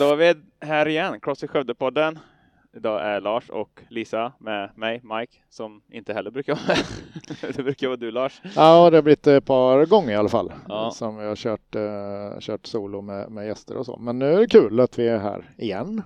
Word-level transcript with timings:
Då 0.00 0.12
är 0.12 0.16
vi 0.16 0.34
här 0.60 0.88
igen, 0.88 1.20
Crossfit 1.20 1.50
Skövde-podden. 1.50 2.18
Idag 2.76 3.02
är 3.04 3.20
Lars 3.20 3.50
och 3.50 3.80
Lisa 3.88 4.32
med 4.38 4.70
mig, 4.78 5.00
Mike, 5.04 5.36
som 5.48 5.82
inte 5.92 6.12
heller 6.14 6.30
brukar 6.30 6.54
vara 6.54 6.66
med. 7.42 7.54
det 7.56 7.62
brukar 7.62 7.86
vara 7.86 7.96
du 7.96 8.10
Lars. 8.10 8.40
Ja, 8.56 8.90
det 8.90 8.96
har 8.96 9.02
blivit 9.02 9.26
ett 9.26 9.44
par 9.44 9.86
gånger 9.86 10.10
i 10.12 10.16
alla 10.16 10.28
fall 10.28 10.52
Ja. 10.68 10.90
som 10.90 11.16
vi 11.16 11.24
har 11.26 11.36
kört, 11.36 11.74
eh, 11.74 12.40
kört 12.40 12.66
solo 12.66 13.00
med, 13.00 13.30
med 13.30 13.46
gäster 13.46 13.76
och 13.76 13.86
så. 13.86 13.96
Men 13.96 14.18
nu 14.18 14.32
är 14.32 14.38
det 14.38 14.46
kul 14.46 14.80
att 14.80 14.98
vi 14.98 15.08
är 15.08 15.18
här 15.18 15.50
igen. 15.58 16.02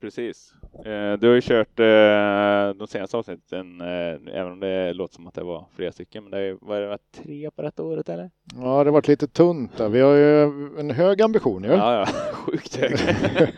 Precis. 0.00 0.54
Eh, 0.78 1.18
Du 1.18 1.28
har 1.28 1.34
ju 1.34 1.40
kört 1.40 1.80
eh, 1.80 2.78
de 2.78 2.86
senaste 2.88 3.16
avsnitten, 3.16 3.80
eh, 3.80 4.36
även 4.40 4.52
om 4.52 4.60
det 4.60 4.92
låter 4.92 5.14
som 5.14 5.26
att 5.26 5.34
det 5.34 5.44
var 5.44 5.64
flera 5.76 5.92
stycken, 5.92 6.22
men 6.24 6.30
det 6.30 6.38
är 6.38 6.42
ju- 6.42 6.58
var 6.60 6.80
det 6.80 6.86
varit 6.86 7.12
tre 7.12 7.50
på 7.50 7.62
detta 7.62 7.82
året 7.82 8.08
eller? 8.08 8.30
Ja, 8.54 8.60
det 8.60 8.90
har 8.90 8.92
varit 8.92 9.08
lite 9.08 9.26
tunt 9.26 9.76
där. 9.76 9.88
Vi 9.88 10.00
har 10.00 10.14
ju 10.14 10.42
en 10.80 10.90
hög 10.90 11.22
ambition 11.22 11.64
ju. 11.64 11.70
Ja, 11.70 11.94
ja, 11.98 12.06
sjukt 12.32 12.76
hög. 12.76 12.92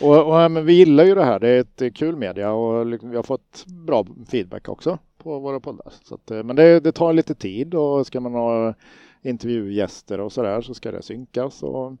och, 0.00 0.26
och, 0.44 0.50
men 0.50 0.66
vi 0.66 0.72
gillar 0.72 1.04
ju 1.04 1.14
det 1.14 1.24
här. 1.24 1.40
Det 1.40 1.48
är 1.48 1.60
ett 1.60 1.94
kul 1.96 2.16
media 2.16 2.52
och 2.52 2.86
vi 2.92 3.16
har 3.16 3.22
fått 3.22 3.64
bra 3.66 4.06
feedback 4.30 4.68
också 4.68 4.98
på 5.18 5.38
våra 5.38 5.60
poddar. 5.60 5.92
Så 6.04 6.14
att, 6.14 6.46
men 6.46 6.56
det, 6.56 6.80
det 6.80 6.92
tar 6.92 7.12
lite 7.12 7.34
tid 7.34 7.74
och 7.74 8.06
ska 8.06 8.20
man 8.20 8.34
ha 8.34 8.74
intervjugäster 9.22 10.20
och 10.20 10.32
sådär 10.32 10.60
så 10.60 10.74
ska 10.74 10.90
det 10.92 11.02
synkas. 11.02 11.62
Och, 11.62 11.96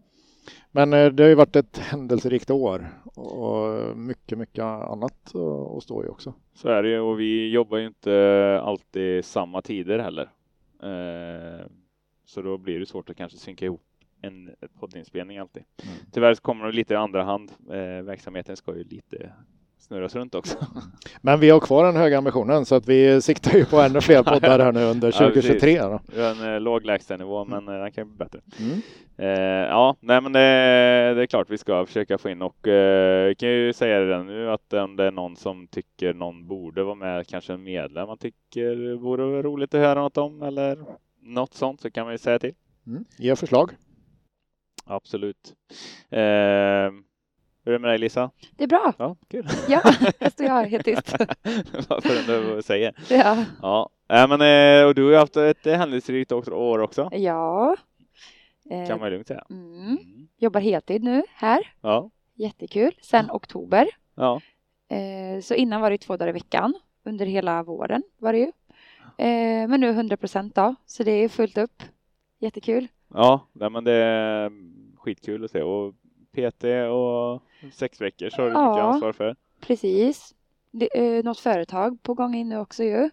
men 0.70 0.92
eh, 0.92 1.06
det 1.12 1.22
har 1.22 1.28
ju 1.28 1.34
varit 1.34 1.56
ett 1.56 1.78
händelserikt 1.78 2.50
år 2.50 2.88
och 3.14 3.96
mycket, 3.96 4.38
mycket 4.38 4.62
annat 4.64 5.34
att- 5.34 5.82
stå 5.82 6.04
i 6.04 6.08
också. 6.08 6.34
Så 6.54 6.68
är 6.68 6.82
det 6.82 6.88
ju 6.88 7.00
och 7.00 7.20
vi 7.20 7.50
jobbar 7.50 7.78
ju 7.78 7.86
inte 7.86 8.60
alltid 8.64 9.24
samma 9.24 9.62
tider 9.62 9.98
heller. 9.98 10.30
Eh, 10.82 11.66
Så 12.26 12.42
då 12.42 12.58
blir 12.58 12.80
det 12.80 12.86
svårt 12.86 13.10
att 13.10 13.16
kanske 13.16 13.38
synka 13.38 13.64
ihop 13.64 13.82
en 14.20 14.50
poddinspelning 14.80 15.38
alltid. 15.38 15.62
Mm. 15.82 15.94
Tyvärr 16.12 16.34
kommer 16.34 16.66
det 16.66 16.72
lite 16.72 16.94
i 16.94 16.96
andra 16.96 17.22
hand. 17.24 17.50
Eh, 17.70 18.02
Verksamheten 18.04 18.56
ska 18.56 18.76
ju 18.76 18.84
lite 18.84 19.32
snurras 19.84 20.14
runt 20.14 20.34
också. 20.34 20.56
Men 21.20 21.40
vi 21.40 21.50
har 21.50 21.60
kvar 21.60 21.84
den 21.84 21.96
höga 21.96 22.18
ambitionen 22.18 22.64
så 22.64 22.74
att 22.74 22.88
vi 22.88 23.22
siktar 23.22 23.52
ju 23.52 23.64
på 23.64 23.80
ännu 23.80 24.00
fler 24.00 24.22
poddar 24.32 24.58
här 24.58 24.72
nu 24.72 24.84
under 24.84 25.08
Ja, 25.08 25.30
precis. 25.30 25.50
2023. 25.50 25.80
Då. 25.80 26.00
Vi 26.14 26.22
har 26.22 26.30
en 26.30 26.54
eh, 26.54 26.60
låg 26.60 26.84
lägstanivå 26.84 27.44
men 27.44 27.68
eh, 27.68 27.74
den 27.74 27.92
kan 27.92 28.08
bli 28.08 28.16
bättre. 28.16 28.40
Mm. 28.60 28.80
Eh, 29.16 29.68
ja, 29.68 29.96
nej 30.00 30.20
men 30.20 30.32
det, 30.32 30.40
det 31.14 31.22
är 31.22 31.26
klart 31.26 31.50
vi 31.50 31.58
ska 31.58 31.86
försöka 31.86 32.18
få 32.18 32.28
in 32.28 32.42
och 32.42 32.68
eh, 32.68 33.28
vi 33.28 33.34
kan 33.34 33.48
ju 33.48 33.72
säga 33.72 34.00
det 34.00 34.22
nu 34.22 34.50
att 34.50 34.72
om 34.72 34.96
det 34.96 35.04
är 35.04 35.10
någon 35.10 35.36
som 35.36 35.66
tycker 35.66 36.14
någon 36.14 36.46
borde 36.46 36.82
vara 36.82 36.94
med, 36.94 37.26
kanske 37.26 37.52
en 37.52 37.62
medlem 37.62 38.06
man 38.06 38.18
tycker 38.18 38.94
vore 38.94 39.42
roligt 39.42 39.74
att 39.74 39.80
höra 39.80 40.00
något 40.02 40.18
om 40.18 40.42
eller 40.42 40.78
något 41.22 41.54
sånt 41.54 41.80
så 41.80 41.90
kan 41.90 42.04
man 42.04 42.14
ju 42.14 42.18
säga 42.18 42.38
till. 42.38 42.54
Mm. 42.86 43.04
Ge 43.18 43.36
förslag. 43.36 43.70
Absolut. 44.86 45.54
Eh, 46.10 46.90
hur 47.64 47.72
är 47.72 47.78
det 47.78 47.82
med 47.82 47.90
dig 47.90 47.98
Lisa? 47.98 48.30
Det 48.56 48.64
är 48.64 48.68
bra. 48.68 48.92
Ja, 48.98 49.16
kul. 49.30 49.46
Ja, 49.68 49.80
här 50.20 50.30
står 50.30 50.46
jag 50.46 50.64
helt 50.64 50.84
tyst. 50.84 51.12
Varför 51.88 52.54
du 52.56 52.62
säger. 52.62 52.94
Ja. 53.10 53.44
Ja, 53.62 53.90
äh, 54.08 54.28
men 54.28 54.40
eh, 54.40 54.86
och 54.86 54.94
du 54.94 55.04
har 55.04 55.10
ju 55.10 55.16
haft 55.16 55.36
ett 55.36 55.66
eh, 55.66 55.78
händelserikt 55.78 56.32
år 56.32 56.78
också 56.78 57.08
ja. 57.12 57.76
Eh, 58.70 58.86
kan 58.86 59.00
man 59.00 59.10
lugnt 59.10 59.26
säga. 59.26 59.44
mm. 59.50 59.86
Mm. 59.86 59.98
Jobbar 60.38 60.60
heltid 60.60 61.02
nu 61.04 61.22
här. 61.34 61.72
Ja, 61.80 62.10
Jättekul. 62.34 62.94
Sen 63.00 63.30
oktober. 63.30 63.88
ja, 64.14 64.40
så 65.42 65.54
innan 65.54 65.80
var 65.80 65.90
det 65.90 65.98
två 65.98 66.16
dagar 66.16 66.28
i 66.30 66.32
veckan. 66.32 66.74
Under 67.04 67.26
hela 67.26 67.62
våren 67.62 68.02
var 68.18 68.32
det 68.32 68.38
ju. 68.38 68.52
Men 69.68 69.80
nu 69.80 69.88
100 69.88 70.16
procent 70.16 70.54
då. 70.54 70.74
Så 70.86 71.02
det 71.02 71.10
är 71.10 71.28
fullt 71.28 71.58
upp. 71.58 71.82
Jättekul. 72.38 72.88
ja, 73.14 73.46
men 73.52 73.84
det 73.84 73.92
är 73.92 74.50
skitkul 74.96 75.44
att 75.44 75.50
se 75.50 75.62
och 75.62 75.94
PT 76.34 76.64
och 76.90 77.42
sex 77.72 78.00
veckor 78.00 78.28
så 78.30 78.36
har 78.42 78.48
du 78.48 78.50
mycket 78.50 78.78
Ja. 78.78 78.82
ansvar 78.82 79.12
för. 79.12 79.36
Precis. 79.60 80.34
Det, 80.70 80.88
eh, 81.18 81.24
något 81.24 81.38
företag 81.40 82.02
på 82.02 82.14
gång 82.14 82.34
in 82.34 82.48
nu 82.48 82.58
också 82.58 82.84
ju. 82.84 83.10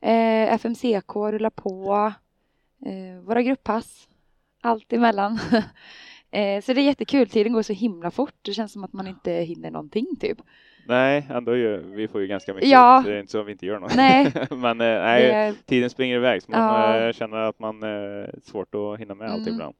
Eh, 0.00 0.52
FMCK 0.54 1.16
rullar 1.16 1.50
på. 1.50 2.12
Eh, 2.86 3.20
våra 3.22 3.42
grupppass. 3.42 4.08
Allt 4.62 4.92
emellan. 4.92 5.32
eh, 6.30 6.62
så 6.62 6.72
det 6.72 6.80
är 6.80 6.84
jättekul. 6.86 7.28
Tiden 7.28 7.52
går 7.52 7.62
så 7.62 7.72
himla 7.72 8.10
fort. 8.10 8.34
Det 8.42 8.52
känns 8.52 8.72
som 8.72 8.84
att 8.84 8.92
man 8.92 9.06
inte 9.06 9.32
hinner 9.32 9.70
någonting 9.70 10.06
typ. 10.20 10.38
Nej, 10.86 11.26
ändå 11.30 11.56
ju, 11.56 11.76
vi 11.78 12.08
får 12.08 12.20
ju 12.20 12.26
ganska 12.26 12.54
mycket 12.54 12.68
Ja. 12.70 13.00
ut, 13.00 13.06
det 13.06 13.14
är 13.16 13.20
inte 13.20 13.32
så 13.32 13.40
att 13.40 13.46
vi 13.46 13.52
inte 13.52 13.66
gör 13.66 13.78
något. 13.78 13.96
Nej. 13.96 14.32
men 14.50 14.80
eh, 14.80 14.86
nej, 15.02 15.30
är, 15.30 15.54
tiden 15.66 15.90
springer 15.90 16.16
iväg 16.16 16.42
så 16.42 16.50
man 16.50 16.60
Ja. 16.60 16.96
eh, 17.06 17.12
känner 17.12 17.36
att 17.36 17.58
man 17.58 17.82
eh, 17.82 18.28
svårt 18.42 18.74
att 18.74 19.00
hinna 19.00 19.14
med 19.14 19.30
allt 19.30 19.42
Mm. 19.42 19.54
ibland. 19.54 19.74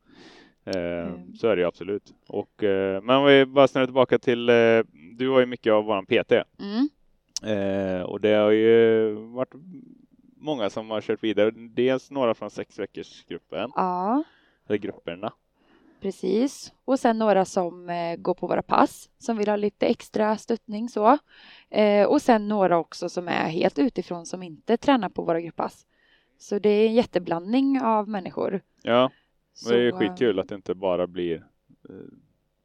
Eh, 0.65 1.07
Mm. 1.07 1.35
Så 1.35 1.49
är 1.49 1.57
det 1.57 1.63
ju 1.63 1.69
absolut. 1.69 2.15
Och, 2.29 2.65
eh, 2.65 3.03
men 3.03 3.17
om 3.17 3.25
vi 3.25 3.47
bara 3.47 3.69
snurrar 3.69 3.87
tillbaka 3.87 4.19
till, 4.19 4.49
eh, 4.49 4.81
du 5.19 5.27
var 5.27 5.41
ju 5.41 5.47
mycket 5.47 5.73
av 5.73 5.85
våran 5.85 6.07
PT. 6.07 6.45
mm, 6.61 6.89
och 8.07 8.21
det 8.21 8.35
har 8.35 8.51
ju 8.51 9.13
varit 9.15 9.55
många 10.37 10.71
som 10.71 10.91
har 10.91 11.01
kört 11.01 11.25
vidare. 11.25 11.51
Dels 11.51 12.11
några 12.11 12.35
från 12.35 12.51
sex 12.51 12.79
veckors 12.79 13.25
gruppen, 13.25 13.71
ja. 13.77 14.25
eller 14.69 14.79
grupperna. 14.79 15.33
Precis. 16.01 16.73
Och 16.85 16.99
sen 17.01 17.19
några 17.19 17.45
som 17.45 17.91
går 18.19 18.35
på 18.35 18.47
våra 18.47 18.63
pass 18.63 19.11
som 19.19 19.37
vill 19.37 19.49
ha 19.49 19.57
lite 19.57 19.87
extra 19.87 20.37
stöttning 20.37 20.89
så. 20.89 21.19
Och 22.09 22.23
sen 22.23 22.49
några 22.49 22.79
också 22.79 23.09
som 23.09 23.29
är 23.29 23.49
helt 23.49 23.79
utifrån 23.79 24.27
som 24.27 24.43
inte 24.43 24.77
tränar 24.77 25.09
på 25.09 25.23
våra 25.23 25.41
grupppass. 25.41 25.87
Så 26.39 26.59
det 26.59 26.69
är 26.69 26.87
en 26.87 26.95
jätteblandning 26.95 27.81
av 27.81 28.09
människor. 28.09 28.61
Ja, 28.83 29.11
Så, 29.55 29.71
det 29.71 29.77
är 29.77 29.81
ju 29.81 29.89
eh, 29.89 29.99
skitkul 29.99 30.39
att 30.39 30.49
det 30.49 30.55
inte 30.55 30.75
bara 30.75 31.07
blir 31.07 31.37
eh, 31.89 31.95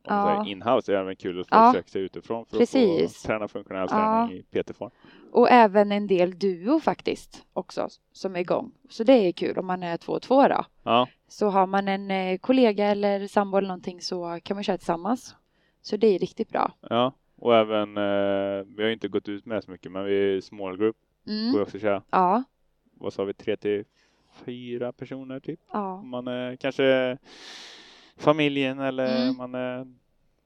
Ja. 0.03 0.45
in-house. 0.47 0.91
Det 0.91 0.97
är 0.97 1.01
även 1.01 1.15
kul 1.15 1.39
att 1.39 1.47
folk 1.49 1.61
Ja. 1.61 1.73
söker 1.73 1.89
sig 1.89 2.01
utifrån 2.01 2.45
för 2.45 2.57
Precis. 2.57 3.05
att 3.05 3.21
få 3.21 3.27
träna 3.27 3.47
funktionell 3.47 3.87
Ja. 3.91 3.97
träning 4.27 4.37
i 4.37 4.43
PT-form. 4.43 4.91
Och 5.31 5.49
även 5.51 5.91
en 5.91 6.07
del 6.07 6.39
duo 6.39 6.79
faktiskt 6.79 7.45
också 7.53 7.87
som 8.11 8.35
är 8.35 8.39
igång. 8.39 8.71
Så 8.89 9.03
det 9.03 9.13
är 9.13 9.31
kul 9.31 9.57
om 9.57 9.65
man 9.65 9.83
är 9.83 9.97
två 9.97 10.13
och 10.13 10.21
två 10.21 10.47
då. 10.47 10.65
Ja, 10.83 11.07
Så 11.27 11.49
har 11.49 11.67
man 11.67 11.87
en 11.87 12.11
eh, 12.11 12.37
kollega 12.37 12.85
eller 12.85 13.27
sambo 13.27 13.57
eller 13.57 13.67
någonting 13.67 14.01
så 14.01 14.39
kan 14.43 14.57
man 14.57 14.63
köra 14.63 14.77
tillsammans. 14.77 15.35
Så 15.81 15.97
det 15.97 16.07
är 16.07 16.19
riktigt 16.19 16.49
bra. 16.49 16.71
ja. 16.89 17.13
Och 17.41 17.55
även, 17.55 17.97
eh, 17.97 18.65
vi 18.77 18.83
har 18.83 18.89
inte 18.89 19.07
gått 19.07 19.29
ut 19.29 19.45
med 19.45 19.57
det 19.57 19.61
så 19.61 19.71
mycket, 19.71 19.91
men 19.91 20.05
vi 20.05 20.37
är 20.37 20.41
small 20.41 20.77
group. 20.77 20.95
Går 21.25 21.33
Mm. 21.33 21.53
ju 21.55 21.61
också 21.61 21.77
att 21.77 21.81
köra, 21.81 22.03
Ja, 22.11 22.43
vad 22.93 23.13
sa 23.13 23.23
vi, 23.23 23.33
tre 23.33 23.55
till 23.57 23.83
fyra 24.45 24.91
personer 24.91 25.39
typ. 25.39 25.59
ja, 25.71 26.01
man 26.01 26.27
är 26.27 26.55
kanske 26.55 27.17
familjen 28.17 28.79
eller 28.79 29.21
Mm. 29.23 29.37
man 29.37 29.55
är 29.55 29.87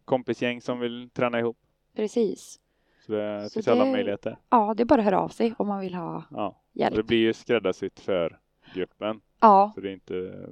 kompisgäng 0.05 0.61
som 0.61 0.79
vill 0.79 1.09
träna 1.09 1.39
ihop. 1.39 1.57
precis. 1.95 2.59
Så 3.05 3.11
det 3.11 3.49
Så 3.49 3.53
finns 3.53 3.67
alla 3.67 3.85
möjligheter. 3.85 4.37
Ja, 4.49 4.73
det 4.77 4.83
är 4.83 4.85
bara 4.85 4.99
att 5.01 5.05
höra 5.05 5.19
av 5.19 5.29
sig 5.29 5.53
om 5.57 5.67
man 5.67 5.79
vill 5.79 5.93
ha 5.95 6.23
Ja. 6.31 6.61
Hjälp. 6.73 6.95
det 6.95 7.03
blir 7.03 7.17
ju 7.17 7.33
skräddarsytt 7.33 7.99
för 7.99 8.39
gruppen. 8.73 9.21
Ja, 9.39 9.71
Så 9.75 9.81
det 9.81 9.89
är 9.89 9.93
inte, 9.93 10.45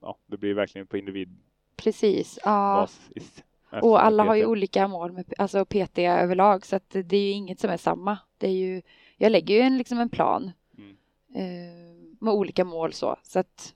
ja, 0.00 0.18
det 0.26 0.36
blir 0.36 0.54
verkligen 0.54 0.86
på 0.86 0.96
individbas. 0.98 1.38
precis. 1.76 2.38
Ja. 2.44 2.88
is- 3.14 3.42
Och 3.82 4.04
alla 4.04 4.24
har 4.24 4.34
ju 4.34 4.46
olika 4.46 4.88
mål 4.88 5.12
med 5.12 5.34
alltså 5.38 5.64
PT 5.64 5.98
överlag 6.06 6.66
så 6.66 6.76
att 6.76 6.90
det 6.90 7.16
är 7.16 7.22
ju 7.22 7.30
inget 7.30 7.60
som 7.60 7.70
är 7.70 7.76
samma. 7.76 8.18
Det 8.38 8.46
är 8.46 8.52
ju, 8.52 8.82
jag 9.16 9.32
lägger 9.32 9.54
ju 9.54 9.60
en, 9.60 9.78
liksom 9.78 9.98
en 9.98 10.08
plan 10.08 10.50
Mm. 10.78 10.96
eh, 11.34 11.97
med 12.20 12.34
olika 12.34 12.64
mål 12.64 12.92
så. 12.92 13.16
Så 13.22 13.38
att 13.38 13.74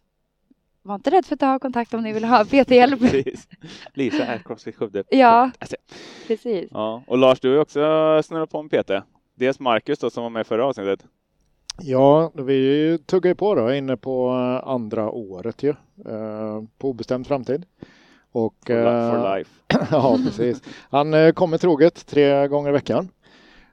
var 0.82 0.94
inte 0.94 1.10
rädd 1.10 1.26
för 1.26 1.34
att 1.34 1.40
ta 1.40 1.58
kontakt 1.58 1.94
om 1.94 2.02
ni 2.02 2.12
vill 2.12 2.24
ha 2.24 2.44
PT-hjälp. 2.50 3.00
Precis. 3.10 3.48
Lisa 3.94 4.24
är 4.26 4.38
Crossfit 4.38 4.76
Skövde. 4.76 5.04
Ja. 5.10 5.50
Alltså, 5.58 5.76
Precis. 6.26 6.68
Ja, 6.72 7.02
och 7.06 7.18
Lars, 7.18 7.40
du 7.40 7.48
har 7.48 7.54
ju 7.54 7.60
också 7.60 7.80
snurrat 8.24 8.50
på 8.50 8.58
en 8.58 8.68
PT. 8.68 8.90
Dels 9.34 9.60
Marcus 9.60 9.98
då 9.98 10.10
som 10.10 10.22
var 10.22 10.30
med 10.30 10.46
förra 10.46 10.66
avsnittet. 10.66 11.04
Ja, 11.80 12.32
vi 12.34 12.98
tuggar 13.06 13.30
ju 13.30 13.34
på 13.34 13.54
då, 13.54 13.72
inne 13.74 13.96
på 13.96 14.28
eh, 14.28 14.68
andra 14.68 15.10
året 15.10 15.62
ju. 15.62 15.68
Eh, 16.06 16.62
på 16.78 16.88
obestämd 16.90 17.26
framtid. 17.26 17.64
Och, 18.32 18.54
For, 18.66 18.72
li- 18.74 18.80
eh, 18.80 19.10
for 19.10 19.36
life. 19.36 19.50
ja, 19.90 20.18
precis. 20.24 20.62
Han 20.90 21.14
eh, 21.14 21.32
kommer 21.32 21.58
troget 21.58 22.06
tre 22.06 22.48
gånger 22.48 22.68
i 22.70 22.72
veckan. 22.72 23.08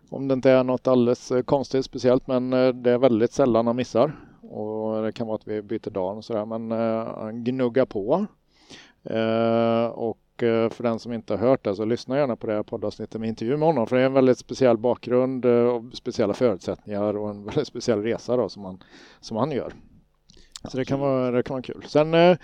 Om 0.09 0.27
det 0.27 0.33
inte 0.33 0.51
är 0.51 0.63
något 0.63 0.87
alldeles 0.87 1.31
konstigt 1.45 1.85
speciellt, 1.85 2.27
men 2.27 2.53
eh, 2.53 2.67
det 2.73 2.91
är 2.91 2.97
väldigt 2.97 3.31
sällan 3.31 3.67
han 3.67 3.75
missar. 3.75 4.11
Och 4.49 5.03
det 5.03 5.11
kan 5.11 5.27
vara 5.27 5.35
att 5.35 5.47
vi 5.47 5.61
byter 5.61 5.89
dag 5.89 6.17
och 6.17 6.25
sådär, 6.25 6.45
men 6.45 6.71
eh, 6.71 7.15
han 7.15 7.43
gnuggar 7.43 7.85
på. 7.85 8.25
Eh, 9.03 9.85
och 9.85 10.43
eh, 10.43 10.69
för 10.69 10.83
den 10.83 10.99
som 10.99 11.13
inte 11.13 11.33
har 11.33 11.37
hört 11.37 11.63
det 11.63 11.75
så 11.75 11.85
lyssna 11.85 12.17
gärna 12.17 12.35
på 12.35 12.47
det 12.47 12.53
här 12.53 12.63
poddavsnittet 12.63 13.21
med 13.21 13.29
intervju 13.29 13.57
med 13.57 13.67
honom. 13.67 13.87
För 13.87 13.95
det 13.95 14.01
är 14.01 14.05
en 14.05 14.13
väldigt 14.13 14.37
speciell 14.37 14.77
bakgrund 14.77 15.45
eh, 15.45 15.51
och 15.51 15.83
speciella 15.93 16.33
förutsättningar 16.33 17.17
och 17.17 17.29
en 17.29 17.43
väldigt 17.45 17.67
speciell 17.67 18.03
resa 18.03 18.37
då 18.37 18.49
som 18.49 18.65
han, 18.65 18.83
som 19.19 19.37
han 19.37 19.51
gör. 19.51 19.73
Så 20.63 20.77
det 20.77 20.85
kan, 20.85 20.99
vara, 20.99 21.31
det 21.31 21.43
kan 21.43 21.53
vara 21.53 21.63
kul. 21.63 21.85
Sen, 21.87 22.13
eh, 22.13 22.37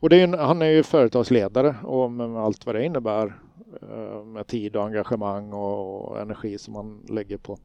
och 0.00 0.08
det 0.08 0.16
är, 0.16 0.26
ju, 0.26 0.36
han 0.36 0.62
är 0.62 0.70
ju 0.70 0.82
företagsledare 0.82 1.76
och 1.84 2.10
med 2.10 2.36
allt 2.36 2.66
vad 2.66 2.74
det 2.74 2.84
innebär 2.84 3.40
eh, 3.82 4.24
med 4.24 4.46
tid 4.46 4.76
och 4.76 4.84
engagemang 4.84 5.52
och, 5.52 6.08
och 6.08 6.20
energi 6.20 6.58
som 6.58 6.74
man 6.74 7.06
lägger 7.08 7.36
på, 7.36 7.58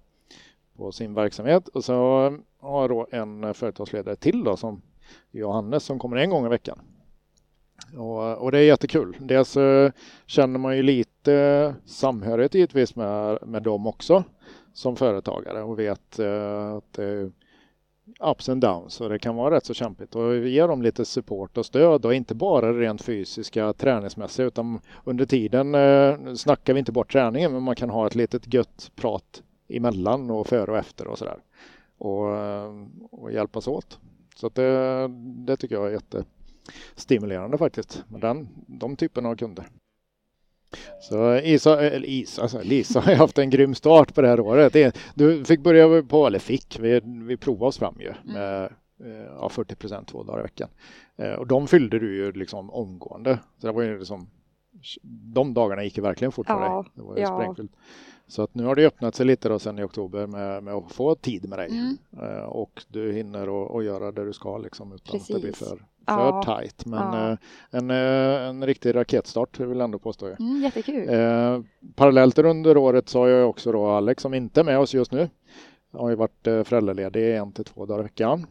på 0.77 0.91
sin 0.91 1.13
verksamhet. 1.13 1.67
Och 1.67 1.83
så 1.83 2.25
eh, 2.25 2.31
har 2.61 2.89
då 2.89 3.07
en 3.11 3.53
företagsledare 3.53 4.15
till 4.15 4.43
då 4.43 4.57
som 4.57 4.81
Johannes 5.31 5.83
som 5.83 5.99
kommer 5.99 6.17
en 6.17 6.29
gång 6.29 6.45
i 6.45 6.49
veckan. 6.49 6.79
Och, 7.97 8.37
och 8.37 8.51
det 8.51 8.57
är 8.57 8.63
jättekul. 8.63 9.17
Dels 9.19 9.57
eh, 9.57 9.91
känner 10.25 10.59
man 10.59 10.77
ju 10.77 10.83
lite 10.83 11.75
samhörighet 11.85 12.53
givetvis 12.53 12.95
med, 12.95 13.37
med 13.47 13.63
dem 13.63 13.87
också 13.87 14.23
som 14.73 14.95
företagare 14.95 15.63
och 15.63 15.79
vet 15.79 16.19
eh, 16.19 16.73
att 16.73 16.93
det 16.93 17.03
är 17.03 17.31
ups 18.31 18.49
and 18.49 18.61
downs 18.61 19.01
och 19.01 19.09
det 19.09 19.19
kan 19.19 19.35
vara 19.35 19.55
rätt 19.55 19.65
så 19.65 19.73
kämpigt 19.73 20.15
och 20.15 20.33
vi 20.33 20.49
ger 20.49 20.67
dem 20.67 20.81
lite 20.81 21.05
support 21.05 21.57
och 21.57 21.65
stöd 21.65 22.05
och 22.05 22.13
inte 22.13 22.35
bara 22.35 22.73
rent 22.73 23.01
fysiska 23.01 23.73
träningsmässiga 23.73 24.47
utan 24.47 24.79
under 25.03 25.25
tiden 25.25 25.75
eh, 25.75 26.33
snackar 26.33 26.73
vi 26.73 26.79
inte 26.79 26.91
bort 26.91 27.11
träningen 27.11 27.53
men 27.53 27.63
man 27.63 27.75
kan 27.75 27.89
ha 27.89 28.07
ett 28.07 28.15
litet 28.15 28.53
gött 28.53 28.91
prat 28.95 29.43
emellan 29.69 30.31
och 30.31 30.47
före 30.47 30.71
och 30.71 30.77
efter 30.77 31.07
och 31.07 31.17
sådär 31.17 31.37
och, 32.01 32.37
eh, 32.37 32.71
och 33.11 33.31
hjälpas 33.31 33.67
åt. 33.67 33.99
Så 34.35 34.49
det, 34.49 35.07
det 35.45 35.57
tycker 35.57 35.75
jag 35.75 35.87
är 35.87 35.91
jättestimulerande 35.91 37.57
faktiskt 37.57 38.03
med 38.09 38.21
den, 38.21 38.49
de 38.67 38.95
typerna 38.95 39.29
av 39.29 39.35
kunder. 39.35 39.65
Så 41.01 41.35
Isa, 41.35 41.81
eller 41.81 42.07
Isa, 42.07 42.41
alltså 42.41 42.61
Lisa 42.63 42.99
har 42.99 43.15
haft 43.15 43.37
en 43.37 43.49
grym 43.49 43.75
start 43.75 44.15
på 44.15 44.21
det 44.21 44.27
här 44.27 44.39
året. 44.39 44.97
Du 45.15 45.45
fick 45.45 45.59
börja 45.59 46.03
på, 46.03 46.27
eller 46.27 46.39
fick, 46.39 46.79
vi, 46.79 47.01
vi 47.03 47.37
provade 47.37 47.65
oss 47.65 47.77
fram 47.77 47.95
ju 47.99 48.07
mm. 48.07 48.33
med 48.33 48.73
ja, 49.39 49.49
40 49.49 49.75
procent 49.75 50.07
två 50.07 50.23
dagar 50.23 50.39
i 50.39 50.43
veckan. 50.43 50.69
Eh, 51.15 51.33
och 51.33 51.47
de 51.47 51.67
fyllde 51.67 51.99
du 51.99 52.15
ju 52.15 52.31
liksom 52.31 52.69
omgående. 52.69 53.39
Så 53.57 53.67
det 53.67 53.73
var 53.73 53.81
ju 53.81 53.99
liksom, 53.99 54.29
de 55.33 55.53
dagarna 55.53 55.83
gick 55.83 55.97
ju 55.97 56.03
verkligen 56.03 56.31
fort 56.31 56.47
för 56.47 56.53
ja, 56.53 56.75
dig. 56.75 56.91
Det 56.95 57.01
var 57.01 57.15
ju 57.15 57.21
ja. 57.21 57.37
sprängfyllt. 57.37 57.71
Så 58.31 58.41
att 58.41 58.55
nu 58.55 58.65
har 58.65 58.75
det 58.75 58.85
öppnat 58.85 59.15
sig 59.15 59.25
lite 59.25 59.49
då 59.49 59.59
sen 59.59 59.79
i 59.79 59.83
oktober 59.83 60.27
med, 60.27 60.63
med 60.63 60.73
att 60.73 60.91
få 60.91 61.15
tid 61.15 61.49
med 61.49 61.59
dig. 61.59 61.69
Mm. 61.69 61.97
Eh, 62.21 62.43
och 62.43 62.83
du 62.87 63.13
hinner 63.13 63.49
och, 63.49 63.83
göra 63.83 64.11
det 64.11 64.25
du 64.25 64.33
ska 64.33 64.57
liksom 64.57 64.93
utan 64.93 65.11
Precis. 65.11 65.35
att 65.35 65.41
det 65.41 65.41
blir 65.41 65.53
för, 65.53 65.65
för 65.65 65.79
ja. 66.05 66.43
tajt. 66.45 66.85
Men 66.85 67.13
ja. 67.13 67.31
eh, 67.31 67.37
en, 67.71 67.91
eh, 67.91 68.47
en 68.49 68.65
riktig 68.65 68.95
raketstart 68.95 69.59
vill 69.59 69.77
jag 69.77 69.83
ändå 69.83 69.99
påstå. 69.99 70.25
Mm, 70.25 70.61
jättekul. 70.61 71.09
Eh, 71.09 71.61
parallellt 71.95 72.39
under 72.39 72.77
året 72.77 73.09
så 73.09 73.19
har 73.19 73.27
jag 73.27 73.49
också 73.49 73.71
då 73.71 73.87
Alex 73.87 74.23
som 74.23 74.33
inte 74.33 74.59
är 74.59 74.63
med 74.63 74.79
oss 74.79 74.93
just 74.93 75.11
nu. 75.11 75.29
Jag 75.91 75.99
har 75.99 76.09
ju 76.09 76.15
varit 76.15 76.47
eh, 76.47 76.63
föräldraledig 76.63 77.35
en 77.35 77.51
till 77.51 77.65
två 77.65 77.85
dagar 77.85 77.99
i 77.99 78.03
veckan. 78.03 78.45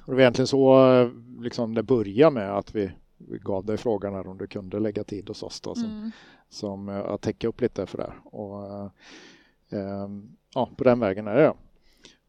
Och 0.00 0.06
det 0.06 0.12
var 0.12 0.20
egentligen 0.20 0.46
så 0.46 0.92
eh, 0.92 1.08
liksom 1.40 1.74
det 1.74 1.82
började 1.82 2.34
med 2.34 2.56
att 2.56 2.74
vi, 2.74 2.80
vi 2.84 2.92
gav 3.28 3.64
dig 3.64 3.76
frågan 3.76 4.14
här 4.14 4.26
om 4.26 4.38
du 4.38 4.46
kunde 4.46 4.80
lägga 4.80 5.04
tid 5.04 5.28
hos 5.28 5.42
oss 5.42 5.60
då, 5.60 5.74
som, 5.74 5.84
mm. 5.84 6.10
som 6.48 6.88
att 6.88 7.20
täcka 7.20 7.48
upp 7.48 7.60
lite 7.60 7.86
för 7.86 7.98
det. 7.98 8.12
Och, 8.24 8.64
eh, 9.78 10.08
ja, 10.54 10.70
på 10.76 10.84
den 10.84 11.00
vägen 11.00 11.26
är 11.26 11.34
det. 11.34 11.52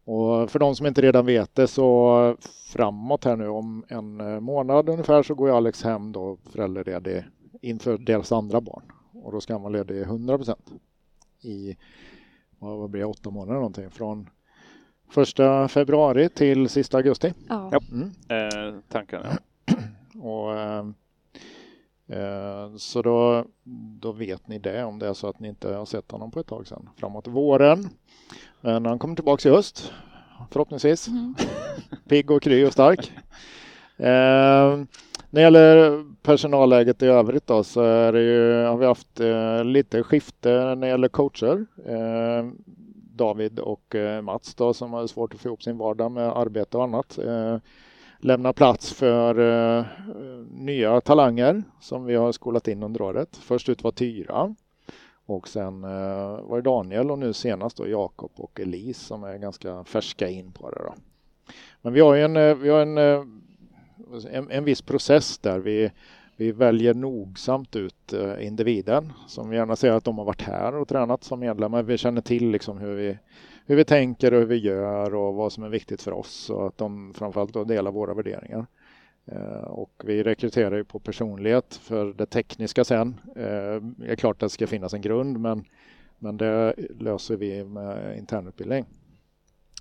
Och 0.05 0.51
för 0.51 0.59
de 0.59 0.75
som 0.75 0.85
inte 0.85 1.01
redan 1.01 1.25
vet 1.25 1.55
det 1.55 1.67
så 1.67 2.37
framåt 2.73 3.25
här 3.25 3.35
nu 3.35 3.47
om 3.47 3.85
en 3.87 4.21
eh, 4.21 4.39
månad 4.39 4.89
ungefär 4.89 5.23
så 5.23 5.35
går 5.35 5.57
Alex 5.57 5.83
hem 5.83 6.11
då 6.11 6.37
föräldraledig 6.43 7.23
inför 7.61 7.97
deras 7.97 8.31
andra 8.31 8.61
barn. 8.61 8.83
Och 9.13 9.31
då 9.31 9.41
ska 9.41 9.53
han 9.53 9.61
vara 9.61 9.73
ledig 9.73 10.01
100 10.01 10.37
procent 10.37 10.71
i 11.41 11.77
vad 12.59 12.89
blir 12.89 13.01
det, 13.01 13.07
åtta 13.07 13.29
månader 13.29 13.53
någonting 13.53 13.89
från 13.89 14.29
första 15.09 15.67
februari 15.67 16.29
till 16.29 16.69
sista 16.69 16.97
augusti. 16.97 17.33
Ja, 17.49 17.81
mm. 17.91 18.11
eh, 18.29 18.79
tanken 18.89 19.21
ja. 19.23 19.73
Och, 20.25 20.59
eh, 20.59 20.85
eh, 22.07 22.75
så 22.75 23.01
då, 23.01 23.45
då 23.99 24.11
vet 24.11 24.47
ni 24.47 24.59
det 24.59 24.83
om 24.83 24.99
det 24.99 25.07
är 25.07 25.13
så 25.13 25.27
att 25.27 25.39
ni 25.39 25.47
inte 25.47 25.73
har 25.73 25.85
sett 25.85 26.11
honom 26.11 26.31
på 26.31 26.39
ett 26.39 26.47
tag 26.47 26.67
sedan. 26.67 26.89
Framåt 26.97 27.27
våren 27.27 27.89
men 28.65 28.85
han 28.85 28.99
kommer 28.99 29.15
tillbaka 29.15 29.49
i 29.49 29.51
höst, 29.51 29.93
förhoppningsvis. 30.51 31.07
Mm. 31.07 31.35
Pigg 32.09 32.31
och 32.31 32.41
kry 32.41 32.65
och 32.65 32.73
stark. 32.73 33.11
Eh, 33.97 34.77
när 35.29 35.41
det 35.41 35.41
gäller 35.41 36.03
personalläget 36.23 37.03
i 37.03 37.05
övrigt 37.05 37.47
då, 37.47 37.63
så 37.63 37.81
ju, 38.13 38.63
har 38.63 38.77
vi 38.77 38.85
haft 38.85 39.19
eh, 39.19 39.63
lite 39.63 40.03
skifte 40.03 40.49
när 40.49 40.75
det 40.75 40.87
gäller 40.87 41.07
coacher. 41.07 41.65
Eh, 41.85 42.51
David 43.15 43.59
och 43.59 43.95
eh, 43.95 44.21
Mats 44.21 44.55
då, 44.55 44.73
som 44.73 44.93
har 44.93 45.07
svårt 45.07 45.33
att 45.33 45.39
få 45.39 45.47
ihop 45.47 45.63
sin 45.63 45.77
vardag 45.77 46.11
med 46.11 46.37
arbete 46.37 46.77
och 46.77 46.83
annat 46.83 47.19
lämna 48.25 48.53
plats 48.53 48.93
för 48.93 49.39
eh, 49.39 49.85
nya 50.51 51.01
talanger 51.01 51.63
som 51.79 52.05
vi 52.05 52.15
har 52.15 52.31
skolat 52.31 52.67
in 52.67 52.83
under 52.83 53.01
året. 53.01 53.35
Först 53.35 53.69
ut 53.69 53.83
var 53.83 53.91
Tyra 53.91 54.55
och 55.25 55.47
sen 55.47 55.83
eh, 55.83 56.41
var 56.41 56.55
det 56.55 56.61
Daniel 56.61 57.11
och 57.11 57.19
nu 57.19 57.33
senast 57.33 57.77
då 57.77 57.87
Jakob 57.87 58.31
och 58.35 58.59
Elise 58.59 59.05
som 59.05 59.23
är 59.23 59.37
ganska 59.37 59.83
färska 59.83 60.29
in 60.29 60.51
på 60.51 60.69
det. 60.69 60.79
Då. 60.83 60.93
Men 61.81 61.93
vi 61.93 61.99
har 61.99 62.15
ju 62.15 62.21
en, 62.23 62.37
eh, 62.37 62.55
vi 62.55 62.69
har 62.69 62.81
en, 62.81 62.97
eh, 62.97 63.23
en, 64.31 64.51
en 64.51 64.63
viss 64.63 64.81
process 64.81 65.37
där 65.37 65.59
vi, 65.59 65.91
vi 66.35 66.51
väljer 66.51 66.93
nogsamt 66.93 67.75
ut 67.75 68.13
eh, 68.13 68.47
individen 68.47 69.13
som 69.27 69.49
vi 69.49 69.57
gärna 69.57 69.75
ser 69.75 69.91
att 69.91 70.03
de 70.03 70.17
har 70.17 70.25
varit 70.25 70.41
här 70.41 70.75
och 70.75 70.87
tränat 70.87 71.23
som 71.23 71.39
medlemmar. 71.39 71.83
Vi 71.83 71.97
känner 71.97 72.21
till 72.21 72.49
liksom 72.49 72.77
hur, 72.77 72.95
vi, 72.95 73.17
hur 73.65 73.75
vi 73.75 73.85
tänker 73.85 74.33
och 74.33 74.39
hur 74.39 74.47
vi 74.47 74.55
gör 74.55 75.15
och 75.15 75.35
vad 75.35 75.53
som 75.53 75.63
är 75.63 75.69
viktigt 75.69 76.01
för 76.01 76.11
oss 76.11 76.49
och 76.49 76.67
att 76.67 76.77
de 76.77 77.13
framförallt 77.13 77.53
då 77.53 77.63
delar 77.63 77.91
våra 77.91 78.13
värderingar. 78.13 78.65
Eh, 79.25 79.67
och 79.67 80.01
vi 80.05 80.23
rekryterar 80.23 80.77
ju 80.77 80.83
på 80.83 80.99
personlighet 80.99 81.75
för 81.75 82.13
det 82.13 82.25
tekniska 82.25 82.83
sen. 82.83 83.19
Det 83.33 84.11
är 84.11 84.15
klart 84.15 84.35
att 84.35 84.39
det 84.39 84.49
ska 84.49 84.67
finnas 84.67 84.93
en 84.93 85.01
grund 85.01 85.39
men, 85.39 85.65
men 86.19 86.37
det 86.37 86.75
löser 86.99 87.35
vi 87.35 87.63
med 87.63 88.17
internutbildning. 88.17 88.85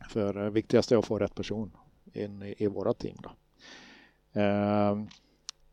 För 0.09 0.37
eh, 0.37 0.45
det 0.45 0.51
viktigaste 0.51 0.95
är 0.95 0.99
att 0.99 1.07
få 1.07 1.19
rätt 1.19 1.35
person 1.35 1.71
in 2.13 2.43
i, 2.43 2.55
i 2.59 2.67
våra 2.67 2.95
team. 2.95 3.17
Då. 3.23 3.31
Eh, 4.41 4.97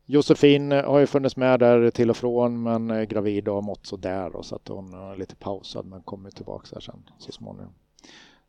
Josefin 0.06 0.72
har 0.72 1.00
ju 1.00 1.08
funnits 1.08 1.38
med 1.38 1.60
där 1.60 1.90
till 1.90 2.10
och 2.10 2.18
från 2.18 2.64
men 2.64 2.92
är 2.92 3.06
gravid 3.06 3.48
och 3.48 3.56
har 3.56 3.62
mått 3.62 3.86
så 3.86 3.98
där 3.98 4.42
så 4.42 4.56
att 4.56 4.68
hon 4.68 4.94
är 4.94 5.16
lite 5.16 5.36
pausad 5.36 5.86
men 5.86 6.02
kommer 6.02 6.30
tillbaka 6.30 6.68
här 6.74 6.82
sen 6.82 7.10
så 7.18 7.32
småningom. 7.32 7.74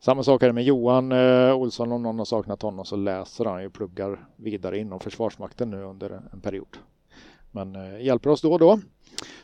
Samma 0.05 0.23
sak 0.23 0.43
är 0.43 0.47
det 0.47 0.53
med 0.53 0.65
Johan 0.65 1.13
eh, 1.13 1.55
Olsson. 1.55 1.93
Om 1.93 2.03
någon 2.03 2.19
har 2.19 2.25
saknat 2.25 2.63
honom 2.63 2.85
så 2.85 2.97
läser 2.97 3.45
han 3.45 3.67
och 3.67 3.73
pluggar 3.73 4.27
vidare 4.37 4.79
inom 4.79 5.01
Försvarsmakten 5.01 5.71
nu 5.71 5.83
under 5.83 6.23
en 6.33 6.41
period. 6.41 6.77
Men 7.51 7.77
eh, 7.77 8.05
hjälper 8.05 8.31
oss 8.31 8.43
då 8.43 8.53
och 8.53 8.59
då. 8.59 8.79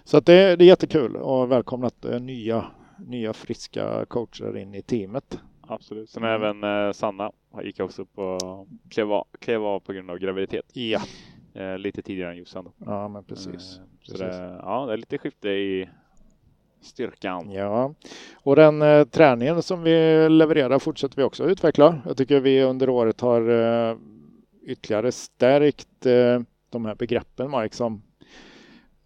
Så 0.04 0.16
att 0.16 0.26
det, 0.26 0.56
det 0.56 0.64
är 0.64 0.66
jättekul 0.66 1.16
och 1.16 1.52
välkomnat 1.52 2.04
eh, 2.04 2.20
nya, 2.20 2.64
nya 3.06 3.32
friska 3.32 4.04
coacher 4.08 4.56
in 4.56 4.74
i 4.74 4.82
teamet. 4.82 5.38
Absolut. 5.60 6.10
Sen 6.10 6.24
även 6.24 6.64
eh, 6.64 6.92
Sanna 6.92 7.32
gick 7.62 7.80
också 7.80 8.04
på 8.04 8.38
klev 8.90 9.12
av, 9.12 9.26
klev 9.38 9.64
av 9.64 9.80
på 9.80 9.92
grund 9.92 10.10
av 10.10 10.18
graviditet. 10.18 10.70
Ja. 10.72 11.00
Eh, 11.54 11.78
lite 11.78 12.02
tidigare 12.02 12.30
än 12.30 12.38
Jossan. 12.38 12.68
Ja, 12.78 13.08
men 13.08 13.24
precis. 13.24 13.54
Eh, 13.78 13.84
så 14.02 14.12
precis. 14.12 14.18
Det, 14.18 14.60
ja, 14.62 14.86
det 14.86 14.92
är 14.92 14.96
lite 14.96 15.18
skifte 15.18 15.48
i 15.48 15.88
styrkan. 16.80 17.50
Ja, 17.50 17.94
och 18.34 18.56
den 18.56 18.82
eh, 18.82 19.04
träningen 19.04 19.62
som 19.62 19.82
vi 19.82 20.28
levererar 20.28 20.78
fortsätter 20.78 21.16
vi 21.16 21.22
också 21.22 21.44
utveckla. 21.44 21.98
Jag 22.06 22.16
tycker 22.16 22.40
vi 22.40 22.62
under 22.62 22.88
året 22.88 23.20
har 23.20 23.50
eh, 23.50 23.96
ytterligare 24.62 25.12
stärkt 25.12 26.06
eh, 26.06 26.40
de 26.70 26.84
här 26.84 26.94
begreppen 26.94 27.50
Mike 27.50 27.76
som 27.76 28.02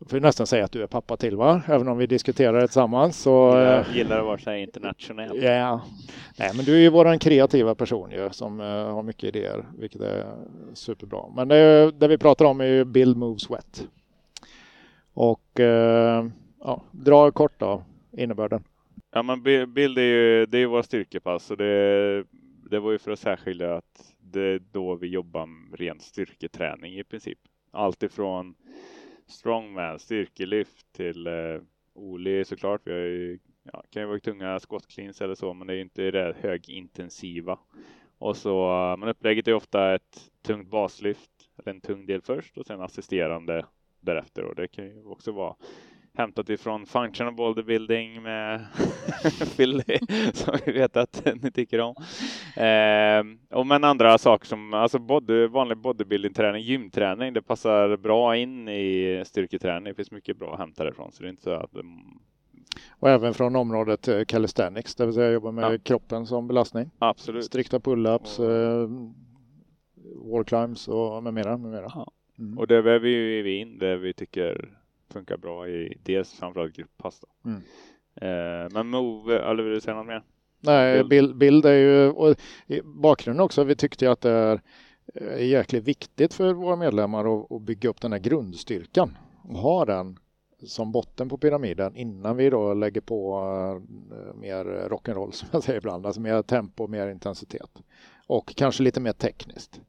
får 0.09 0.21
nästan 0.21 0.47
säga 0.47 0.64
att 0.64 0.73
du 0.73 0.83
är 0.83 0.87
pappa 0.87 1.17
till 1.17 1.37
va? 1.37 1.62
Även 1.69 1.88
om 1.88 1.99
vi 1.99 2.07
diskuterar 2.07 2.61
det 2.61 2.67
tillsammans. 2.67 3.17
Så, 3.23 3.31
jag 3.31 3.79
eh, 3.79 3.97
gillar 3.97 4.19
att 4.19 4.25
vara 4.25 4.38
så 4.38 4.50
här 4.50 4.57
internationell. 4.57 5.43
Ja, 5.43 5.81
nej 6.38 6.50
men 6.57 6.64
du 6.64 6.75
är 6.75 6.81
ju 6.81 6.88
våran 6.88 7.19
kreativa 7.19 7.75
person 7.75 8.11
ju 8.11 8.29
som 8.31 8.61
uh, 8.61 8.67
har 8.67 9.02
mycket 9.02 9.25
idéer, 9.25 9.64
vilket 9.79 10.00
är 10.00 10.26
superbra. 10.75 11.25
Men 11.37 11.49
det, 11.49 11.91
det 11.91 12.09
vi 12.09 12.19
pratar 12.19 12.45
om 12.45 12.61
är 12.61 12.64
ju 12.64 12.85
Build 12.85 13.17
Moves 13.17 13.50
Wet. 13.50 13.87
Och 15.14 15.61
uh, 15.61 16.29
ja, 16.64 16.83
dra 16.90 17.31
kort 17.31 17.61
då 17.61 17.85
innebörden. 18.12 18.64
Ja, 19.11 19.23
men 19.23 19.42
bild 19.73 19.99
är 19.99 20.02
ju, 20.02 20.47
det 20.47 20.59
är 20.59 20.66
våra 20.66 20.83
styrkepass 20.83 21.50
och 21.50 21.57
det, 21.57 22.25
det 22.71 22.81
var 22.81 22.92
ju 22.92 22.99
för 22.99 23.11
att 23.11 23.19
särskilja 23.19 23.76
att 23.76 24.14
det 24.19 24.40
är 24.40 24.62
då 24.73 24.95
vi 24.95 25.07
jobbar 25.07 25.47
med 25.47 25.81
ren 25.81 26.00
styrketräning 26.00 26.99
i 26.99 27.04
princip. 27.04 27.38
Allt 27.71 28.02
ifrån 28.02 28.54
strongman, 29.26 29.99
styrkelyft 29.99 30.92
till 30.92 31.26
eh, 31.26 31.61
Oli 31.95 32.45
såklart. 32.45 32.81
Vi 32.85 32.92
har 32.92 32.99
ju, 32.99 33.38
ja, 33.73 33.85
kan 33.90 34.02
ju 34.02 34.09
vara 34.09 34.21
tunga 34.21 34.61
skottklins 34.61 35.21
eller 35.21 35.35
så, 35.35 35.54
men 35.54 35.66
det 35.66 35.75
är 35.75 35.81
inte 35.81 36.11
det 36.11 36.37
högintensiva. 36.40 37.59
Och 38.19 38.37
så, 38.37 38.73
eh, 38.73 38.97
men 38.97 39.09
upplägget 39.09 39.49
är 39.49 39.54
ofta 39.54 39.95
ett 39.95 40.31
tungt 40.42 40.69
baslyft, 40.69 41.31
eller 41.59 41.75
en 41.75 41.81
tung 41.81 42.07
del 42.07 42.23
först 42.23 42.59
och 42.59 42.66
sen 42.66 42.81
assisterande 42.81 43.66
därefter. 44.00 44.45
Och 44.45 44.54
det 44.54 44.69
kan 44.69 44.85
ju 44.85 45.04
också 45.04 45.33
vara 45.33 45.54
hämtat 46.14 46.49
ifrån 46.49 46.87
Functional 46.87 47.35
Bodybuilding 47.35 48.23
med 48.23 48.66
Philly 49.57 49.99
som 50.33 50.54
vi 50.66 50.73
vet 50.73 50.97
att 50.97 51.28
ni 51.42 51.50
tycker 51.50 51.81
om. 51.81 51.95
Eh, 52.57 53.57
och 53.59 53.66
men 53.66 53.85
andra 53.85 54.19
saker 54.19 54.47
som 54.47 54.75
alltså 54.75 54.99
body, 54.99 55.47
vanlig 55.47 55.78
bodybuilding-träning, 55.78 56.62
gymträning, 56.62 57.33
det 57.33 57.42
passar 57.42 57.97
bra 57.97 58.37
in 58.37 58.69
i 58.69 59.23
styrketräning. 59.26 59.85
Det 59.85 59.95
finns 59.95 60.11
mycket 60.11 60.38
bra 60.38 60.52
att 60.52 60.59
hämta 60.59 60.85
därifrån 60.85 61.12
så 61.12 61.23
det 61.23 61.28
är 61.28 61.31
inte 61.31 61.42
så 61.42 61.50
att 61.50 61.71
och 62.90 63.11
även 63.11 63.35
från 63.35 63.57
området 63.57 64.09
eh, 64.09 64.25
calisthenics, 64.25 64.95
det 64.95 65.07
vill 65.07 65.14
säga 65.14 65.33
jobba 65.33 65.50
med 65.50 65.73
ja. 65.73 65.78
kroppen 65.78 66.26
som 66.26 66.49
belastning. 66.49 66.90
Absolut. 66.99 67.45
Strikta 67.45 67.78
pull-ups, 67.78 68.40
och... 68.40 68.52
eh, 68.52 68.88
wall 70.33 70.45
climbs 70.45 70.88
och 70.88 71.23
med 71.23 71.35
mera. 71.35 71.57
Med 71.57 71.71
mera. 71.71 71.92
Ja. 71.95 72.12
Mm. 72.38 72.59
Och 72.59 72.66
det 72.66 72.83
väver 72.83 73.09
vi 73.42 73.57
in 73.57 73.78
det 73.78 73.97
vi 73.97 74.12
tycker 74.12 74.82
funkar 75.12 75.37
bra 75.37 75.69
i 75.69 75.99
dels 76.02 76.33
framförallt 76.33 76.76
grupppass. 76.76 77.25
Mm. 77.45 77.62
Eh, 78.14 78.71
men 78.73 78.88
Move, 78.88 79.38
eller 79.38 79.62
vill 79.62 79.75
du 79.75 79.81
säga 79.81 79.97
något 79.97 80.07
mer? 80.07 80.23
Nej, 80.61 81.04
bild, 81.04 81.37
bild 81.37 81.66
är 81.66 81.73
ju, 81.73 82.09
och 82.09 82.37
bakgrunden 82.85 83.45
också, 83.45 83.64
vi 83.64 83.76
tyckte 83.76 84.11
att 84.11 84.21
det 84.21 84.31
är 84.31 84.61
är 85.14 85.45
jäkligt 85.45 85.85
viktigt 85.85 86.35
för 86.35 86.52
våra 86.52 86.76
medlemmar 86.76 87.54
att, 87.57 87.62
bygga 87.62 87.88
upp 87.90 88.00
den 88.00 88.12
här 88.12 88.19
grundstyrkan 88.19 89.16
och 89.42 89.59
ha 89.59 89.85
den 89.85 90.19
som 90.66 90.92
botten 90.92 91.28
på 91.28 91.38
pyramiden 91.38 91.97
innan 91.97 92.37
vi 92.37 92.50
då 92.50 92.75
lägger 92.75 93.00
på 93.00 93.38
uh, 93.38 94.35
mer 94.35 94.64
rock'n'roll 94.64 95.31
som 95.31 95.49
jag 95.52 95.62
säger 95.62 95.78
ibland, 95.78 96.07
alltså 96.07 96.21
mer 96.21 96.42
tempo, 96.42 96.87
mer 96.87 97.09
intensitet 97.09 97.83
och 98.26 98.54
kanske 98.57 98.83
lite 98.83 99.00
mer 99.00 99.12
tekniskt. 99.12 99.81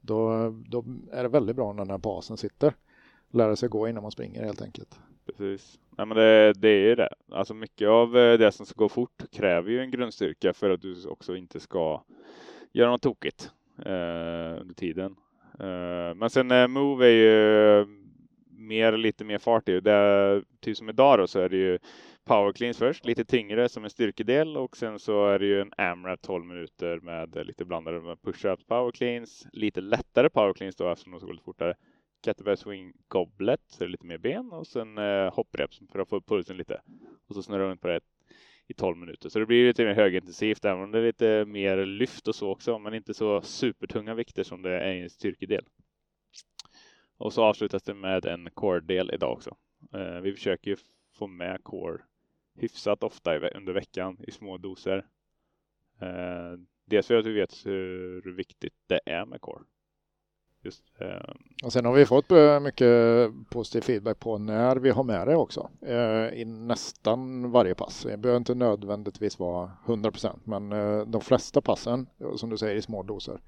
Då, 0.00 0.50
då 0.68 0.84
är 1.12 1.22
det 1.22 1.28
väldigt 1.28 1.56
bra 1.56 1.72
när 1.72 1.84
den 1.84 1.90
här 1.90 1.98
basen 1.98 2.36
sitter. 2.36 2.74
Lära 3.30 3.56
sig 3.56 3.68
gå 3.68 3.88
innan 3.88 4.02
man 4.02 4.12
springer 4.12 4.44
helt 4.44 4.62
enkelt. 4.62 4.98
Precis. 5.26 5.78
Nej, 5.98 6.06
men 6.06 6.16
det, 6.16 6.52
det 6.52 6.68
är 6.68 6.88
ju 6.88 6.94
det. 6.94 7.08
Alltså 7.32 7.54
mycket 7.54 7.88
av 7.88 8.18
eh, 8.18 8.38
det 8.38 8.52
som 8.52 8.66
ska 8.66 8.78
gå 8.78 8.88
fort 8.88 9.22
kräver 9.32 9.70
ju 9.70 9.80
en 9.80 9.90
grundstyrka 9.90 10.52
för 10.52 10.70
att 10.70 10.82
du 10.82 11.06
också 11.06 11.36
inte 11.36 11.60
ska 11.60 12.02
göra 12.72 12.90
något 12.90 13.02
tokigt 13.02 13.50
eh, 13.78 14.60
under 14.60 14.74
tiden. 14.74 15.16
Eh, 15.60 16.14
men 16.14 16.30
sen 16.30 16.50
eh, 16.50 16.68
Move 16.68 17.06
är 17.06 17.10
ju 17.10 17.86
mer, 18.50 18.96
lite 18.96 19.24
mer 19.24 19.38
fart 19.38 19.68
i. 19.68 19.80
Det, 19.80 20.42
typ 20.60 20.76
som 20.76 20.88
idag 20.88 21.18
då 21.18 21.26
så 21.26 21.40
är 21.40 21.48
det 21.48 21.56
ju 21.56 21.78
power 22.24 22.52
cleans 22.52 22.78
först, 22.78 23.06
lite 23.06 23.24
tyngre 23.24 23.68
som 23.68 23.84
en 23.84 23.90
styrkedel 23.90 24.56
och 24.56 24.76
sen 24.76 24.98
så 24.98 25.26
är 25.26 25.38
det 25.38 25.46
ju 25.46 25.60
en 25.60 25.72
AMRAP 25.76 26.22
12 26.22 26.44
minuter 26.44 27.00
med 27.00 27.36
eh, 27.36 27.44
lite 27.44 27.64
blandade 27.64 28.00
med 28.00 28.18
push-ups, 28.18 28.66
power 28.66 28.90
cleans, 28.90 29.46
lite 29.52 29.80
lättare 29.80 30.28
power 30.30 30.52
cleans 30.52 30.76
då 30.76 30.90
eftersom 30.90 31.12
de 31.12 31.18
ska 31.18 31.26
gå 31.26 31.32
lite 31.32 31.44
fortare. 31.44 31.74
Kettlebell 32.24 32.56
swing 32.56 32.92
goblet, 33.08 33.60
så 33.66 33.84
är 33.84 33.88
lite 33.88 34.06
mer 34.06 34.18
ben 34.18 34.52
och 34.52 34.66
sen 34.66 34.98
eh, 34.98 35.34
hoppreps 35.34 35.80
för 35.92 35.98
att 35.98 36.08
få 36.08 36.16
upp 36.16 36.28
pulsen 36.28 36.56
lite. 36.56 36.80
Och 37.26 37.34
så 37.34 37.42
snurrar 37.42 37.68
runt 37.68 37.80
på 37.80 37.88
det 37.88 38.00
i 38.66 38.74
12 38.74 38.96
minuter. 38.96 39.28
Så 39.28 39.38
det 39.38 39.46
blir 39.46 39.66
lite 39.66 39.84
mer 39.84 39.94
högintensivt, 39.94 40.64
även 40.64 40.82
om 40.82 40.90
det 40.90 40.98
är 40.98 41.02
lite 41.02 41.44
mer 41.44 41.86
lyft 41.86 42.28
och 42.28 42.34
så 42.34 42.50
också, 42.50 42.78
men 42.78 42.94
inte 42.94 43.14
så 43.14 43.42
supertunga 43.42 44.14
vikter 44.14 44.42
som 44.42 44.62
det 44.62 44.80
är 44.80 44.92
i 44.92 45.00
en 45.00 45.10
styrkedel. 45.10 45.64
Och 47.16 47.32
så 47.32 47.44
avslutas 47.44 47.82
det 47.82 47.94
med 47.94 48.26
en 48.26 48.50
core-del 48.50 49.10
idag 49.14 49.32
också. 49.32 49.56
Eh, 49.94 50.20
vi 50.20 50.32
försöker 50.32 50.70
ju 50.70 50.76
få 51.12 51.26
med 51.26 51.64
core 51.64 52.02
hyfsat 52.54 53.02
ofta 53.02 53.38
under 53.38 53.72
veckan 53.72 54.16
i 54.26 54.30
små 54.30 54.58
doser. 54.58 55.06
Eh, 56.00 56.52
dels 56.84 57.06
för 57.06 57.14
att 57.14 57.26
vi 57.26 57.32
vet 57.32 57.66
hur 57.66 58.32
viktigt 58.32 58.74
det 58.86 59.00
är 59.06 59.26
med 59.26 59.40
core. 59.40 59.64
Just, 60.62 60.84
eh. 60.98 61.32
Och 61.64 61.72
sen 61.72 61.84
har 61.84 61.92
vi 61.92 62.06
fått 62.06 62.32
eh, 62.32 62.60
mycket 62.60 62.88
positiv 63.50 63.80
feedback 63.80 64.18
på 64.18 64.38
när 64.38 64.76
vi 64.76 64.90
har 64.90 65.04
med 65.04 65.26
det 65.26 65.36
också 65.36 65.70
eh, 65.86 66.40
i 66.40 66.44
nästan 66.44 67.50
varje 67.50 67.74
pass. 67.74 68.02
Det 68.02 68.16
behöver 68.16 68.38
inte 68.38 68.54
nödvändigtvis 68.54 69.38
vara 69.38 69.70
100 69.86 70.10
procent, 70.10 70.46
men 70.46 70.72
eh, 70.72 71.06
de 71.06 71.20
flesta 71.20 71.60
passen, 71.60 72.06
som 72.36 72.50
du 72.50 72.56
säger, 72.56 72.76
i 72.76 72.82
små 72.82 73.02
doser. 73.02 73.40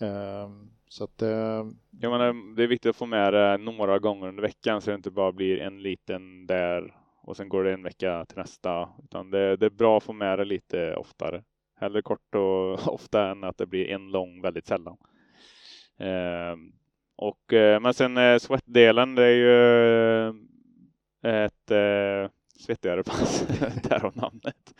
Eh, 0.00 0.50
så 0.88 1.04
att, 1.04 1.22
eh, 1.22 1.66
Jag 2.00 2.10
menar, 2.10 2.56
det 2.56 2.62
är 2.62 2.66
viktigt 2.66 2.90
att 2.90 2.96
få 2.96 3.06
med 3.06 3.32
det 3.32 3.56
några 3.56 3.98
gånger 3.98 4.28
under 4.28 4.42
veckan 4.42 4.80
så 4.80 4.90
det 4.90 4.94
inte 4.94 5.10
bara 5.10 5.32
blir 5.32 5.60
en 5.60 5.82
liten 5.82 6.46
där 6.46 6.94
och 7.22 7.36
sen 7.36 7.48
går 7.48 7.64
det 7.64 7.72
en 7.72 7.82
vecka 7.82 8.24
till 8.24 8.38
nästa. 8.38 8.88
Utan 9.04 9.30
det, 9.30 9.56
det 9.56 9.66
är 9.66 9.70
bra 9.70 9.96
att 9.96 10.02
få 10.02 10.12
med 10.12 10.38
det 10.38 10.44
lite 10.44 10.96
oftare. 10.96 11.42
Hellre 11.80 12.02
kort 12.02 12.34
och 12.34 12.88
ofta 12.94 13.30
än 13.30 13.44
att 13.44 13.58
det 13.58 13.66
blir 13.66 13.88
en 13.88 14.10
lång 14.10 14.42
väldigt 14.42 14.66
sällan. 14.66 14.96
Ehm, 15.98 16.72
och, 17.16 17.52
eh, 17.52 17.80
men 17.80 17.94
sen 17.94 18.16
eh, 18.16 18.40
det 18.64 18.84
är 18.84 19.30
ju 19.30 20.28
eh, 21.22 21.44
ett 21.44 21.70
eh, 21.70 22.30
svettigare 22.58 23.02
pass, 23.02 23.46
därav 23.82 24.16
namnet. 24.16 24.74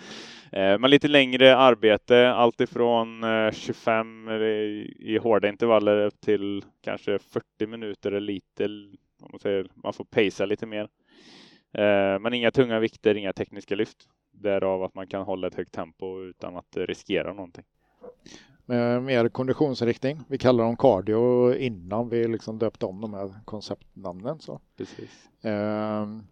Eh, 0.53 0.79
men 0.79 0.91
lite 0.91 1.09
längre 1.09 1.57
arbete, 1.57 2.31
alltifrån 2.31 3.25
eh, 3.25 3.53
25 3.53 4.29
i, 4.29 4.97
i 4.99 5.19
hårda 5.19 5.49
intervaller 5.49 6.07
upp 6.07 6.21
till 6.21 6.65
kanske 6.81 7.19
40 7.19 7.67
minuter 7.67 8.11
eller 8.11 8.21
lite, 8.21 8.65
om 9.23 9.29
man, 9.33 9.41
säger, 9.41 9.67
man 9.75 9.93
får 9.93 10.05
pacea 10.05 10.47
lite 10.47 10.67
mer. 10.67 10.89
Eh, 11.73 12.19
men 12.19 12.35
inga 12.35 12.51
tunga 12.51 12.79
vikter, 12.79 13.15
inga 13.15 13.33
tekniska 13.33 13.75
lyft. 13.75 13.99
Därav 14.33 14.83
att 14.83 14.95
man 14.95 15.07
kan 15.07 15.23
hålla 15.23 15.47
ett 15.47 15.55
högt 15.55 15.75
tempo 15.75 16.23
utan 16.23 16.57
att 16.57 16.77
riskera 16.77 17.33
någonting 17.33 17.65
med 18.69 19.03
mer 19.03 19.29
konditionsinriktning. 19.29 20.21
Vi 20.29 20.39
kallar 20.39 20.65
dem 20.65 20.77
cardio 20.77 21.55
innan 21.55 22.09
vi 22.09 22.29
liksom 22.29 22.59
döpte 22.59 22.87
om 22.87 23.01
de 23.01 23.15
här 23.15 23.35
konceptnamnen. 23.45 24.39
Så. 24.41 24.61
Precis. 24.77 25.29
Ehm, 25.43 26.23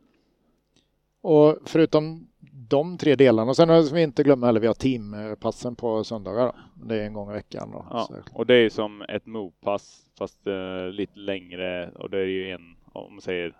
och 1.20 1.58
förutom 1.64 2.28
de 2.68 2.98
tre 2.98 3.14
delarna, 3.14 3.50
och 3.50 3.56
sen 3.56 3.68
har 3.68 3.94
vi 3.94 4.02
inte 4.02 4.22
glömma 4.22 4.46
heller, 4.46 4.60
vi 4.60 4.66
har 4.66 4.74
teampassen 4.74 5.76
på 5.76 6.04
söndagar. 6.04 6.46
Då. 6.46 6.54
Det 6.86 7.00
är 7.00 7.06
en 7.06 7.12
gång 7.12 7.30
i 7.30 7.32
veckan. 7.32 7.70
Då, 7.70 7.86
ja, 7.90 8.08
och 8.32 8.46
det 8.46 8.54
är 8.54 8.68
som 8.70 9.02
ett 9.02 9.24
move-pass 9.24 10.06
fast 10.18 10.46
uh, 10.46 10.90
lite 10.90 11.18
längre 11.18 11.90
och 11.90 12.10
det 12.10 12.18
är 12.18 12.26
ju 12.26 12.50
en, 12.50 12.76
om 12.92 13.12
man 13.12 13.20
säger, 13.20 13.56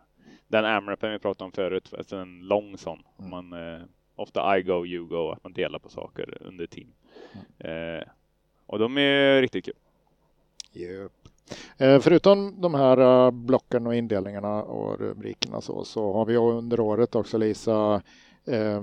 den 0.48 0.64
AMRAPen 0.64 1.12
vi 1.12 1.18
pratade 1.18 1.44
om 1.44 1.52
förut, 1.52 1.94
alltså 1.98 2.16
en 2.16 2.40
lång 2.40 2.78
sån. 2.78 3.02
Mm. 3.18 3.30
Man, 3.30 3.52
uh, 3.52 3.82
ofta 4.16 4.58
I 4.58 4.62
go, 4.62 4.86
you 4.86 5.06
go, 5.06 5.30
att 5.30 5.44
man 5.44 5.52
delar 5.52 5.78
på 5.78 5.88
saker 5.88 6.38
under 6.40 6.66
team. 6.66 6.88
Mm. 7.58 7.98
Uh, 7.98 8.02
och 8.66 8.78
de 8.78 8.98
är 8.98 9.40
riktigt 9.42 9.64
kul. 9.64 9.74
Yep. 10.74 11.12
Eh, 11.78 12.00
förutom 12.00 12.60
de 12.60 12.74
här 12.74 13.00
uh, 13.00 13.30
blocken 13.30 13.86
och 13.86 13.94
indelningarna 13.94 14.62
och 14.62 15.00
rubrikerna 15.00 15.60
så, 15.60 15.84
så 15.84 16.12
har 16.12 16.24
vi 16.24 16.36
under 16.36 16.80
året 16.80 17.14
också 17.14 17.38
Lisa 17.38 18.02
eh, 18.44 18.82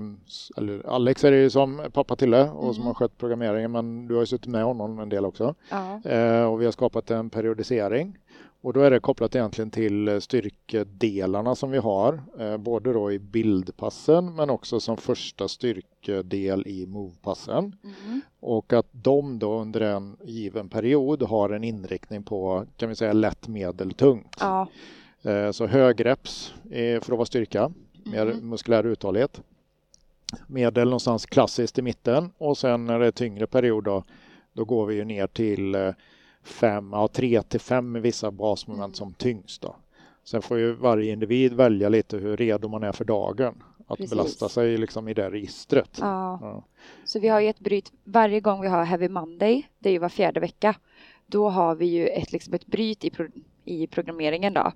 eller 0.56 0.86
Alex 0.86 1.24
är 1.24 1.30
det 1.30 1.36
ju 1.36 1.50
som 1.50 1.82
pappa 1.92 2.16
till 2.16 2.30
det 2.30 2.50
och 2.50 2.62
mm. 2.62 2.74
som 2.74 2.86
har 2.86 2.94
skött 2.94 3.18
programmeringen 3.18 3.72
men 3.72 4.06
du 4.06 4.14
har 4.14 4.22
ju 4.22 4.26
suttit 4.26 4.46
med 4.46 4.64
honom 4.64 4.98
en 4.98 5.08
del 5.08 5.24
också. 5.24 5.54
Ja. 5.70 6.10
Eh, 6.10 6.44
och 6.44 6.60
vi 6.60 6.64
har 6.64 6.72
skapat 6.72 7.10
en 7.10 7.30
periodisering 7.30 8.18
och 8.64 8.72
då 8.72 8.80
är 8.80 8.90
det 8.90 9.00
kopplat 9.00 9.34
egentligen 9.34 9.70
till 9.70 10.08
eh, 10.08 10.18
styrkedelarna 10.18 11.54
som 11.54 11.70
vi 11.70 11.78
har, 11.78 12.22
eh, 12.38 12.56
både 12.56 12.92
då 12.92 13.12
i 13.12 13.18
bildpassen 13.18 14.34
men 14.34 14.50
också 14.50 14.80
som 14.80 14.96
första 14.96 15.48
styrkedel 15.48 16.66
i 16.66 16.86
movepassen. 16.86 17.76
Mm. 17.84 18.20
Och 18.40 18.72
att 18.72 18.86
de 18.92 19.38
då 19.38 19.60
under 19.60 19.80
en 19.80 20.16
given 20.22 20.68
period 20.68 21.22
har 21.22 21.50
en 21.50 21.64
inriktning 21.64 22.22
på, 22.22 22.66
kan 22.76 22.88
vi 22.88 22.94
säga 22.94 23.12
lätt, 23.12 23.48
medel, 23.48 23.92
tungt. 23.92 24.36
Ja. 24.40 24.68
Eh, 25.22 25.50
så 25.50 25.66
högreps 25.66 26.54
för 26.70 26.96
att 26.96 27.08
vara 27.08 27.26
styrka, 27.26 27.72
mer 28.04 28.26
mm. 28.26 28.48
muskulär 28.48 28.86
uthållighet. 28.86 29.40
Medel 30.46 30.84
någonstans 30.84 31.26
klassiskt 31.26 31.78
i 31.78 31.82
mitten 31.82 32.30
och 32.38 32.58
sen 32.58 32.86
när 32.86 32.98
det 32.98 33.06
är 33.06 33.10
tyngre 33.10 33.46
period 33.46 33.84
då, 33.84 34.04
då 34.52 34.64
går 34.64 34.86
vi 34.86 34.94
ju 34.94 35.04
ner 35.04 35.26
till 35.26 35.94
fem, 36.44 36.88
ja, 36.92 37.08
tre 37.08 37.42
till 37.42 37.60
fem 37.60 37.96
i 37.96 38.00
vissa 38.00 38.30
basmoment 38.30 38.84
mm. 38.84 38.94
som 38.94 39.14
tyngst. 39.14 39.62
Då. 39.62 39.76
Sen 40.24 40.42
får 40.42 40.58
ju 40.58 40.72
varje 40.72 41.12
individ 41.12 41.52
välja 41.52 41.88
lite 41.88 42.16
hur 42.16 42.36
redo 42.36 42.68
man 42.68 42.82
är 42.82 42.92
för 42.92 43.04
dagen. 43.04 43.62
Att 43.86 43.98
Precis. 43.98 44.10
belasta 44.10 44.48
sig 44.48 44.78
liksom 44.78 45.08
i 45.08 45.14
det 45.14 45.30
registret. 45.30 45.98
Ja. 46.00 46.38
ja. 46.42 46.64
Så 47.04 47.20
vi 47.20 47.28
har 47.28 47.40
ju 47.40 47.48
ett 47.48 47.60
bryt 47.60 47.92
varje 48.04 48.40
gång 48.40 48.60
vi 48.60 48.68
har 48.68 48.84
Heavy 48.84 49.08
Monday, 49.08 49.68
det 49.78 49.88
är 49.88 49.92
ju 49.92 49.98
var 49.98 50.08
fjärde 50.08 50.40
vecka. 50.40 50.74
Då 51.26 51.48
har 51.48 51.74
vi 51.74 51.86
ju 51.86 52.06
ett, 52.06 52.32
liksom 52.32 52.54
ett 52.54 52.66
bryt 52.66 53.04
i, 53.04 53.10
pro 53.10 53.26
i 53.64 53.86
programmeringen 53.86 54.54
då. 54.54 54.72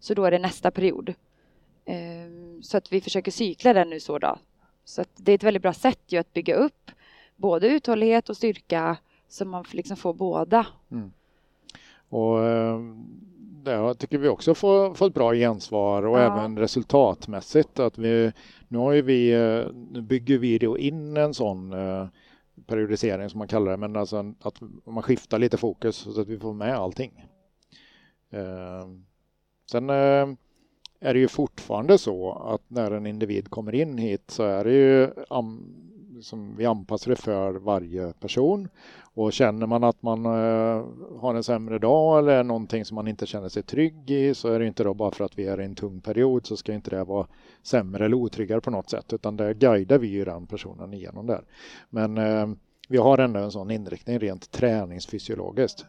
Så 0.00 0.14
då 0.14 0.24
är 0.24 0.30
det 0.30 0.38
nästa 0.38 0.70
period. 0.70 1.14
Um, 1.86 2.62
så 2.62 2.76
att 2.76 2.92
vi 2.92 3.00
försöker 3.00 3.30
cykla 3.30 3.72
den 3.72 3.90
nu 3.90 4.00
så 4.00 4.18
då. 4.18 4.38
Så 4.84 5.02
att 5.02 5.08
det 5.16 5.32
är 5.32 5.34
ett 5.34 5.42
väldigt 5.42 5.62
bra 5.62 5.72
sätt 5.72 6.00
ju 6.06 6.18
att 6.18 6.32
bygga 6.32 6.54
upp 6.54 6.90
både 7.36 7.68
uthållighet 7.68 8.28
och 8.28 8.36
styrka 8.36 8.96
så 9.32 9.44
man 9.44 9.64
liksom 9.70 9.96
får 9.96 10.14
båda. 10.14 10.66
Mm. 10.90 11.12
Och 12.08 12.44
eh, 12.44 12.80
det 13.62 13.94
tycker 13.94 14.18
vi 14.18 14.28
också 14.28 14.54
får, 14.54 15.06
ett 15.06 15.14
bra 15.14 15.34
gensvar 15.34 16.02
och 16.02 16.18
ja. 16.18 16.22
även 16.22 16.58
resultatmässigt. 16.58 17.78
Att 17.78 17.98
vi, 17.98 18.32
nu, 18.68 18.78
har 18.78 18.92
vi, 18.92 19.32
eh, 19.32 19.66
nu 19.90 20.02
bygger 20.02 20.38
vi 20.38 20.58
då 20.58 20.78
in 20.78 21.16
en 21.16 21.34
sån 21.34 21.72
eh, 21.72 22.06
periodisering 22.66 23.30
som 23.30 23.38
man 23.38 23.48
kallar 23.48 23.70
det, 23.70 23.76
men 23.76 23.96
alltså 23.96 24.34
att 24.40 24.60
man 24.84 25.02
skiftar 25.02 25.38
lite 25.38 25.56
fokus 25.56 25.96
så 25.96 26.20
att 26.20 26.28
vi 26.28 26.38
får 26.38 26.52
med 26.52 26.74
allting. 26.74 27.26
Sen 29.70 29.90
är 29.90 30.36
det 31.14 31.18
ju 31.18 31.28
fortfarande 31.28 31.98
så 31.98 32.32
att 32.32 32.62
när 32.68 32.90
en 32.90 33.06
individ 33.06 33.50
kommer 33.50 33.74
in 33.74 33.98
hit 33.98 34.30
så 34.30 34.42
är 34.42 34.64
det 34.64 34.72
ju 34.72 35.10
som 36.22 36.56
vi 36.56 36.66
anpassar 36.66 37.10
det 37.10 37.16
för 37.16 37.52
varje 37.52 38.12
person. 38.12 38.68
Och 39.14 39.32
känner 39.32 39.66
man 39.66 39.84
att 39.84 40.02
man 40.02 40.26
eh, 40.26 40.84
har 41.20 41.34
en 41.34 41.44
sämre 41.44 41.78
dag 41.78 42.18
eller 42.18 42.44
någonting 42.44 42.84
som 42.84 42.94
man 42.94 43.08
inte 43.08 43.26
känner 43.26 43.48
sig 43.48 43.62
trygg 43.62 44.10
i 44.10 44.34
så 44.34 44.48
är 44.48 44.58
det 44.58 44.66
inte 44.66 44.84
då 44.84 44.94
bara 44.94 45.10
för 45.10 45.24
att 45.24 45.38
vi 45.38 45.46
är 45.46 45.60
i 45.60 45.64
en 45.64 45.74
tung 45.74 46.00
period 46.00 46.46
så 46.46 46.56
ska 46.56 46.72
inte 46.72 46.90
det 46.90 47.04
vara 47.04 47.26
sämre 47.62 48.04
eller 48.04 48.16
otryggare 48.16 48.60
på 48.60 48.70
något 48.70 48.90
sätt 48.90 49.12
utan 49.12 49.36
det 49.36 49.54
guidar 49.54 49.98
vi 49.98 50.08
ju 50.08 50.24
den 50.24 50.46
personen 50.46 50.94
igenom 50.94 51.26
där. 51.26 51.44
Men 51.90 52.18
eh, 52.18 52.48
vi 52.88 52.98
har 52.98 53.18
ändå 53.18 53.40
en 53.40 53.50
sån 53.50 53.70
inriktning 53.70 54.18
rent 54.18 54.50
träningsfysiologiskt. 54.50 55.84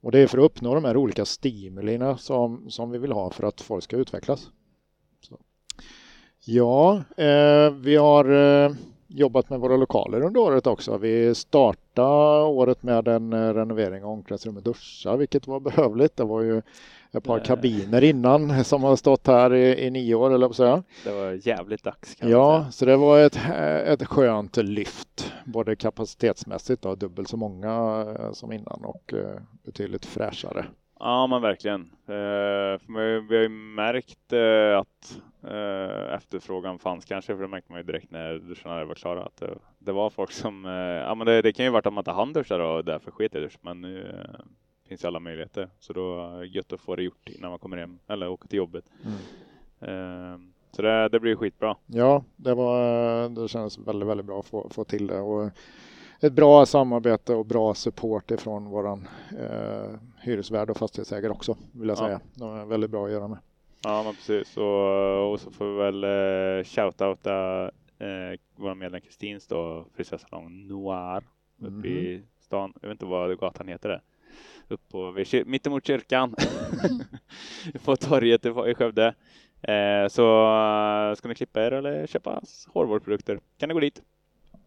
Och 0.00 0.12
det 0.12 0.18
är 0.18 0.26
för 0.26 0.38
att 0.38 0.44
uppnå 0.44 0.74
de 0.74 0.84
här 0.84 0.96
olika 0.96 1.24
stimulierna 1.24 2.16
som, 2.16 2.70
som 2.70 2.90
vi 2.90 2.98
vill 2.98 3.12
ha 3.12 3.30
för 3.30 3.46
att 3.46 3.60
folk 3.60 3.84
ska 3.84 3.96
utvecklas. 3.96 4.50
Så. 5.20 5.38
Ja, 6.44 7.02
eh, 7.16 7.70
vi 7.70 7.96
har 7.96 8.24
eh, 8.24 8.70
jobbat 9.08 9.50
med 9.50 9.60
våra 9.60 9.76
lokaler 9.76 10.20
under 10.20 10.40
året 10.40 10.66
också. 10.66 10.98
Vi 10.98 11.34
startade 11.34 12.42
året 12.42 12.82
med 12.82 13.08
en 13.08 13.32
eh, 13.32 13.54
renovering 13.54 14.04
av 14.04 14.10
omklädningsrum 14.10 14.56
och 14.56 14.62
duschar, 14.62 15.16
vilket 15.16 15.46
var 15.46 15.60
behövligt. 15.60 16.16
Det 16.16 16.24
var 16.24 16.42
ju 16.42 16.62
ett 17.12 17.24
par 17.24 17.38
kabiner 17.38 18.04
innan 18.04 18.64
som 18.64 18.82
har 18.82 18.96
stått 18.96 19.26
här 19.26 19.54
i, 19.54 19.86
i 19.86 19.90
nio 19.90 20.14
år, 20.14 20.34
eller 20.34 20.48
så 20.48 20.54
säga. 20.54 20.82
Det 21.04 21.12
var 21.12 21.48
jävligt 21.48 21.84
dags. 21.84 22.14
Kan 22.14 22.30
ja, 22.30 22.66
så 22.70 22.84
det 22.84 22.96
var 22.96 23.18
ett, 23.18 23.38
ett 23.86 24.06
skönt 24.06 24.56
lyft, 24.56 25.32
både 25.44 25.76
kapacitetsmässigt 25.76 26.84
och 26.84 26.98
dubbelt 26.98 27.28
så 27.28 27.36
många 27.36 28.04
eh, 28.18 28.32
som 28.32 28.52
innan 28.52 28.84
och 28.84 29.14
eh, 29.14 29.40
betydligt 29.64 30.06
fräschare. 30.06 30.66
Ja, 30.98 31.26
men 31.26 31.42
verkligen. 31.42 31.80
Eh, 32.06 32.80
vi 33.28 33.36
har 33.36 33.42
ju 33.42 33.48
märkt 33.48 34.32
eh, 34.32 34.78
att 34.78 35.20
eh, 35.42 36.14
efterfrågan 36.14 36.78
fanns 36.78 37.04
kanske, 37.04 37.34
för 37.34 37.42
det 37.42 37.48
märkte 37.48 37.72
man 37.72 37.80
ju 37.80 37.86
direkt 37.86 38.10
när 38.10 38.38
duscharna 38.38 38.84
var 38.84 38.94
klara. 38.94 39.24
Att 39.24 39.42
det, 39.78 39.92
var 39.92 40.10
folk 40.10 40.32
som, 40.32 40.64
ja 41.04 41.14
men 41.14 41.26
det, 41.26 41.42
det, 41.42 41.52
kan 41.52 41.64
ju 41.64 41.70
varit 41.70 41.86
att 41.86 41.92
man 41.92 42.02
inte 42.02 42.10
hann 42.10 42.32
duscha 42.32 42.64
och 42.64 42.84
därför 42.84 43.10
sket 43.10 43.34
i 43.34 43.40
dusch, 43.40 43.58
men 43.60 43.80
nu 43.80 44.26
finns 44.88 45.04
ju 45.04 45.08
alla 45.08 45.20
möjligheter. 45.20 45.68
Så 45.78 45.92
då 45.92 46.20
är 46.20 46.40
det 46.40 46.46
gött 46.46 46.72
att 46.72 46.80
få 46.80 46.96
det 46.96 47.02
gjort 47.02 47.28
innan 47.28 47.50
man 47.50 47.58
kommer 47.58 47.76
hem 47.76 47.98
eller 48.06 48.28
åker 48.28 48.48
till 48.48 48.56
jobbet. 48.56 48.84
Mm. 49.80 50.52
Så 50.70 50.82
det, 50.82 51.08
det 51.08 51.20
blir 51.20 51.36
skitbra. 51.36 51.76
Ja, 51.86 52.24
det, 52.36 52.54
var, 52.54 53.28
det 53.28 53.48
kändes 53.48 53.78
väldigt, 53.78 54.08
väldigt 54.08 54.26
bra 54.26 54.40
att 54.40 54.46
få, 54.46 54.68
få 54.70 54.84
till 54.84 55.06
det. 55.06 55.20
Och 55.20 55.50
ett 56.20 56.32
bra 56.32 56.66
samarbete 56.66 57.34
och 57.34 57.46
bra 57.46 57.74
support 57.74 58.30
ifrån 58.30 58.64
våran 58.64 59.08
eh, 59.38 59.90
hyresvärd 60.20 60.70
och 60.70 60.76
fastighetsägare 60.76 61.32
också 61.32 61.56
vill 61.72 61.88
jag 61.88 61.98
säga. 61.98 62.20
Ja. 62.34 62.46
De 62.46 62.54
är 62.54 62.64
väldigt 62.64 62.90
bra 62.90 63.06
att 63.06 63.12
göra 63.12 63.28
med. 63.28 63.38
Ja, 63.82 64.02
men 64.02 64.14
precis. 64.14 64.56
Och, 64.56 65.32
och 65.32 65.40
så 65.40 65.50
får 65.50 65.64
vi 65.64 65.76
väl 65.76 66.04
eh, 66.04 66.64
shoutouta 66.64 67.64
eh, 67.98 68.38
vår 68.56 68.74
medlem 68.74 69.00
Kristins 69.00 69.46
då, 69.46 69.86
frisersalong 69.96 70.66
Noir 70.68 71.24
uppe 71.58 71.66
mm. 71.66 71.84
i 71.86 72.22
stan. 72.40 72.72
Jag 72.80 72.88
vet 72.88 72.94
inte 72.94 73.06
vad 73.06 73.38
gatan 73.38 73.68
heter 73.68 73.88
det. 73.88 74.00
Upp 74.68 74.88
på, 74.88 75.24
mittemot 75.46 75.86
kyrkan 75.86 76.34
på 77.84 77.96
torget 77.96 78.46
i 78.46 78.74
Skövde. 78.74 79.14
Eh, 79.62 80.08
så 80.08 80.46
uh, 81.08 81.14
ska 81.14 81.28
ni 81.28 81.34
klippa 81.34 81.66
er 81.66 81.72
eller 81.72 82.06
köpa 82.06 82.42
hårvårdsprodukter 82.68 83.40
kan 83.58 83.68
ni 83.68 83.74
gå 83.74 83.80
dit. 83.80 84.02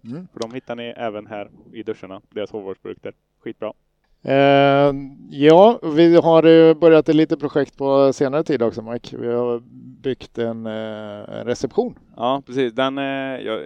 Mm. 0.06 0.28
För 0.34 0.40
de 0.40 0.54
hittar 0.54 0.76
ni 0.76 0.94
även 0.98 1.28
här 1.28 1.50
i 1.74 1.84
duscharna, 1.84 2.22
deras 2.30 2.52
hårvårdsprodukter. 2.52 3.14
Skitbra. 3.40 3.74
Eh, 4.22 4.94
ja, 5.30 5.80
vi 5.84 6.16
har 6.16 6.74
börjat 6.74 7.10
ett 7.10 7.16
litet 7.16 7.40
projekt 7.40 7.78
på 7.78 8.14
senare 8.14 8.44
tid 8.44 8.62
också 8.62 8.82
Mike. 8.82 9.18
Vi 9.18 9.28
har 9.28 9.62
byggt 10.02 10.38
en, 10.38 10.66
eh, 10.66 11.46
reception. 11.46 11.96
Ja, 12.16 12.42
precis. 12.46 12.74
Den, 12.74 12.98
eh, 12.98 13.04
jag, 13.46 13.62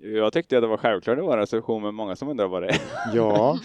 jag 0.00 0.32
tyckte 0.32 0.56
att 0.56 0.62
det 0.62 0.66
var 0.66 0.76
självklart 0.76 1.18
att 1.18 1.24
var 1.24 1.32
en 1.32 1.38
reception, 1.38 1.82
men 1.82 1.94
många 1.94 2.16
som 2.16 2.28
undrar 2.28 2.48
vad 2.48 2.62
det 2.62 2.68
är. 2.68 2.80
Ja, 3.14 3.58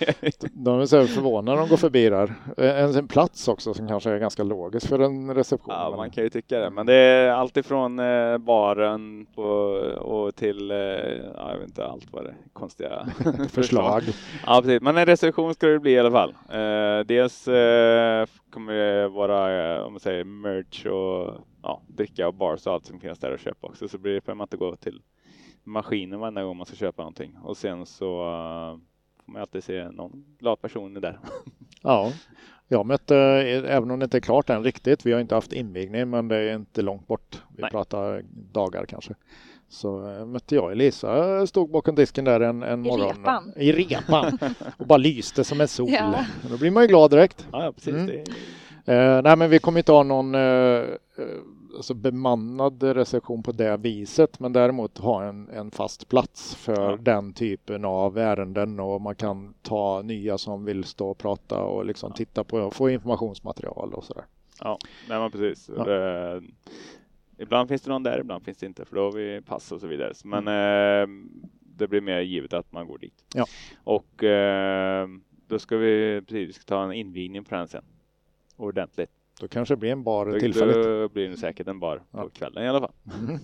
de 0.52 0.80
är 0.80 0.86
så 0.86 1.06
förvånade 1.06 1.56
när 1.56 1.62
de 1.62 1.70
går 1.70 1.76
förbi 1.76 2.08
där. 2.08 2.34
En, 2.56 2.96
en 2.96 3.08
plats 3.08 3.48
också 3.48 3.74
som 3.74 3.88
kanske 3.88 4.10
är 4.10 4.18
ganska 4.18 4.42
logisk 4.42 4.88
för 4.88 4.98
en 4.98 5.34
reception. 5.34 5.74
Ja, 5.74 5.94
man 5.96 6.10
kan 6.10 6.24
ju 6.24 6.30
tycka 6.30 6.58
det, 6.58 6.70
men 6.70 6.86
det 6.86 6.94
är 6.94 7.30
alltifrån 7.30 7.98
eh, 7.98 8.38
baren 8.38 9.26
på, 9.34 9.42
och 9.98 10.36
till, 10.36 10.70
eh, 10.70 10.76
ja, 10.76 11.50
jag 11.50 11.58
vet 11.58 11.68
inte 11.68 11.86
allt 11.86 12.12
vad 12.12 12.24
det 12.24 12.30
är, 12.30 12.36
konstiga 12.52 13.06
förslag. 13.48 14.02
ja, 14.46 14.60
precis. 14.62 14.82
Men 14.82 14.96
en 14.96 15.06
reception 15.06 15.54
ska 15.54 15.66
det 15.66 15.78
bli 15.78 15.92
i 15.92 15.98
alla 15.98 16.10
fall. 16.10 16.34
Eh, 16.48 17.06
dels 17.06 17.48
eh, 17.48 18.26
kommer 18.50 18.72
det 18.72 19.08
vara, 19.08 19.74
eh, 19.76 19.82
om 19.82 19.92
man 19.92 20.00
säger 20.00 20.24
merch 20.24 20.86
och 20.86 21.34
ja, 21.62 21.82
dricka 21.86 22.28
och 22.28 22.34
bars 22.34 22.66
och 22.66 22.72
allt 22.72 22.86
som 22.86 23.00
finns 23.00 23.18
där 23.18 23.32
att 23.32 23.40
köpa 23.40 23.66
också, 23.66 23.88
så 23.88 23.98
blir 23.98 24.14
det 24.14 24.20
för 24.20 24.34
man 24.34 24.44
inte 24.44 24.56
gå 24.56 24.76
till 24.76 25.00
maskinen 25.64 26.20
varenda 26.20 26.42
gång 26.42 26.56
man 26.56 26.66
ska 26.66 26.76
köpa 26.76 27.02
någonting. 27.02 27.36
Och 27.42 27.56
sen 27.56 27.86
så 27.86 28.20
uh, 28.20 28.78
får 29.24 29.32
man 29.32 29.42
alltid 29.42 29.64
se 29.64 29.90
någon 29.90 30.24
glad 30.38 30.60
person 30.60 30.94
där. 30.94 31.18
Ja, 31.82 32.12
jag 32.68 32.86
mötte, 32.86 33.16
även 33.68 33.90
om 33.90 33.98
det 33.98 34.04
inte 34.04 34.18
är 34.18 34.20
klart 34.20 34.50
än 34.50 34.62
riktigt, 34.62 35.06
vi 35.06 35.12
har 35.12 35.20
inte 35.20 35.34
haft 35.34 35.52
invigning 35.52 36.10
men 36.10 36.28
det 36.28 36.36
är 36.36 36.54
inte 36.54 36.82
långt 36.82 37.06
bort. 37.06 37.42
Vi 37.56 37.62
Nej. 37.62 37.70
pratar 37.70 38.22
dagar 38.52 38.86
kanske. 38.86 39.14
Så 39.68 40.10
äh, 40.10 40.26
mötte 40.26 40.54
jag 40.54 40.72
Elisa, 40.72 41.46
stod 41.46 41.70
bakom 41.70 41.94
disken 41.94 42.24
där 42.24 42.40
en, 42.40 42.62
en 42.62 42.86
I 42.86 42.88
morgon. 42.88 43.16
Repan. 43.16 43.52
I 43.56 43.72
repan. 43.72 44.38
och 44.78 44.86
bara 44.86 44.96
lyste 44.96 45.44
som 45.44 45.60
en 45.60 45.68
sol. 45.68 45.88
Ja. 45.90 46.24
Då 46.50 46.58
blir 46.58 46.70
man 46.70 46.82
ju 46.82 46.86
glad 46.86 47.10
direkt. 47.10 47.48
Ja, 47.52 47.72
precis. 47.72 47.94
Mm. 47.94 48.06
Det... 48.06 48.22
Uh, 48.92 49.22
nej, 49.22 49.36
men 49.36 49.50
vi 49.50 49.58
kommer 49.58 49.78
inte 49.78 49.92
ha 49.92 50.02
någon 50.02 50.34
uh, 50.34 50.86
alltså 51.76 51.94
bemannad 51.94 52.82
reception 52.82 53.42
på 53.42 53.52
det 53.52 53.76
viset 53.76 54.40
men 54.40 54.52
däremot 54.52 54.98
ha 54.98 55.24
en, 55.24 55.48
en 55.48 55.70
fast 55.70 56.08
plats 56.08 56.54
för 56.54 56.90
ja. 56.90 56.96
den 56.96 57.32
typen 57.32 57.84
av 57.84 58.18
ärenden 58.18 58.80
och 58.80 59.00
man 59.00 59.14
kan 59.14 59.54
ta 59.62 60.02
nya 60.02 60.38
som 60.38 60.64
vill 60.64 60.84
stå 60.84 61.10
och 61.10 61.18
prata 61.18 61.62
och 61.62 61.84
liksom 61.84 62.10
ja. 62.10 62.16
titta 62.16 62.44
på 62.44 62.58
och 62.58 62.74
få 62.74 62.90
informationsmaterial 62.90 63.94
och 63.94 64.04
sådär. 64.04 64.24
Ja, 64.60 64.78
nej 65.08 65.20
men 65.20 65.30
precis. 65.30 65.70
Ja. 65.76 65.84
Det, 65.84 66.42
ibland 67.38 67.68
finns 67.68 67.82
det 67.82 67.90
någon 67.90 68.02
där, 68.02 68.20
ibland 68.20 68.44
finns 68.44 68.58
det 68.58 68.66
inte 68.66 68.84
för 68.84 68.96
då 68.96 69.02
har 69.02 69.12
vi 69.12 69.40
pass 69.40 69.72
och 69.72 69.80
så 69.80 69.86
vidare. 69.86 70.12
Men 70.24 70.48
mm. 70.48 71.02
eh, 71.02 71.30
det 71.76 71.88
blir 71.88 72.00
mer 72.00 72.20
givet 72.20 72.52
att 72.52 72.72
man 72.72 72.86
går 72.86 72.98
dit. 72.98 73.24
Ja. 73.34 73.46
Och 73.84 74.24
eh, 74.24 75.08
då 75.46 75.58
ska 75.58 75.76
vi 75.76 76.22
precis 76.22 76.48
vi 76.48 76.52
ska 76.52 76.64
ta 76.64 76.84
en 76.84 76.92
invigning 76.92 77.44
på 77.44 77.54
den 77.54 77.68
sen. 77.68 77.84
Ordentligt. 78.56 79.19
Då 79.40 79.48
kanske 79.48 79.74
det 79.74 79.78
blir 79.78 79.92
en 79.92 80.02
bar 80.02 80.26
då, 80.26 80.38
tillfälligt. 80.38 80.84
Då 80.84 81.08
blir 81.08 81.28
det 81.28 81.36
säkert 81.36 81.68
en 81.68 81.80
bar 81.80 81.96
på 81.96 82.18
ja. 82.18 82.28
kvällen 82.28 82.64
i 82.64 82.68
alla 82.68 82.80
fall. 82.80 82.92
Mm. 83.20 83.38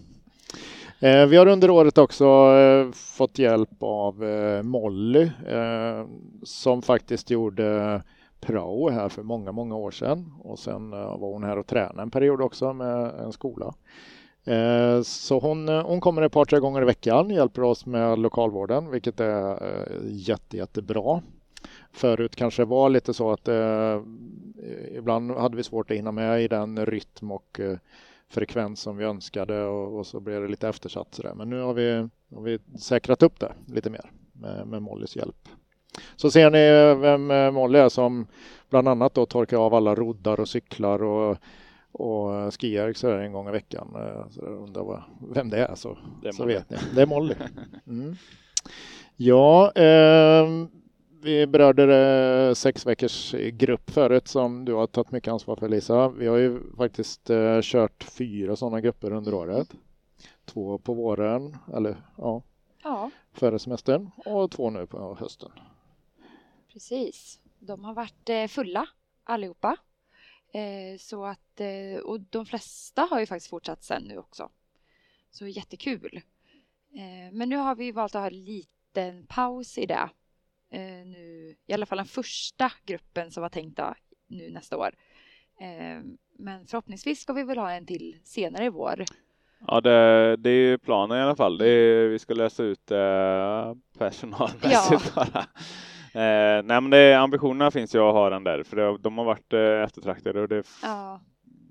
Eh, 1.01 1.27
vi 1.27 1.37
har 1.37 1.47
under 1.47 1.71
året 1.71 1.99
också 1.99 2.25
eh, 2.25 2.93
fått 2.93 3.39
hjälp 3.39 3.83
av 3.83 4.25
eh, 4.25 4.63
Molly 4.63 5.31
som 6.43 6.83
faktiskt 6.83 7.31
gjorde 7.31 8.03
prao 8.41 8.89
här 8.89 9.09
för 9.09 9.23
många, 9.23 9.53
många 9.53 9.77
år 9.77 9.91
sedan 9.91 10.33
och 10.39 10.59
sen 10.59 10.91
var 10.91 11.33
hon 11.33 11.45
här 11.45 11.59
och 11.59 11.67
tränade 11.67 12.03
en 12.03 12.11
period 12.11 12.41
också 12.41 12.73
med 12.73 13.15
en 13.21 13.33
skola. 13.33 13.75
Så 15.05 15.39
hon, 15.41 15.69
hon 15.69 16.01
kommer 16.01 16.23
ett 16.23 16.33
par, 16.33 16.45
tre 16.45 16.59
gånger 16.59 16.83
i 16.83 16.85
veckan, 16.85 17.31
hjälper 17.31 17.63
oss 17.63 17.87
med 17.87 18.19
lokalvården, 18.19 18.91
vilket 18.91 19.21
är 19.21 19.59
jätte, 20.05 20.57
jättebra. 20.57 21.23
Förut 21.97 22.37
kanske 22.37 22.65
var 22.65 22.89
lite 22.89 23.15
så 23.15 23.31
att 23.31 23.49
eh, 23.49 24.01
ibland 24.95 25.31
hade 25.31 25.57
vi 25.57 25.63
svårt 25.63 25.91
att 25.91 25.97
hinna 25.97 26.13
med 26.13 26.43
i 26.43 26.49
den 26.49 26.87
rytm 26.87 27.31
och 27.31 27.61
eh, 27.61 27.79
frekvens 28.29 28.81
som 28.81 28.97
vi 28.97 29.05
önskade 29.05 29.65
och, 29.65 29.99
och, 29.99 30.07
så 30.07 30.21
blev 30.21 30.43
det 30.43 30.49
lite 30.49 30.69
eftersatt. 30.69 31.15
Så 31.15 31.23
där. 31.23 31.35
Men 31.35 31.51
nu 31.51 31.61
har 31.61 31.75
vi, 31.75 32.09
har 32.35 32.43
vi 32.43 32.59
säkrat 32.79 33.23
upp 33.23 33.41
det 33.41 33.53
lite 33.67 33.91
mer 33.91 34.11
med, 34.33 34.67
med 34.67 34.83
Mollys 34.83 35.17
hjälp. 35.17 35.49
Så 36.17 36.31
ser 36.31 36.51
ni 36.51 37.01
vem 37.01 37.31
eh, 37.31 37.51
Molly 37.51 37.79
är 37.79 37.89
som 37.89 38.27
bland 38.71 38.89
annat 38.89 39.15
då 39.15 39.27
torkar 39.27 39.57
av 39.57 39.75
alla 39.75 39.95
roddar 39.95 40.41
och 40.41 40.49
cyklar 40.49 41.03
och, 41.03 41.37
och 41.93 42.55
skiar 42.55 42.93
så 42.93 43.11
en 43.11 43.33
gång 43.33 43.49
i 43.49 43.53
veckan. 43.53 43.89
Eh, 43.95 44.29
så 44.31 44.41
jag 44.45 44.53
undrar 44.53 45.05
vem 45.35 45.51
det 45.51 45.59
är 45.59 45.75
så, 45.75 45.99
det 46.23 46.29
är 46.29 46.33
så 46.33 46.47
vet 46.47 46.71
ni. 46.71 46.77
Det 46.95 47.03
är 47.03 47.07
Molly. 47.07 47.35
Mm. 47.87 48.17
Ja, 49.17 49.73
eh, 49.73 50.47
vi 51.27 51.47
berörde 51.47 52.55
sex 52.55 52.87
veckors 52.87 53.35
grupp 53.53 53.91
förut 53.91 54.29
som 54.29 54.65
du 54.65 54.73
har 54.73 54.87
tagit 54.87 55.11
mycket 55.11 55.33
ansvar 55.33 55.57
för 55.57 55.69
Lisa. 55.69 56.09
Vi 56.09 56.27
har 56.27 56.37
ju 56.37 56.61
faktiskt 56.77 57.31
eh, 57.31 57.61
kört 57.63 58.05
fyra 58.05 58.57
sådana 58.57 58.81
grupper 58.81 59.13
under 59.13 59.35
året. 59.35 59.69
Två 60.45 60.79
på 60.79 60.95
våren, 60.95 61.57
eller 61.75 61.97
ja, 62.17 62.43
ja. 62.83 63.11
före 63.33 63.59
semestern 63.59 64.11
och 64.17 64.51
två 64.51 64.71
nu 64.71 64.87
på 64.87 65.17
hösten. 65.21 65.51
Precis. 66.73 67.41
De 67.59 67.85
har 67.85 67.95
varit 67.95 68.29
eh, 68.29 68.47
fulla 68.47 68.89
allihopa. 69.25 69.77
Eh, 70.53 70.99
så 70.99 71.25
att, 71.25 71.61
och 72.05 72.21
de 72.21 72.47
flesta 72.47 73.03
har 73.11 73.21
ju 73.21 73.27
faktiskt 73.27 73.51
fortsatt 73.51 73.85
sen 73.85 74.03
nu 74.03 74.19
också. 74.19 74.51
Så 75.31 75.47
jättekul. 75.47 76.21
Men 77.33 77.49
nu 77.49 77.57
har 77.57 77.75
vi 77.75 77.93
valt 77.93 78.15
att 78.15 78.21
ha 78.21 78.27
en 78.27 78.45
liten 78.45 79.27
paus 79.27 79.79
i 79.79 79.87
det 79.87 80.09
nu, 81.05 81.55
i 81.67 81.73
alla 81.73 81.87
fall 81.87 81.99
den 81.99 82.07
första 82.07 82.73
gruppen 82.87 83.31
som 83.31 83.43
var 83.43 83.49
tänkta 83.49 83.97
nu 84.27 84.51
nästa 84.51 84.77
år. 84.77 84.91
Eh, 85.61 86.03
men 86.39 86.67
förhoppningsvis 86.67 87.21
ska 87.21 87.33
vi 87.33 87.43
väl 87.43 87.59
ha 87.59 87.73
en 87.73 87.87
till 87.87 88.17
senare 88.25 88.65
i 88.65 88.69
vår. 88.69 89.05
Ja, 89.67 89.81
det, 89.81 90.37
det 90.37 90.51
är 90.51 90.71
ju 90.71 90.79
planen 90.79 91.19
i 91.19 91.21
alla 91.21 91.37
fall. 91.37 91.61
Är, 91.61 92.09
vi 92.09 92.19
ska 92.19 92.35
lösa 92.35 92.63
ut 92.63 92.91
eh, 92.91 93.75
personalmässigt 93.99 95.13
ja. 95.17 95.27
bara. 95.33 95.47
Eh, 96.17 96.63
nej, 96.63 96.81
men 96.81 96.91
det, 96.91 97.15
ambitionerna 97.15 97.71
finns 97.71 97.95
ju 97.95 97.99
att 97.99 98.15
ha 98.15 98.31
den 98.31 98.45
där, 98.45 98.63
för 98.63 98.77
det, 98.77 98.99
de 98.99 99.19
har 99.19 99.25
varit 99.25 99.53
eh, 99.53 99.61
eftertraktade 99.61 100.41
och 100.41 100.49
det 100.49 100.63
ja. 100.83 101.21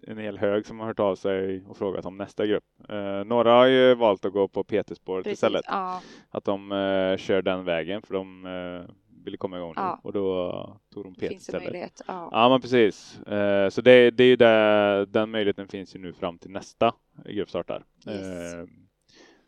En 0.07 0.17
hel 0.17 0.37
hög 0.37 0.65
som 0.65 0.79
har 0.79 0.87
hört 0.87 0.99
av 0.99 1.15
sig 1.15 1.63
och 1.67 1.77
frågat 1.77 2.05
om 2.05 2.17
nästa 2.17 2.45
grupp. 2.45 2.63
Eh, 2.89 3.23
några 3.25 3.51
har 3.53 3.65
ju 3.65 3.95
valt 3.95 4.25
att 4.25 4.33
gå 4.33 4.47
på 4.47 4.63
PT-spåret 4.63 5.27
istället. 5.27 5.65
Ja. 5.67 6.01
Att 6.29 6.43
de 6.43 6.71
eh, 6.71 7.17
kör 7.17 7.41
den 7.41 7.63
vägen, 7.65 8.01
för 8.01 8.13
de 8.13 8.45
eh, 8.45 8.91
ville 9.23 9.37
komma 9.37 9.57
igång 9.57 9.73
Ja. 9.75 9.99
och 10.03 10.13
då 10.13 10.79
tog 10.93 11.03
de 11.03 11.13
det 11.17 11.31
istället. 11.33 12.01
Ja. 12.07 12.29
Ja 12.31 12.49
men 12.49 12.61
precis. 12.61 13.19
Eh, 13.19 13.69
så 13.69 13.81
det, 13.81 14.11
det 14.11 14.23
är 14.23 14.27
ju 14.27 14.35
där, 14.35 15.05
den 15.05 15.31
möjligheten 15.31 15.67
finns 15.67 15.95
ju 15.95 15.99
nu 15.99 16.13
fram 16.13 16.37
till 16.37 16.51
nästa 16.51 16.93
gruppstart 17.25 17.67
där. 17.67 17.83
Yes. 18.07 18.53
Eh, 18.53 18.65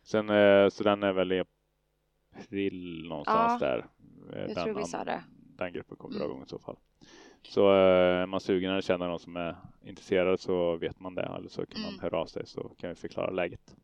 sen, 0.04 0.30
eh, 0.30 0.70
så 0.70 0.84
den 0.84 1.04
är 1.04 1.14
väl 1.14 1.32
i 1.32 1.44
april 2.40 3.06
någonstans 3.10 3.60
där. 3.60 3.86
Jag 4.32 4.48
den, 4.56 4.56
tror 4.66 4.74
vi 4.76 4.84
sa 4.86 5.04
det. 5.04 5.24
den 5.58 5.74
gruppen 5.74 5.98
kommer 5.98 6.16
dra 6.18 6.24
Mm. 6.26 6.32
igång 6.36 6.44
i 6.46 6.50
så 6.50 6.60
fall. 6.60 6.76
Så 7.44 7.70
eh, 7.70 8.22
är 8.22 8.26
man 8.26 8.40
sugen 8.40 8.72
eller 8.72 8.82
känner 8.82 9.08
någon 9.08 9.20
som 9.20 9.36
är 9.38 9.56
intresserad 9.84 10.40
så 10.40 10.76
vet 10.76 11.00
man 11.00 11.16
det 11.16 11.22
eller 11.38 11.50
så 11.50 11.66
kan 11.66 11.82
Mm. 11.82 11.92
man 11.94 12.00
höra 12.00 12.22
av 12.22 12.26
sig 12.26 12.46
så 12.46 12.70
kan 12.78 12.90
vi 12.90 12.96
förklara 12.96 13.30
läget. 13.32 13.76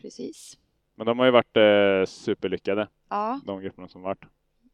Precis. 0.00 0.58
Men 0.94 1.06
de 1.06 1.18
har 1.18 1.26
ju 1.26 1.32
varit 1.32 1.56
eh, 1.56 2.06
superlyckade 2.12 2.88
Ja, 3.08 3.40
de 3.46 3.60
grupperna 3.60 3.88
som 3.88 4.02
varit. 4.02 4.24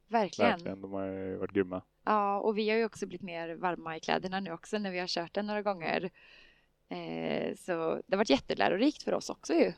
verkligen. 0.09 0.51
Verkligen, 0.51 0.81
de 0.83 0.92
har 0.92 1.05
ju 1.07 1.37
varit 1.37 1.53
grymma. 1.53 1.83
Ja, 2.05 2.40
och 2.40 2.59
vi 2.59 2.70
har 2.70 2.77
ju 2.77 2.85
också 2.85 3.07
blivit 3.07 3.22
mer 3.22 3.55
varma 3.55 3.96
i 3.96 4.01
kläderna 4.01 4.40
nu 4.40 4.53
också 4.53 4.79
när 4.79 4.90
vi 4.90 4.99
har 4.99 5.07
kört 5.07 5.35
den 5.35 5.46
några 5.46 5.62
gånger. 5.62 6.11
Eh, 6.88 7.55
så 7.57 7.72
det 8.07 8.14
har 8.14 8.16
varit 8.16 8.31
jättelärorikt 8.31 9.03
för 9.03 9.14
oss 9.14 9.31
också 9.31 9.55
ju. 9.55 9.72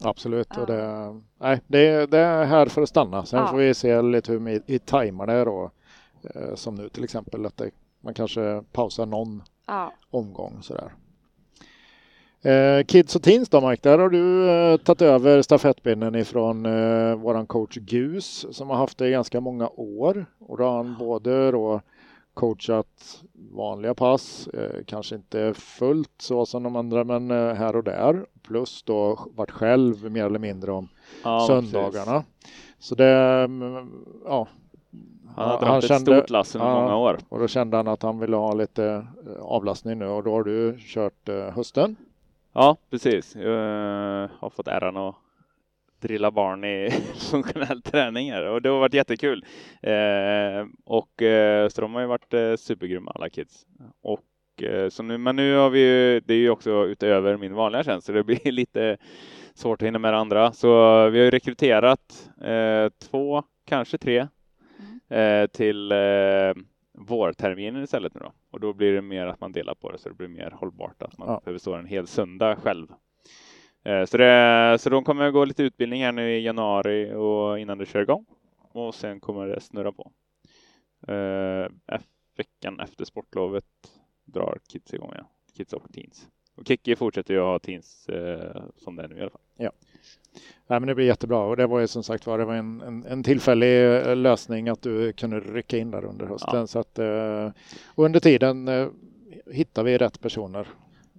Absolut. 0.00 0.48
Ja. 0.54 0.60
Och 0.60 0.66
det, 0.66 1.20
nej, 1.38 1.60
det, 1.66 2.06
det 2.10 2.18
är 2.18 2.44
här 2.44 2.66
för 2.66 2.82
att 2.82 2.88
stanna. 2.88 3.24
Sen 3.26 3.40
Ja. 3.40 3.46
får 3.48 3.56
vi 3.56 3.74
se 3.74 4.02
lite 4.02 4.32
hur 4.32 4.38
vi, 4.38 4.60
vi 4.66 4.78
tajmar 4.78 5.26
det 5.26 5.44
då. 5.44 5.70
Eh, 6.34 6.54
Som 6.54 6.74
nu 6.74 6.88
till 6.88 7.04
exempel 7.04 7.46
att 7.46 7.56
det, 7.56 7.70
man 8.00 8.14
kanske 8.14 8.62
pausar 8.72 9.06
någon 9.06 9.42
Ja, 9.66 9.92
omgång 10.10 10.58
sådär. 10.62 10.92
Eh, 12.42 12.84
Kids 12.84 13.16
och 13.16 13.22
Teens 13.22 13.48
då 13.48 13.68
Mike, 13.68 13.88
där 13.90 13.98
har 13.98 14.08
du 14.08 14.50
eh, 14.50 14.76
tagit 14.76 15.02
över 15.02 15.42
stafettpinnen 15.42 16.14
ifrån 16.14 16.66
eh, 16.66 17.14
våran 17.14 17.46
coach 17.46 17.76
Gus 17.76 18.46
som 18.50 18.70
har 18.70 18.76
haft 18.76 18.98
det 18.98 19.08
i 19.08 19.10
ganska 19.10 19.40
många 19.40 19.68
år. 19.76 20.26
Och 20.38 20.58
då 20.58 20.64
har 20.64 20.76
han 20.76 20.96
både 20.98 21.50
då 21.50 21.80
coachat 22.34 23.22
vanliga 23.52 23.94
pass, 23.94 24.48
eh, 24.48 24.84
kanske 24.86 25.14
inte 25.14 25.54
fullt 25.54 26.12
så 26.18 26.46
som 26.46 26.62
de 26.62 26.76
andra 26.76 27.04
men 27.04 27.30
eh, 27.30 27.54
här 27.54 27.76
och 27.76 27.84
där. 27.84 28.26
Plus 28.42 28.82
då 28.82 29.18
varit 29.34 29.50
själv 29.50 30.10
mer 30.12 30.24
eller 30.24 30.38
mindre 30.38 30.72
om 30.72 30.88
Ja, 31.24 31.44
söndagarna. 31.46 32.24
Så 32.78 32.94
det, 32.94 33.14
mm, 33.44 33.90
ja. 34.24 34.48
Han 35.36 35.48
har 35.48 35.60
dragit 35.60 35.90
ett 35.90 36.00
stort 36.00 36.30
lass 36.30 36.54
under 36.54 36.68
ja. 36.68 36.80
många 36.80 36.96
år. 36.96 37.18
Och 37.28 37.38
då 37.38 37.48
kände 37.48 37.76
han 37.76 37.88
att 37.88 38.02
han 38.02 38.18
ville 38.18 38.36
ha 38.36 38.54
lite 38.54 39.06
eh, 39.26 39.42
avlastning 39.42 39.98
nu 39.98 40.06
och 40.06 40.24
då 40.24 40.32
har 40.32 40.44
du 40.44 40.76
kört 40.78 41.28
eh, 41.28 41.50
hösten. 41.50 41.96
Ja, 42.52 42.76
precis. 42.90 43.36
Jag 43.36 44.22
eh, 44.22 44.30
har 44.38 44.50
fått 44.50 44.68
äran 44.68 44.96
att 44.96 45.14
drilla 46.00 46.30
barn 46.30 46.64
i 46.64 46.90
funktionell 47.30 47.82
träning 47.82 48.32
här 48.32 48.46
och 48.46 48.62
det 48.62 48.68
har 48.68 48.80
varit 48.80 48.94
jättekul. 48.94 49.44
Eh, 49.82 50.66
och 50.84 51.22
eh, 51.22 51.68
så 51.68 51.80
de 51.80 51.94
har 51.94 52.00
ju 52.00 52.06
varit 52.06 52.34
eh, 52.34 52.54
supergrymma 52.56 53.12
alla 53.14 53.28
kids. 53.28 53.66
Och 54.02 54.62
eh, 54.62 54.88
så 54.88 55.02
nu, 55.02 55.18
men 55.18 55.36
nu 55.36 55.56
har 55.56 55.70
vi 55.70 55.80
ju, 55.80 56.20
det 56.20 56.34
är 56.34 56.38
ju 56.38 56.50
också 56.50 56.70
utöver 56.70 57.36
min 57.36 57.54
vanliga 57.54 57.84
tjänst 57.84 58.06
så 58.06 58.12
det 58.12 58.24
blir 58.24 58.52
lite 58.52 58.96
svårt 59.54 59.82
att 59.82 59.86
hinna 59.86 59.98
med 59.98 60.12
det 60.12 60.18
andra. 60.18 60.52
Så 60.52 60.68
vi 61.10 61.18
har 61.18 61.24
ju 61.24 61.30
rekryterat 61.30 62.30
två, 63.10 63.42
kanske 63.66 63.98
tre 63.98 64.26
eh, 65.08 65.46
till 65.46 65.92
eh, 65.92 66.52
vårterminen 66.92 67.82
istället 67.82 68.14
nu 68.14 68.20
då. 68.20 68.32
Och 68.50 68.60
då 68.60 68.72
blir 68.72 68.92
det 68.92 69.02
mer 69.02 69.26
att 69.26 69.40
man 69.40 69.52
delar 69.52 69.74
på 69.74 69.90
det 69.90 69.98
så 69.98 70.08
det 70.08 70.14
blir 70.14 70.28
mer 70.28 70.50
hållbart 70.50 71.02
att 71.02 71.18
man 71.18 71.28
Ja. 71.28 71.40
behöver 71.44 71.58
stå 71.58 71.74
en 71.74 71.86
hel 71.86 72.06
söndag 72.06 72.56
själv. 72.56 72.86
Eh, 73.84 74.04
så, 74.04 74.16
det, 74.16 74.76
så 74.80 74.90
de 74.90 75.04
kommer 75.04 75.30
gå 75.30 75.44
lite 75.44 75.62
utbildning 75.62 76.02
här 76.02 76.12
nu 76.12 76.36
i 76.36 76.44
januari 76.44 77.14
och 77.14 77.58
innan 77.58 77.78
det 77.78 77.86
kör 77.86 78.02
igång. 78.02 78.26
Och 78.72 78.94
sen 78.94 79.20
kommer 79.20 79.46
det 79.46 79.60
snurra 79.60 79.92
på. 79.92 80.12
Eh, 81.12 81.68
veckan 82.36 82.80
efter 82.80 83.04
sportlovet 83.04 83.64
drar 84.24 84.58
Kids 84.72 84.94
igång 84.94 85.12
igen. 85.12 85.24
Kids 85.56 85.72
och 85.72 85.92
Teens. 85.92 86.28
Och 86.56 86.66
Kikki 86.66 86.96
fortsätter 86.96 87.34
ju 87.34 87.40
ha 87.40 87.58
Teens 87.58 88.08
eh, 88.08 88.62
som 88.76 88.96
det 88.96 89.02
är 89.04 89.08
nu 89.08 89.18
i 89.18 89.20
alla 89.20 89.30
fall. 89.30 89.40
Nej, 90.66 90.80
men 90.80 90.86
det 90.86 90.94
blir 90.94 91.06
jättebra 91.06 91.38
och 91.38 91.56
det 91.56 91.66
var 91.66 91.80
ju 91.80 91.86
som 91.86 92.02
sagt 92.02 92.26
var 92.26 92.38
det 92.38 92.44
var 92.44 92.54
en, 92.54 92.80
en, 92.80 93.04
en 93.06 93.22
tillfällig 93.22 93.96
eh, 93.96 94.16
lösning 94.16 94.68
att 94.68 94.82
du 94.82 95.12
kunde 95.12 95.40
rycka 95.40 95.78
in 95.78 95.90
där 95.90 96.04
under 96.04 96.26
hösten. 96.26 96.58
Ja. 96.60 96.66
Så 96.66 96.78
att, 96.78 96.98
eh, 96.98 97.50
under 97.94 98.20
tiden 98.20 98.68
eh, 98.68 98.88
hittar 99.52 99.82
vi 99.84 99.98
rätt 99.98 100.20
personer. 100.20 100.66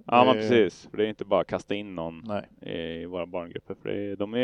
Ja, 0.07 0.25
men 0.25 0.33
precis. 0.33 0.87
För 0.91 0.97
det 0.97 1.05
är 1.05 1.07
inte 1.07 1.25
bara 1.25 1.41
att 1.41 1.47
kasta 1.47 1.75
in 1.75 1.95
någon 1.95 2.23
Nej. 2.25 2.71
i 3.01 3.05
våra 3.05 3.25
barngrupper. 3.25 3.75
För 3.81 3.89
det, 3.89 4.15
de 4.15 4.33
är, 4.33 4.39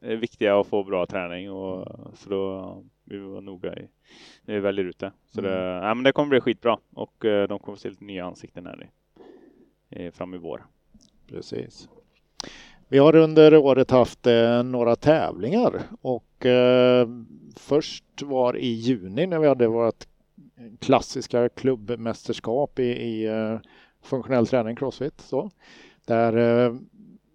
är 0.00 0.16
viktiga 0.16 0.60
att 0.60 0.66
få 0.66 0.84
bra 0.84 1.06
träning 1.06 1.50
och 1.50 1.86
så 2.14 2.30
då 2.30 2.82
vi 3.04 3.18
var 3.18 3.40
noga 3.40 3.76
i 3.76 3.88
när 4.44 4.54
vi 4.54 4.60
väljer 4.60 4.84
ut 4.84 4.98
det. 4.98 5.12
Så 5.26 5.40
det, 5.40 5.54
Mm. 5.54 5.84
ja, 5.84 5.94
men 5.94 6.04
det 6.04 6.12
kommer 6.12 6.28
bli 6.28 6.40
skitbra 6.40 6.78
och 6.94 7.14
de 7.48 7.58
kommer 7.58 7.78
se 7.78 7.88
lite 7.90 8.04
nya 8.04 8.24
ansikten 8.24 8.66
här 8.66 8.88
i, 9.90 10.10
fram 10.10 10.34
i 10.34 10.38
vår. 10.38 10.64
Precis. 11.28 11.88
Vi 12.88 12.98
har 12.98 13.16
under 13.16 13.56
året 13.56 13.90
haft 13.90 14.26
eh, 14.26 14.62
några 14.62 14.96
tävlingar 14.96 15.82
och 16.02 16.46
eh, 16.46 17.08
först 17.56 18.04
var 18.22 18.56
i 18.56 18.66
juni 18.68 19.26
när 19.26 19.38
vi 19.38 19.48
hade 19.48 19.66
vårt 19.68 20.04
klassiska 20.80 21.48
klubbmästerskap 21.48 22.78
i, 22.78 22.82
i 22.82 23.26
eh, 23.26 23.58
funktionell 24.02 24.46
träning, 24.46 24.76
crossfit. 24.76 25.20
Så. 25.20 25.50
Där 26.06 26.36
eh, 26.36 26.74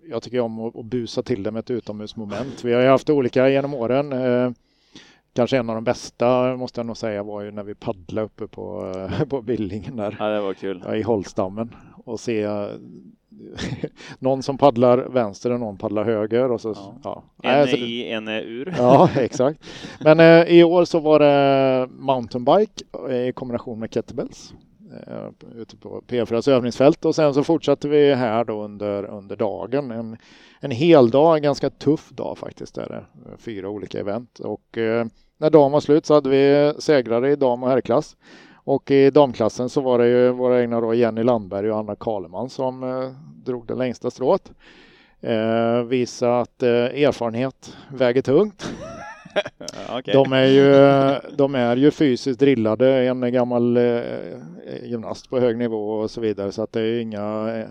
jag 0.10 0.24
tycker 0.24 0.40
om 0.40 0.60
att, 0.60 0.76
att 0.76 0.86
busa 0.86 1.24
till 1.24 1.44
det 1.44 1.52
med 1.52 1.60
ett 1.60 1.72
utomhusmoment. 1.72 2.64
Vi 2.64 2.74
har 2.74 2.82
ju 2.82 2.88
haft 2.88 3.10
olika 3.10 3.50
genom 3.50 3.74
åren. 3.74 4.14
Eh, 4.14 4.52
kanske 5.34 5.58
en 5.58 5.70
av 5.70 5.76
de 5.76 5.84
bästa 5.84 6.56
måste 6.56 6.80
jag 6.80 6.86
nog 6.86 6.98
säga 6.98 7.24
var 7.24 7.42
ju 7.42 7.52
när 7.52 7.64
vi 7.64 7.76
paddlade 7.76 8.26
uppe 8.26 8.48
på, 8.48 8.94
på 9.30 9.42
Billingen 9.42 9.96
där 9.96 10.16
Ja, 10.20 10.26
det 10.26 10.42
var 10.42 10.54
kul. 10.54 10.84
ja, 10.86 10.96
i 10.96 11.02
Holstammen 11.02 11.76
och 12.06 12.20
se 12.20 12.48
någon 14.20 14.44
som 14.44 14.58
paddlar 14.58 14.98
vänster 14.98 15.52
och 15.52 15.60
någon 15.60 15.78
paddlar 15.78 16.04
höger. 16.04 16.52
Och 16.52 16.62
så, 16.62 16.70
Ja. 16.78 16.94
ja. 17.04 17.24
En 17.44 17.52
Nej, 17.52 17.62
är 17.62 17.68
så 17.68 17.76
det- 17.76 17.82
i, 17.82 18.12
en 18.12 18.28
är 18.28 18.42
ur. 18.42 18.74
Ja, 18.78 19.10
exakt. 19.16 19.60
Men 20.04 20.20
eh, 20.20 20.44
i 20.44 20.64
år 20.64 20.86
så 20.86 21.00
var 21.00 21.20
det 21.20 21.88
mountainbike 21.92 22.84
i 23.28 23.32
kombination 23.32 23.80
med 23.80 23.94
kettlebells 23.94 24.54
eh, 25.08 25.28
ute 25.62 25.78
på 25.78 26.02
P4s 26.08 26.50
övningsfält 26.52 27.06
och 27.06 27.16
sen 27.16 27.34
så 27.34 27.44
fortsatte 27.44 27.88
vi 27.90 28.14
här 28.14 28.44
då 28.46 28.64
under, 28.64 29.04
under 29.06 29.36
dagen. 29.36 29.92
En, 29.92 30.18
en 30.60 30.72
hel 30.72 31.10
dag, 31.10 31.36
en 31.38 31.44
ganska 31.44 31.70
tuff 31.70 32.10
dag 32.10 32.38
faktiskt. 32.38 32.76
Där 32.76 32.88
det, 32.88 33.06
fyra 33.38 33.70
olika 33.70 34.00
event 34.00 34.40
och 34.40 34.78
eh, 34.78 35.06
när 35.38 35.50
dagen 35.50 35.72
var 35.72 35.80
slut 35.80 36.06
så 36.06 36.14
hade 36.14 36.30
vi 36.30 36.74
segrare 36.80 37.32
i 37.32 37.36
dam 37.36 37.64
och 37.64 37.70
herrklass. 37.70 38.18
Och 38.70 38.92
i 38.92 39.10
damklassen 39.10 39.70
så 39.70 39.82
var 39.82 40.00
det 40.00 40.08
ju 40.08 40.32
våra 40.32 40.62
egna 40.62 40.82
då 40.82 40.94
Jenny 40.94 41.24
Landberg 41.24 41.72
och 41.72 41.78
Anna 41.78 41.96
Kaleman 41.96 42.50
som 42.50 42.84
eh, 42.84 43.12
drog 43.46 43.68
det 43.68 43.76
längsta 43.76 44.12
strået. 44.12 44.52
Eh, 45.22 45.84
visa 45.84 46.40
att 46.40 46.64
eh, 46.64 46.70
erfarenhet 46.70 47.78
väger 47.92 48.22
tungt. 48.22 48.70
Okej. 49.90 50.14
De 50.14 50.34
är 50.34 50.46
ju, 50.46 50.72
de 51.38 51.56
är 51.56 51.76
ju 51.76 51.92
fysiskt 51.92 52.40
drillade, 52.40 53.08
en 53.08 53.34
gammal 53.34 53.78
eh, 53.78 54.04
gymnast 54.84 55.30
på 55.30 55.40
hög 55.40 55.58
nivå 55.58 55.92
och 55.92 56.12
så 56.12 56.22
vidare 56.22 56.52
så 56.52 56.62
att 56.62 56.72
det 56.72 56.82
är 56.82 57.00
inga, 57.00 57.56
eh, 57.58 57.70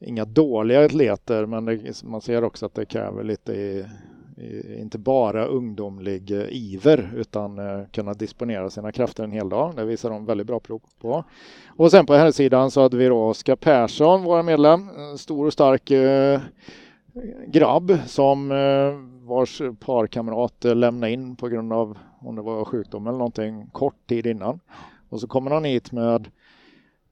inga 0.00 0.24
dåliga 0.24 0.84
atleter 0.84 1.46
men 1.46 1.64
det, 1.64 2.02
man 2.02 2.20
ser 2.20 2.44
också 2.44 2.66
att 2.66 2.74
det 2.74 2.84
kräver 2.84 3.24
lite 3.24 3.52
i, 3.52 3.84
Eh, 4.40 4.80
inte 4.80 4.98
bara 4.98 5.44
ungdomlig 5.44 6.30
eh, 6.30 6.46
iver 6.50 7.10
utan 7.16 7.58
eh, 7.58 7.86
kunna 7.92 8.14
disponera 8.14 8.70
sina 8.70 8.92
krafter 8.92 9.24
en 9.24 9.32
hel 9.32 9.48
dag. 9.48 9.76
Det 9.76 9.84
visar 9.84 10.10
de 10.10 10.26
väldigt 10.26 10.46
bra 10.46 10.60
prov 10.60 10.80
på. 11.00 11.24
Och 11.66 11.90
sen 11.90 12.06
på 12.06 12.14
här 12.14 12.30
sidan 12.30 12.70
så 12.70 12.82
hade 12.82 12.96
vi 12.96 13.06
då 13.06 13.22
Oskar 13.22 13.56
Persson, 13.56 14.22
vår 14.22 14.42
medlem, 14.42 14.88
stor 15.18 15.46
och 15.46 15.52
stark 15.52 15.92
grabb 17.46 17.98
som 18.06 18.48
vars 19.22 19.62
parkamrat 19.80 20.64
lämnade 20.64 21.12
in 21.12 21.36
på 21.36 21.48
grund 21.48 21.72
av 21.72 21.98
om 22.20 22.36
det 22.36 22.42
var 22.42 22.64
sjukdom 22.64 23.06
eller 23.06 23.18
någonting 23.18 23.66
kort 23.66 24.06
tid 24.08 24.26
innan. 24.26 24.60
Och 25.08 25.20
så 25.20 25.26
kommer 25.26 25.50
han 25.50 25.64
hit 25.64 25.92
med 25.92 26.28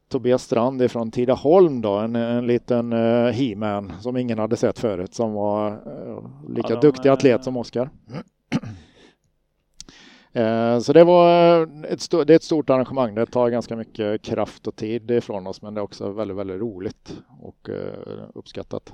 Tobias 0.08 0.42
Strand 0.42 0.82
ifrån 0.82 1.10
Tidaholm 1.10 1.80
då, 1.80 1.96
en, 1.98 2.16
en 2.16 2.46
liten 2.46 2.92
uh, 2.92 3.30
he-man 3.30 3.92
som 4.00 4.16
ingen 4.16 4.38
hade 4.38 4.56
sett 4.56 4.78
förut 4.78 5.14
som 5.14 5.32
var 5.32 5.70
eh, 5.72 6.24
lika 6.48 6.68
Ja, 6.74 6.80
de 6.80 6.86
duktig 6.86 7.08
atlet 7.08 7.44
som 7.44 7.56
Oskar. 7.56 7.90
Eh, 10.32 10.78
Så 10.78 10.92
det 10.92 11.04
var 11.04 11.62
ett, 11.84 11.98
sto- 12.00 12.24
det 12.24 12.32
är 12.32 12.36
ett 12.36 12.42
stort 12.42 12.70
arrangemang. 12.70 13.14
Det 13.14 13.26
tar 13.26 13.50
ganska 13.50 13.76
mycket 13.76 14.22
kraft 14.22 14.66
och 14.66 14.76
tid 14.76 15.10
ifrån 15.10 15.46
oss 15.46 15.62
men 15.62 15.74
det 15.74 15.80
är 15.80 15.82
också 15.82 16.10
väldigt, 16.12 16.36
väldigt 16.36 16.60
roligt 16.60 17.22
och 17.40 17.68
eh, 17.70 18.28
uppskattat. 18.34 18.92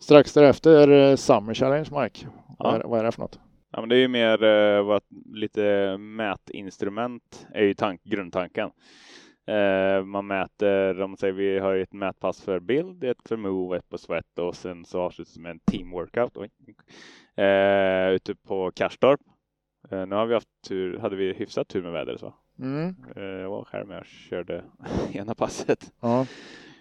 Strax 0.00 0.32
därefter 0.32 0.88
eh, 0.88 1.16
Summer 1.16 1.54
Challenge 1.54 1.88
Mike. 2.02 2.26
Vad, 2.58 2.74
Ja. 2.74 2.76
är, 2.76 2.84
vad 2.84 3.00
är 3.00 3.04
det 3.04 3.12
för 3.12 3.20
något? 3.20 3.38
Ja, 3.72 3.80
men 3.80 3.88
det 3.88 3.96
är 3.96 4.00
ju 4.00 4.08
mer 4.08 4.42
eh, 4.44 4.82
vad, 4.84 5.02
lite 5.34 5.96
mätinstrument 5.98 7.46
är 7.54 7.62
ju 7.62 7.74
tank, 7.74 8.00
grundtanken. 8.04 8.70
Eh, 9.46 10.04
man 10.04 10.26
mäter, 10.26 10.94
de 10.94 11.16
säger 11.16 11.32
vi 11.32 11.58
har 11.58 11.76
ett 11.76 11.92
mätpass 11.92 12.42
för 12.42 12.60
bild, 12.60 13.04
ett 13.04 13.28
för 13.28 13.36
move, 13.36 13.76
ett 13.76 13.88
på 13.88 13.98
sweat 13.98 14.38
och 14.38 14.54
sen 14.54 14.84
så 14.84 15.00
avslutas 15.00 15.38
med 15.38 15.50
en 15.50 15.58
team 15.58 15.90
workout 15.90 16.36
eh, 17.36 18.14
ute 18.14 18.34
på 18.34 18.70
Karstorp. 18.70 19.20
Eh, 19.90 20.06
nu 20.06 20.14
har 20.14 20.26
vi 20.26 20.34
haft 20.34 20.48
tur, 20.68 20.98
hade 20.98 21.16
vi 21.16 21.32
hyfsat 21.32 21.68
tur 21.68 21.82
med 21.82 21.92
vädret 21.92 22.20
så. 22.20 22.34
Mm. 22.58 22.96
Eh, 23.16 23.22
jag 23.22 23.50
var 23.50 23.64
själv 23.64 23.88
med 23.88 23.98
och 24.00 24.06
körde 24.06 24.64
ena 25.12 25.34
passet. 25.34 25.92
Ja. 26.00 26.20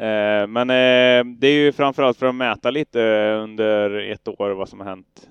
Eh, 0.06 0.48
men 0.48 0.70
eh, 0.70 1.36
det 1.38 1.48
är 1.48 1.64
ju 1.64 1.72
framförallt 1.72 2.18
för 2.18 2.26
att 2.26 2.36
mäta 2.36 2.72
lite 2.72 3.00
under 3.34 3.92
ett 3.92 4.28
år 4.28 4.50
vad 4.50 4.70
som 4.70 4.80
har 4.80 4.88
hänt 4.88 5.30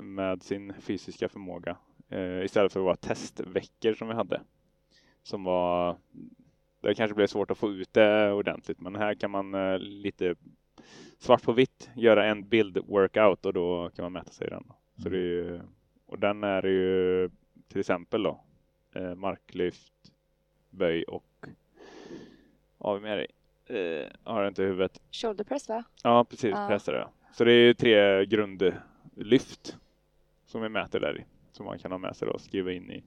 med 0.00 0.42
sin 0.42 0.72
fysiska 0.80 1.28
förmåga. 1.28 1.76
Istället 2.44 2.72
för 2.72 2.80
vara 2.80 2.96
testveckor 2.96 3.94
som 3.94 4.08
vi 4.08 4.14
hade. 4.14 4.40
Som 5.22 5.44
var, 5.44 5.96
det 6.84 6.94
kanske 6.94 7.14
blev 7.14 7.26
svårt 7.26 7.50
att 7.50 7.58
få 7.58 7.70
ut 7.70 7.92
det 7.92 8.32
ordentligt 8.32 8.80
men 8.80 8.96
här 8.96 9.14
kan 9.14 9.30
man 9.30 9.54
eh, 9.54 9.78
lite 9.78 10.34
svart 11.18 11.42
på 11.42 11.52
vitt 11.52 11.90
göra 11.94 12.26
en 12.26 12.48
bild 12.48 12.78
workout 12.78 13.46
och 13.46 13.52
då 13.52 13.90
kan 13.96 14.02
man 14.02 14.12
mäta 14.12 14.30
sig 14.30 14.46
i 14.46 14.50
den. 14.50 14.64
Så 15.02 15.08
det 15.08 15.16
är 15.16 15.20
ju, 15.20 15.60
och 16.06 16.18
den 16.18 16.44
är 16.44 16.62
ju 16.62 17.30
till 17.68 17.80
exempel 17.80 18.22
då 18.22 18.44
eh, 18.94 19.14
marklyft, 19.14 19.92
böj 20.70 21.04
och 21.04 21.46
vi 22.78 23.00
med 23.00 23.18
dig? 23.18 23.26
Eh, 23.66 24.06
har 24.24 24.42
jag 24.42 24.50
inte 24.50 24.62
i 24.62 24.66
huvudet. 24.66 25.00
Shoulder 25.10 25.44
press 25.44 25.68
va? 25.68 25.84
Ja, 26.02 26.24
precis. 26.24 26.50
Ja. 26.50 26.68
Pressar 26.68 26.92
jag. 26.92 27.08
Så 27.32 27.44
det 27.44 27.52
är 27.52 27.66
ju 27.66 27.74
tre 27.74 28.26
grundlyft 28.26 29.78
som 30.46 30.62
vi 30.62 30.68
mäter 30.68 31.00
där 31.00 31.18
i. 31.18 31.24
Som 31.52 31.66
man 31.66 31.78
kan 31.78 31.90
ha 31.90 31.98
med 31.98 32.16
sig 32.16 32.28
och 32.28 32.40
skriva 32.40 32.72
in 32.72 32.90
i 32.90 33.04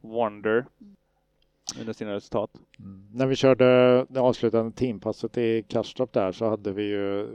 Wonder 0.00 0.64
under 1.80 1.92
sina 1.92 2.14
resultat. 2.14 2.50
Mm. 2.78 3.06
När 3.12 3.26
vi 3.26 3.36
körde 3.36 3.64
det 4.08 4.20
avslutande 4.20 4.72
teampasset 4.72 5.38
i 5.38 5.62
Kastrup 5.68 6.12
där 6.12 6.32
så 6.32 6.48
hade 6.48 6.72
vi 6.72 6.82
ju 6.82 7.26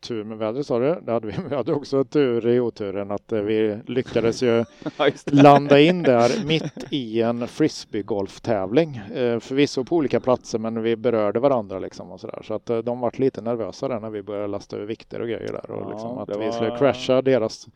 tur 0.00 0.24
med 0.24 0.38
vädret 0.38 0.66
sa 0.66 0.78
du. 0.78 1.00
Det 1.02 1.12
hade 1.12 1.26
vi. 1.26 1.32
Vi 1.48 1.54
hade 1.56 1.72
också 1.72 2.04
tur 2.04 2.46
i 2.46 2.60
oturen 2.60 3.10
att 3.10 3.32
eh, 3.32 3.40
vi 3.40 3.78
lyckades 3.86 4.42
ju 4.42 4.64
landa 5.26 5.80
in 5.80 6.02
där 6.02 6.46
mitt 6.46 6.92
i 6.92 7.22
en 7.22 7.48
frisbeegolftävling. 7.48 8.96
Eh, 8.96 9.38
förvisso 9.40 9.84
på 9.84 9.96
olika 9.96 10.20
platser 10.20 10.58
men 10.58 10.82
vi 10.82 10.96
berörde 10.96 11.40
varandra 11.40 11.78
liksom 11.78 12.10
och 12.12 12.20
sådär. 12.20 12.42
Så 12.44 12.54
att 12.54 12.70
eh, 12.70 12.78
de 12.78 13.00
vart 13.00 13.18
lite 13.18 13.40
nervösa 13.40 13.88
där 13.88 14.00
när 14.00 14.10
vi 14.10 14.22
började 14.22 14.46
lasta 14.46 14.76
över 14.76 14.86
vikter 14.86 15.20
och 15.20 15.26
grejer 15.28 15.52
där 15.52 15.70
och 15.70 15.82
Ja, 15.82 15.90
liksom 15.90 16.18
att 16.18 16.28
det 16.28 16.38
vi 16.38 16.44
var- 16.44 16.52
skulle 16.52 16.78
crasha 16.78 17.22
deras 17.22 17.68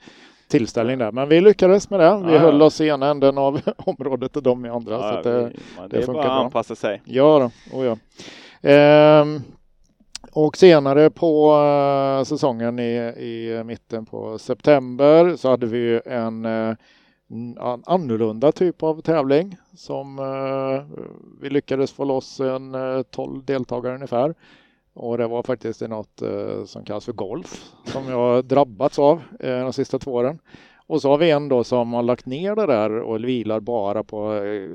tillställning 0.51 0.99
där. 0.99 1.13
Men 1.13 1.29
vi 1.29 1.41
lyckades 1.41 1.91
med 1.91 2.01
det. 2.01 2.23
Vi 2.27 2.33
Ja. 2.33 2.39
höll 2.39 2.63
oss 2.63 2.81
i 2.81 2.89
ena 2.89 3.11
änden 3.11 3.39
av 3.39 3.61
området 3.77 4.37
och 4.37 4.43
de 4.43 4.67
i 4.67 4.69
andra. 4.69 4.99
så 5.23 5.29
Ja, 5.29 5.33
man- 5.33 5.43
det 5.43 5.53
det 5.91 5.97
är 5.97 6.03
funkar 6.03 6.13
bara 6.13 6.21
att 6.23 6.27
bra. 6.39 6.45
anpassa 6.45 6.75
sig. 6.75 7.03
Ja, 7.05 7.51
då. 7.73 7.79
Oh, 7.79 7.87
ja. 7.87 7.97
Ehm, 8.71 9.41
och 10.33 10.57
senare 10.57 11.11
på 11.11 11.53
eh, 12.19 12.25
säsongen 12.25 12.79
i, 12.79 12.93
i 13.17 13.63
mitten 13.65 14.07
på 14.07 14.39
september 14.39 15.37
så 15.37 15.51
hade 15.51 15.67
vi 15.67 16.01
en, 16.05 16.45
eh, 16.45 16.75
en 17.31 17.57
annorlunda 17.87 18.53
typ 18.53 18.83
av 18.83 19.01
tävling 19.01 19.57
som 19.77 20.19
eh, 20.19 20.97
vi 21.43 21.51
lyckades 21.51 21.93
få 21.93 22.05
loss 22.05 22.41
en 22.41 22.75
eh, 22.75 23.03
12 23.03 23.45
deltagare 23.45 23.95
ungefär. 23.95 24.35
Och 24.95 25.19
det 25.19 25.27
var 25.27 25.43
faktiskt 25.43 25.83
i 25.83 25.89
något 25.89 26.23
eh, 26.23 26.65
som 26.65 26.85
kallas 26.85 27.05
för 27.05 27.13
golf 27.13 27.65
som 27.85 28.09
jag 28.09 28.45
drabbats 28.45 28.99
av 28.99 29.23
eh, 29.41 29.61
de 29.61 29.73
sista 29.73 29.99
två 29.99 30.13
åren. 30.13 30.39
Och 30.87 31.03
så 31.03 31.11
har 31.11 31.19
vi 31.19 31.31
en 31.31 31.49
då 31.49 31.65
som 31.65 31.93
har 31.93 32.03
lagt 32.03 32.27
ner 32.27 32.57
det 32.57 32.67
där 32.67 32.93
och 32.93 33.25
vilar 33.25 33.61
bara 33.61 34.05
på 34.05 34.35
eh, 34.35 34.71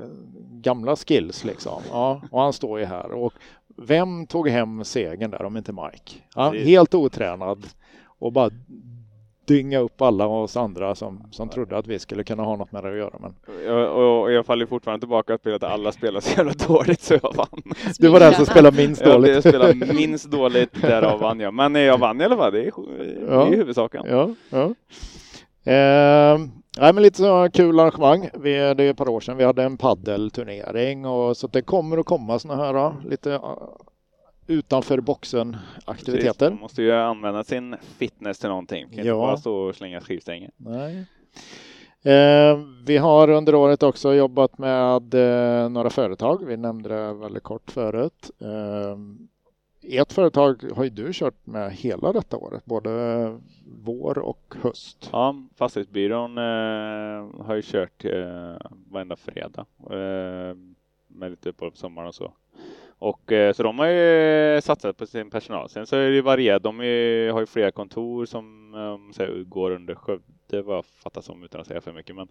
gamla 0.50 0.96
skills 0.96 1.44
liksom. 1.44 1.82
Ja, 1.90 2.22
och 2.30 2.40
han 2.40 2.52
står 2.52 2.78
ju 2.78 2.84
här. 2.84 3.10
Och 3.12 3.32
vem 3.76 4.26
tog 4.26 4.48
hem 4.48 4.84
segern 4.84 5.30
där 5.30 5.42
om 5.42 5.56
inte 5.56 5.72
Mike? 5.72 6.12
Ja, 6.34 6.50
helt 6.50 6.94
otränad 6.94 7.66
och 8.18 8.32
bara 8.32 8.50
dynga 9.46 9.78
upp 9.78 10.02
alla 10.02 10.26
oss 10.26 10.56
andra 10.56 10.94
som, 10.94 11.22
som 11.30 11.48
trodde 11.48 11.78
att 11.78 11.86
vi 11.86 11.98
skulle 11.98 12.24
kunna 12.24 12.42
ha 12.42 12.56
något 12.56 12.72
med 12.72 12.84
det 12.84 12.90
att 12.90 12.96
göra. 12.96 13.14
Men 13.20 13.34
Jag, 13.66 13.92
och, 13.96 14.22
och 14.22 14.32
jag 14.32 14.46
faller 14.46 14.66
fortfarande 14.66 15.00
tillbaka 15.00 15.38
till 15.38 15.54
att 15.54 15.62
alla 15.62 15.92
spelar 15.92 16.20
så 16.20 16.36
jävla 16.36 16.52
dåligt 16.68 17.00
så 17.00 17.14
jag 17.14 17.34
vann. 17.36 17.62
du 17.98 18.08
var 18.08 18.20
den 18.20 18.34
som 18.34 18.46
spelade 18.46 18.76
minst 18.76 19.00
Jag 19.02 19.10
dåligt. 19.12 19.40
spelade 19.40 19.74
minst 19.94 20.30
dåligt, 20.30 20.82
därav 20.82 21.20
vann 21.20 21.40
jag. 21.40 21.54
Men 21.54 21.74
jag 21.74 21.98
vann 21.98 22.20
i 22.20 22.24
alla 22.24 22.36
fall, 22.36 22.52
det 22.52 22.58
är, 22.60 22.72
det 22.98 23.26
Ja. 23.34 23.46
är 23.46 23.56
huvudsaken. 23.56 24.02
Ja, 24.08 24.30
ja. 24.50 24.64
Eh, 25.72 26.38
nej, 26.80 26.92
men 26.92 27.02
lite 27.02 27.16
så 27.18 27.48
kul 27.52 27.80
arrangemang. 27.80 28.28
Vi, 28.34 28.50
det 28.52 28.84
är 28.84 28.90
ett 28.90 28.96
par 28.96 29.08
år 29.08 29.20
sedan 29.20 29.36
vi 29.36 29.44
hade 29.44 29.62
en 29.62 29.76
paddelturnering 29.76 31.06
och 31.06 31.36
så 31.36 31.46
det 31.46 31.62
kommer 31.62 31.98
att 31.98 32.06
komma 32.06 32.38
sådana 32.38 32.64
här 32.64 32.94
lite 33.08 33.40
utanför 34.46 35.00
boxen 35.00 35.52
Precis, 35.52 35.88
aktiviteter. 35.88 36.50
Man 36.50 36.60
måste 36.60 36.82
ju 36.82 36.92
använda 36.92 37.44
sin 37.44 37.76
fitness 37.82 38.38
till 38.38 38.48
någonting. 38.48 38.84
Kan 38.84 38.92
inte 38.92 39.08
Ja. 39.08 39.16
bara 39.16 39.36
stå 39.36 39.56
och 39.56 39.74
slänga 39.76 40.00
skivstänger. 40.00 40.50
Nej. 40.56 41.06
Eh, 42.02 42.58
vi 42.86 42.96
har 42.96 43.28
under 43.30 43.54
året 43.54 43.82
också 43.82 44.14
jobbat 44.14 44.58
med 44.58 45.14
eh, 45.14 45.68
några 45.68 45.90
företag. 45.90 46.44
Vi 46.46 46.56
nämnde 46.56 46.88
det 46.88 47.12
väldigt 47.12 47.42
kort 47.42 47.70
förut. 47.70 48.30
Eh, 48.40 48.98
ert 50.00 50.12
företag 50.12 50.64
har 50.74 50.84
ju 50.84 50.90
du 50.90 51.10
kört 51.12 51.46
med 51.46 51.72
hela 51.72 52.12
detta 52.12 52.36
året, 52.36 52.64
både 52.64 52.90
vår 53.84 54.18
och 54.18 54.54
höst. 54.62 55.08
Ja, 55.12 55.34
fastighetsbyrån 55.56 56.38
eh, 56.38 57.44
har 57.46 57.54
ju 57.54 57.62
kört 57.62 58.04
eh, 58.04 58.56
varenda 58.90 59.16
fredag 59.16 59.66
eh, 59.90 60.56
med 61.08 61.30
lite 61.30 61.48
uppehåll 61.48 61.70
på 61.70 61.76
sommaren 61.76 62.08
och 62.08 62.14
så. 62.14 62.32
Och 62.98 63.32
eh, 63.32 63.52
så 63.52 63.62
de 63.62 63.78
har 63.78 63.86
ju 63.86 64.60
satsat 64.60 64.96
på 64.96 65.06
sin 65.06 65.30
personal. 65.30 65.68
Sen 65.68 65.86
så 65.86 65.96
är 65.96 66.08
det 66.08 66.14
ju 66.14 66.20
varierat. 66.20 66.62
De 66.62 66.78
har 67.32 67.40
ju 67.40 67.46
flera 67.46 67.70
kontor 67.70 68.26
som 68.26 68.74
eh, 68.74 69.12
så 69.12 69.22
här, 69.22 69.42
går 69.44 69.70
under 69.70 69.94
Skövde 69.94 70.62
vad 70.62 70.76
jag 70.76 70.86
fattar 70.86 71.20
som 71.20 71.44
utan 71.44 71.60
att 71.60 71.66
säga 71.66 71.80
för 71.80 71.92
mycket. 71.92 72.16
Men, 72.16 72.28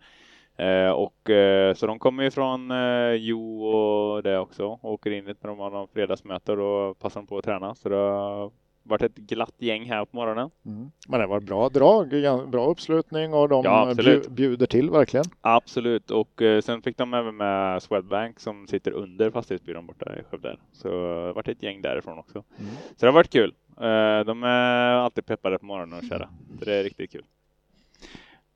eh, 0.57 0.91
och 0.91 1.29
så 1.75 1.87
de 1.87 1.99
kommer 1.99 2.23
ju 2.23 2.31
från 2.31 2.71
Jo 3.17 3.65
och 3.65 4.23
det 4.23 4.39
också. 4.39 4.65
och 4.67 4.93
Åker 4.93 5.11
in 5.11 5.25
lite 5.25 5.39
när 5.43 5.49
de 5.49 5.59
har 5.59 5.69
någon 5.69 5.87
fredagsmöte 5.87 6.51
och 6.51 6.57
då 6.57 6.93
passar 6.93 7.19
de 7.19 7.27
på 7.27 7.37
att 7.37 7.45
träna. 7.45 7.75
Så 7.75 7.89
då 7.89 8.51
varit 8.85 9.01
ett 9.01 9.15
glatt 9.15 9.53
gäng 9.57 9.85
här 9.85 10.05
på 10.05 10.15
morgonen. 10.17 10.49
Mm. 10.65 10.91
Men 11.07 11.19
det 11.19 11.27
var 11.27 11.39
bra 11.39 11.69
drag, 11.69 12.09
bra 12.49 12.65
uppslutning 12.67 13.33
och 13.33 13.49
de 13.49 13.63
Ja, 13.63 13.93
bju- 13.93 14.29
bjuder 14.29 14.65
till 14.65 14.89
verkligen. 14.89 15.25
Absolut, 15.41 16.11
och 16.11 16.41
eh, 16.41 16.61
sen 16.61 16.81
fick 16.81 16.97
de 16.97 17.13
även 17.13 17.37
med 17.37 17.83
Swedbank 17.83 18.39
som 18.39 18.67
sitter 18.67 18.91
under 18.91 19.31
fastighetsbyrån 19.31 19.85
borta 19.85 20.15
i 20.19 20.23
Skövde. 20.23 20.57
Så 20.73 20.87
det 20.87 20.95
har 20.95 21.33
varit 21.33 21.47
ett 21.47 21.63
gäng 21.63 21.81
därifrån 21.81 22.19
också. 22.19 22.43
Mm. 22.59 22.71
Så 22.75 22.93
det 22.99 23.05
har 23.07 23.13
varit 23.13 23.29
kul. 23.31 23.53
Eh, 23.77 24.25
de 24.25 24.43
är 24.43 24.91
alltid 24.93 25.25
peppade 25.25 25.57
på 25.59 25.65
morgonen 25.65 25.99
att 25.99 26.09
köra. 26.09 26.29
Så 26.59 26.65
det 26.65 26.73
är 26.73 26.83
riktigt 26.83 27.11
kul. 27.11 27.23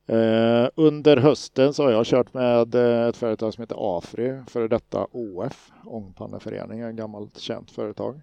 Eh, 0.06 0.68
under 0.74 1.16
hösten 1.16 1.74
så 1.74 1.82
har 1.84 1.90
jag 1.90 2.06
kört 2.06 2.34
med 2.34 2.74
eh, 2.74 3.08
ett 3.08 3.16
företag 3.16 3.54
som 3.54 3.62
heter 3.62 3.98
Afri, 3.98 4.42
före 4.48 4.68
detta 4.68 5.06
OF, 5.10 5.70
Ångpanneförening, 5.84 6.80
ett 6.80 6.94
gammalt 6.96 7.38
känt 7.38 7.70
företag. 7.70 8.20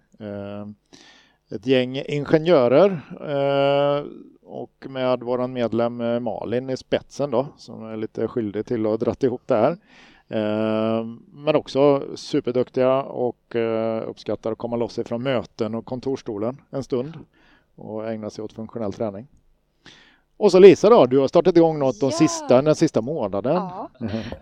Ett 1.52 1.68
gäng 1.68 1.98
ingenjörer 2.08 3.00
eh, 3.22 4.06
och 4.44 4.86
med 4.90 5.20
våran 5.24 5.54
medlem 5.54 6.02
eh, 6.02 6.20
Malin 6.20 6.70
i 6.70 6.78
spetsen 6.78 7.32
då, 7.32 7.48
som 7.58 7.86
är 7.86 7.98
lite 7.98 8.28
skyldig 8.28 8.66
till 8.66 8.86
att 8.86 8.90
ha 8.90 8.98
dratt 8.98 9.24
ihop 9.24 9.42
det 9.46 9.56
här. 9.56 9.72
Eh, 10.30 11.06
men 11.34 11.56
också 11.56 12.04
superduktiga 12.16 13.02
och 13.04 13.56
uppskattar 14.08 14.52
att 14.52 14.58
komma 14.58 14.76
loss 14.76 15.00
ifrån 15.00 15.24
möten 15.24 15.76
och 15.76 15.86
kontorstolen 15.86 16.62
en 16.70 16.84
stund 16.84 17.14
och 17.76 18.10
ägna 18.10 18.30
sig 18.30 18.44
åt 18.44 18.54
funktionell 18.54 18.94
träning. 18.94 19.28
Och 20.38 20.52
så 20.52 20.60
Lisa 20.60 20.90
då, 20.90 21.06
du 21.06 21.18
har 21.20 21.28
startat 21.28 21.58
igång 21.58 21.80
något 21.80 22.00
de 22.00 22.06
Ja. 22.06 22.12
sista, 22.18 22.62
den 22.62 22.76
sista 22.76 23.02
månaden. 23.02 23.56
Ja. 23.56 23.90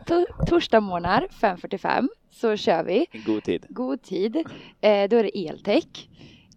To- 0.06 0.46
torsdag 0.48 0.80
morgnar 0.80 1.28
5.45 1.42 2.08
så 2.32 2.56
kör 2.56 2.84
vi. 2.84 3.06
God 3.26 3.44
tid. 3.44 3.66
God 3.70 4.02
tid. 4.02 4.36
Eh, 4.82 5.10
då 5.10 5.16
är 5.18 5.24
det 5.24 5.48
eltech. 5.48 6.10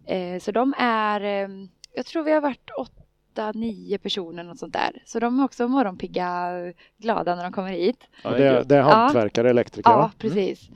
Eh, 0.09 0.39
så 0.39 0.51
de 0.51 0.73
är, 0.77 1.21
eh, 1.21 1.49
jag 1.93 2.05
tror 2.05 2.23
vi 2.23 2.31
har 2.31 2.41
varit 2.41 2.69
åtta, 2.77 3.51
nio 3.51 3.97
personer 3.97 4.43
något 4.43 4.59
sånt 4.59 4.73
där. 4.73 5.03
Så 5.05 5.19
de 5.19 5.39
är 5.39 5.43
också 5.43 5.67
morgonpigga, 5.67 6.51
glada 6.97 7.35
när 7.35 7.43
de 7.43 7.51
kommer 7.53 7.69
hit. 7.69 8.07
Ja, 8.23 8.29
det 8.29 8.47
är 8.47 8.63
det, 8.63 8.75
är 8.77 8.81
hantverkare, 8.81 9.49
elektriker. 9.49 9.91
Ja, 9.91 9.97
va? 9.97 10.11
precis. 10.17 10.69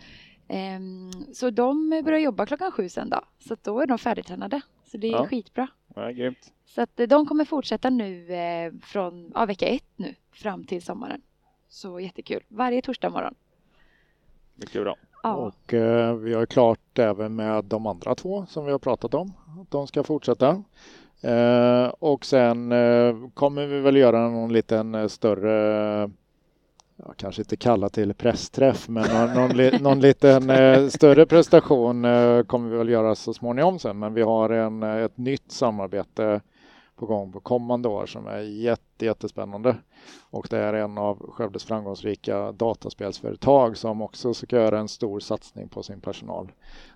Ehm, 0.47 1.11
så 1.33 1.49
de 1.49 2.01
börjar 2.05 2.19
jobba 2.19 2.45
klockan 2.45 2.71
sju 2.71 2.89
sen 2.89 3.09
då. 3.09 3.21
Så 3.39 3.55
då 3.63 3.79
är 3.79 3.87
de 3.87 3.97
färdigtränade. 3.97 4.61
Så 4.85 4.97
det 4.97 5.07
är 5.07 5.11
Ja. 5.11 5.27
skitbra. 5.27 5.67
Ja, 5.95 6.09
grymt. 6.11 6.53
Så 6.65 6.81
att 6.81 6.99
eh, 6.99 7.07
de 7.07 7.25
kommer 7.25 7.45
fortsätta 7.45 7.89
nu 7.89 8.33
eh, 8.33 8.73
från 8.81 9.31
ja, 9.35 9.45
vecka 9.45 9.65
ett 9.65 9.89
nu 9.95 10.15
fram 10.31 10.63
till 10.65 10.81
sommaren. 10.81 11.21
Så 11.69 11.99
jättekul. 11.99 12.43
Varje 12.47 12.81
torsdag 12.81 13.09
morgon. 13.09 13.35
Mycket 14.55 14.81
bra. 14.81 14.95
Ja, 15.23 15.35
Och 15.35 15.73
eh, 15.73 16.15
vi 16.15 16.33
har 16.33 16.45
klart 16.45 16.99
även 16.99 17.35
med 17.35 17.63
de 17.65 17.87
andra 17.87 18.15
två 18.15 18.45
som 18.49 18.65
vi 18.65 18.71
har 18.71 18.79
pratat 18.79 19.13
om. 19.13 19.33
Att 19.61 19.71
de 19.71 19.87
ska 19.87 20.03
fortsätta. 20.03 20.63
Eh, 21.21 21.85
och 21.99 22.25
sen 22.25 22.71
eh, 22.71 23.15
kommer 23.33 23.67
vi 23.67 23.79
väl 23.79 23.97
göra 23.97 24.29
någon 24.29 24.53
liten 24.53 24.95
eh, 24.95 25.07
större 25.07 26.11
ja, 26.95 27.13
kanske 27.17 27.41
inte 27.41 27.55
kalla 27.55 27.89
till 27.89 28.13
pressträff, 28.13 28.89
men 28.89 29.05
någon, 29.13 29.33
någon, 29.33 29.57
li, 29.57 29.77
någon 29.81 29.99
liten 29.99 30.49
eh, 30.49 30.87
större 30.87 31.25
prestation 31.25 32.05
eh, 32.05 32.43
kommer 32.43 32.69
vi 32.69 32.77
väl 32.77 32.89
göra 32.89 33.15
så 33.15 33.33
småningom 33.33 33.79
sen. 33.79 33.99
Men 33.99 34.13
vi 34.13 34.21
har 34.21 34.49
en, 34.49 34.83
eh, 34.83 34.95
ett 34.95 35.17
nytt 35.17 35.51
samarbete 35.51 36.41
på 36.95 37.05
gång 37.05 37.31
på 37.31 37.39
kommande 37.39 37.87
år 37.87 38.05
som 38.05 38.27
är 38.27 38.39
jätte, 38.39 39.05
jättespännande. 39.05 39.75
Och 40.29 40.47
det 40.49 40.57
är 40.57 40.73
en 40.73 40.97
av 40.97 41.31
Skövdes 41.31 41.63
framgångsrika 41.63 42.51
dataspelsföretag 42.51 43.77
som 43.77 44.01
också 44.01 44.33
ska 44.33 44.55
göra 44.55 44.79
en 44.79 44.87
stor 44.87 45.19
satsning 45.19 45.69
på 45.69 45.83
sin 45.83 46.01
personal. 46.01 46.51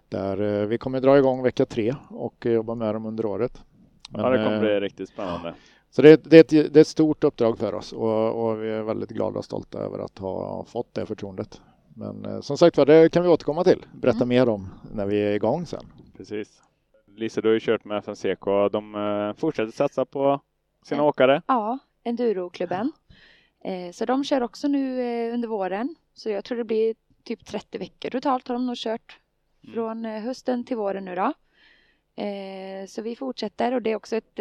Där 0.09 0.61
eh, 0.61 0.67
vi 0.67 0.77
kommer 0.77 1.01
dra 1.01 1.17
igång 1.17 1.43
vecka 1.43 1.65
tre 1.65 1.95
och 2.09 2.45
jobba 2.45 2.75
med 2.75 2.95
dem 2.95 3.05
under 3.05 3.25
året. 3.25 3.63
Men, 4.09 4.21
ja, 4.21 4.29
det 4.29 4.43
kommer 4.43 4.59
bli 4.59 4.79
riktigt 4.79 5.09
spännande. 5.09 5.53
Så 5.89 6.01
det, 6.01 6.23
det, 6.23 6.37
är 6.37 6.41
ett, 6.41 6.73
det 6.73 6.79
är 6.79 6.81
ett 6.81 6.87
stort 6.87 7.23
uppdrag 7.23 7.57
för 7.57 7.73
oss 7.73 7.93
och, 7.93 8.47
och, 8.47 8.63
vi 8.63 8.69
är 8.69 8.83
väldigt 8.83 9.09
glada 9.09 9.39
och 9.39 9.45
stolta 9.45 9.79
över 9.79 9.99
att 9.99 10.17
ha 10.17 10.65
fått 10.65 10.93
det 10.93 11.05
förtroendet. 11.05 11.61
Men 11.93 12.25
eh, 12.25 12.41
som 12.41 12.57
sagt 12.57 12.77
var, 12.77 12.85
det 12.85 13.09
kan 13.09 13.23
vi 13.23 13.29
återkomma 13.29 13.63
till. 13.63 13.85
Berätta 13.93 14.17
mm. 14.17 14.29
mer 14.29 14.49
om 14.49 14.69
när 14.93 15.05
vi 15.05 15.21
är 15.21 15.31
igång 15.31 15.65
sen. 15.65 15.83
Precis. 16.17 16.61
Lisa, 17.17 17.41
du 17.41 17.47
har 17.47 17.53
ju 17.53 17.59
kört 17.59 17.85
med 17.85 17.97
FNCK. 17.97 18.45
De 18.71 18.95
eh, 18.95 19.33
fortsätter 19.39 19.71
satsa 19.71 20.05
på 20.05 20.41
sina 20.83 20.97
mm. 20.97 21.09
åkare. 21.09 21.41
Ja, 21.47 21.79
Enduroklubben. 22.03 22.91
Eh, 23.63 23.91
så 23.91 24.05
de 24.05 24.23
kör 24.23 24.41
också 24.41 24.67
nu 24.67 25.01
eh, 25.01 25.33
under 25.33 25.47
våren. 25.47 25.95
Så 26.13 26.29
jag 26.29 26.43
tror 26.43 26.57
det 26.57 26.63
blir 26.63 26.95
typ 27.23 27.45
30 27.45 27.77
veckor 27.77 28.09
totalt 28.09 28.47
har 28.47 28.55
de 28.55 28.65
nog 28.65 28.77
kört. 28.77 29.19
Mm. 29.63 29.73
Från 29.73 30.05
hösten 30.05 30.65
till 30.65 30.77
våren 30.77 31.05
nu 31.05 31.15
då. 31.15 31.33
Så 32.87 33.01
vi 33.01 33.15
fortsätter 33.15 33.73
och 33.73 33.81
det 33.81 33.91
är 33.91 33.95
också 33.95 34.15
ett 34.15 34.39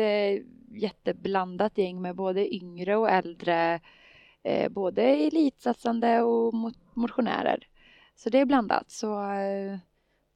jätteblandat 0.68 1.78
gäng 1.78 2.02
med 2.02 2.16
både 2.16 2.54
yngre 2.54 2.96
och 2.96 3.10
äldre, 3.10 3.80
både 4.70 5.02
elitsatsande 5.02 6.22
och 6.22 6.54
motionärer. 6.94 7.66
Så 8.14 8.30
det 8.30 8.38
är 8.38 8.44
blandat. 8.44 8.90
Så 8.90 9.20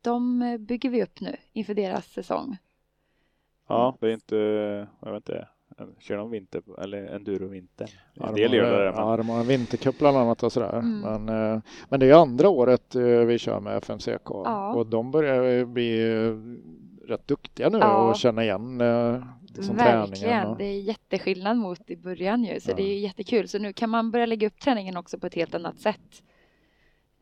de 0.01 0.57
bygger 0.61 0.91
vi 0.91 1.03
upp 1.03 1.21
nu 1.21 1.37
inför 1.53 1.75
deras 1.75 2.07
säsong. 2.07 2.57
Ja, 3.69 3.97
det 4.01 4.07
är 4.07 4.13
inte, 4.13 4.37
jag 5.01 5.13
vet 5.13 5.29
inte, 5.29 5.49
kör 5.99 6.17
de 6.17 6.31
vinter 6.31 6.63
eller 6.83 7.05
enduro 7.05 7.49
vinter? 7.49 7.91
Ja, 8.15 8.29
en 8.29 8.35
del 8.35 8.53
gör 8.53 8.85
det. 8.85 8.93
Men... 8.93 9.01
Ja, 9.01 9.17
de 9.17 9.29
har 9.29 9.41
en 9.41 9.47
vintercup 9.47 9.99
bland 9.99 10.17
annat 10.17 10.43
och 10.43 10.53
sådär. 10.53 10.79
Mm. 10.79 11.01
Men, 11.01 11.63
men 11.89 12.01
det 12.01 12.07
är 12.07 12.15
andra 12.15 12.49
året 12.49 12.95
vi 13.27 13.39
kör 13.39 13.61
med 13.61 13.77
FMCK 13.77 14.31
ja. 14.31 14.75
och 14.75 14.87
de 14.87 15.11
börjar 15.11 15.65
bli 15.65 16.01
rätt 17.11 17.27
duktiga 17.27 17.69
nu 17.69 17.79
ja. 17.79 18.11
och 18.11 18.17
känna 18.17 18.45
igen 18.45 18.81
eh, 18.81 19.23
liksom 19.55 19.77
Verkligen, 19.77 20.47
och... 20.47 20.59
det 20.59 20.65
är 20.65 20.81
jätteskillnad 20.81 21.57
mot 21.57 21.91
i 21.91 21.97
början 21.97 22.45
ju 22.45 22.61
så 22.61 22.71
ja. 22.71 22.75
det 22.77 22.83
är 22.83 22.99
jättekul. 22.99 23.49
Så 23.49 23.59
nu 23.59 23.73
kan 23.73 23.91
man 23.91 24.11
börja 24.11 24.27
lägga 24.27 24.47
upp 24.47 24.61
träningen 24.61 24.97
också 24.97 25.19
på 25.19 25.27
ett 25.27 25.35
helt 25.35 25.55
annat 25.55 25.79
sätt. 25.79 26.23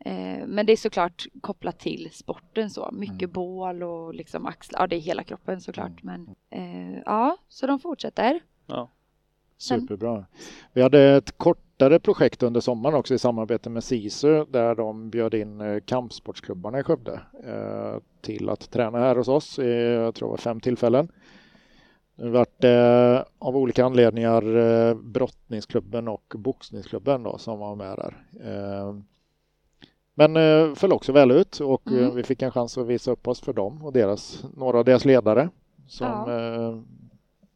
Eh, 0.05 0.47
men 0.47 0.65
det 0.65 0.71
är 0.71 0.77
såklart 0.77 1.25
kopplat 1.41 1.79
till 1.79 2.09
sporten 2.13 2.69
så. 2.69 2.89
Mycket 2.91 3.21
mm. 3.21 3.31
bål 3.31 3.83
och 3.83 4.13
liksom 4.13 4.45
axlar. 4.45 4.79
Ja, 4.79 4.87
det 4.87 4.95
är 4.95 4.99
hela 4.99 5.23
kroppen 5.23 5.61
såklart. 5.61 6.03
Mm. 6.03 6.25
Men 6.25 6.35
eh, 6.49 7.01
ja, 7.05 7.37
så 7.49 7.67
de 7.67 7.79
fortsätter. 7.79 8.39
Ja. 8.67 8.89
Superbra. 9.57 10.25
Vi 10.73 10.81
hade 10.81 11.01
ett 11.01 11.37
kortare 11.37 11.99
projekt 11.99 12.43
under 12.43 12.61
sommaren 12.61 12.95
också 12.95 13.13
i 13.13 13.19
samarbete 13.19 13.69
med 13.69 13.83
SISU 13.83 14.45
där 14.45 14.75
de 14.75 15.09
bjöd 15.09 15.33
in 15.33 15.61
eh, 15.61 15.79
kampsportsklubbarna 15.79 16.79
i 16.79 16.83
Skövde 16.83 17.21
eh, 17.43 18.01
till 18.21 18.49
att 18.49 18.71
träna 18.71 18.97
här 18.97 19.15
hos 19.15 19.27
oss 19.27 19.59
i 19.59 19.93
jag 19.93 20.15
tror 20.15 20.37
fem 20.37 20.59
tillfällen. 20.59 21.11
Det 22.15 22.23
har 22.23 22.31
varit 22.31 22.63
eh, 22.63 23.23
av 23.39 23.57
olika 23.57 23.85
anledningar 23.85 24.93
brottningsklubben 24.93 26.07
och 26.07 26.33
boxningsklubben 26.35 27.23
då, 27.23 27.37
som 27.37 27.59
var 27.59 27.75
med 27.75 27.97
där. 27.97 28.25
Eh, 28.43 28.95
men 30.27 30.37
eh, 30.37 30.75
föll 30.75 30.93
också 30.93 31.11
väl 31.11 31.31
ut 31.31 31.59
och 31.59 31.87
mm. 31.87 32.15
vi 32.15 32.23
fick 32.23 32.41
en 32.41 32.51
chans 32.51 32.77
att 32.77 32.87
visa 32.87 33.11
upp 33.11 33.27
oss 33.27 33.41
för 33.41 33.53
dem 33.53 33.85
och 33.85 33.93
deras, 33.93 34.43
några 34.55 34.79
av 34.79 34.85
deras 34.85 35.05
ledare 35.05 35.49
som 35.87 36.07
ja 36.07 36.83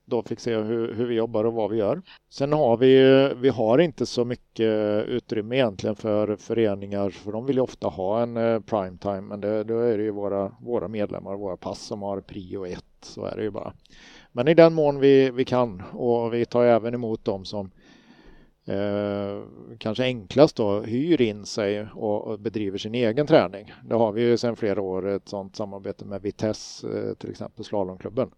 då 0.06 0.22
fick 0.24 0.40
se 0.40 0.56
hur, 0.56 0.94
hur 0.94 1.06
vi 1.06 1.16
jobbar 1.16 1.44
och 1.44 1.54
vad 1.54 1.72
vi 1.72 1.78
gör. 1.78 2.02
Sen 2.30 2.54
har 2.54 2.78
vi, 2.78 3.30
vi 3.42 3.50
har 3.50 3.78
inte 3.80 4.06
så 4.06 4.26
mycket 4.26 5.06
utrymme 5.08 5.56
egentligen 5.56 5.96
för 5.96 6.36
föreningar 6.36 7.10
för 7.10 7.32
de 7.32 7.46
vill 7.46 7.56
ju 7.56 7.62
ofta 7.62 7.88
ha 7.88 8.22
en 8.22 8.38
eh, 8.38 8.60
primetime 8.60 9.22
men 9.22 9.42
det, 9.42 9.64
då 9.64 9.80
är 9.80 9.98
det 9.98 10.04
ju 10.04 10.12
våra, 10.12 10.52
våra 10.60 10.88
medlemmar, 10.88 11.36
våra 11.36 11.58
pass 11.58 11.80
som 11.80 12.02
har 12.02 12.22
prio 12.22 12.66
ett, 12.66 12.86
så 13.02 13.26
är 13.26 13.36
det 13.36 13.44
ju 13.44 13.50
bara. 13.50 13.74
Men 14.32 14.48
i 14.48 14.54
den 14.54 14.74
mån 14.74 15.00
vi, 15.00 15.30
vi 15.30 15.46
kan 15.46 15.84
och 15.94 16.34
vi 16.34 16.46
tar 16.46 16.66
även 16.66 16.94
emot 16.94 17.26
dem 17.26 17.46
som 17.46 17.72
eh, 18.66 19.44
kanske 19.78 20.04
enklast 20.04 20.56
då 20.56 20.82
hyr 20.82 21.22
in 21.22 21.46
sig 21.46 21.88
och, 21.96 22.28
och, 22.28 22.40
bedriver 22.40 22.78
sin 22.78 22.96
egen 22.96 23.28
träning. 23.28 23.74
Det 23.84 23.96
har 23.96 24.12
vi 24.12 24.22
ju 24.22 24.38
sedan 24.38 24.56
flera 24.56 24.82
år 24.82 25.08
ett 25.08 25.30
sådant 25.30 25.56
samarbete 25.56 26.06
med 26.06 26.22
Vitesse, 26.22 26.88
eh, 26.88 27.14
till 27.14 27.30
exempel 27.30 27.66
slalomklubben. 27.66 28.32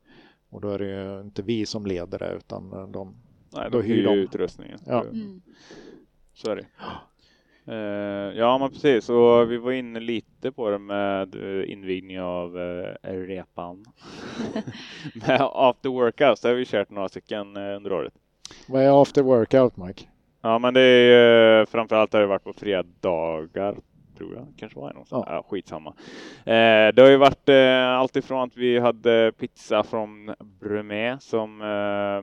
Och 0.49 0.61
då 0.61 0.69
är 0.69 0.79
det 0.79 0.85
ju 0.85 1.21
inte 1.21 1.41
vi 1.41 1.65
som 1.65 1.85
leder 1.85 2.19
det 2.19 2.33
utan 2.37 2.91
de, 2.91 3.15
Nej, 3.53 3.69
då 3.71 3.81
hyr 3.81 4.03
de 4.03 4.13
utrustningen. 4.13 4.79
Ja. 4.85 5.01
Mm. 5.01 5.41
Så 6.33 6.51
är 6.51 6.55
det. 6.55 6.65
Uh, 7.67 8.37
ja, 8.37 8.57
men 8.57 8.69
precis. 8.69 9.09
Och 9.09 9.51
vi 9.51 9.57
var 9.57 9.71
inne 9.71 9.99
lite 9.99 10.51
på 10.51 10.69
det 10.69 10.79
med 10.79 11.35
uh, 11.35 11.71
invigning 11.71 12.21
av 12.21 12.57
uh, 12.57 12.93
repan. 13.03 13.85
med 15.27 15.41
after 15.41 15.89
workouts, 15.89 16.41
det 16.41 16.47
har 16.47 16.55
vi 16.55 16.65
kört 16.65 16.89
några 16.89 17.09
stycken 17.09 17.57
under 17.57 17.93
året. 17.93 18.13
Vad 18.67 18.83
är 18.83 19.01
after 19.01 19.21
workout, 19.21 19.77
Mike? 19.77 20.05
Ja, 20.45 20.59
men 20.59 20.73
det 20.73 20.81
är 20.81 21.59
uh, 21.59 21.65
framförallt 21.65 22.13
har 22.13 22.21
det 22.21 22.27
varit 22.27 22.43
på 22.43 22.53
fredagar 22.53 23.75
tror 24.17 24.35
jag 24.35 24.47
kanske 24.57 24.79
var 24.79 24.93
någonstans. 24.93 25.23
Ja. 25.27 25.35
ja 25.35 25.45
skitsamma. 25.49 25.93
Eh, 26.45 26.93
det 26.93 27.01
har 27.01 27.09
ju 27.09 27.17
varit 27.17 27.49
eh, 27.49 27.89
allt 27.89 28.15
ifrån 28.15 28.43
att 28.43 28.57
vi 28.57 28.79
hade 28.79 29.31
pizza 29.39 29.83
från 29.83 30.33
Brumé 30.59 31.17
som 31.19 31.61
eh, 31.61 32.21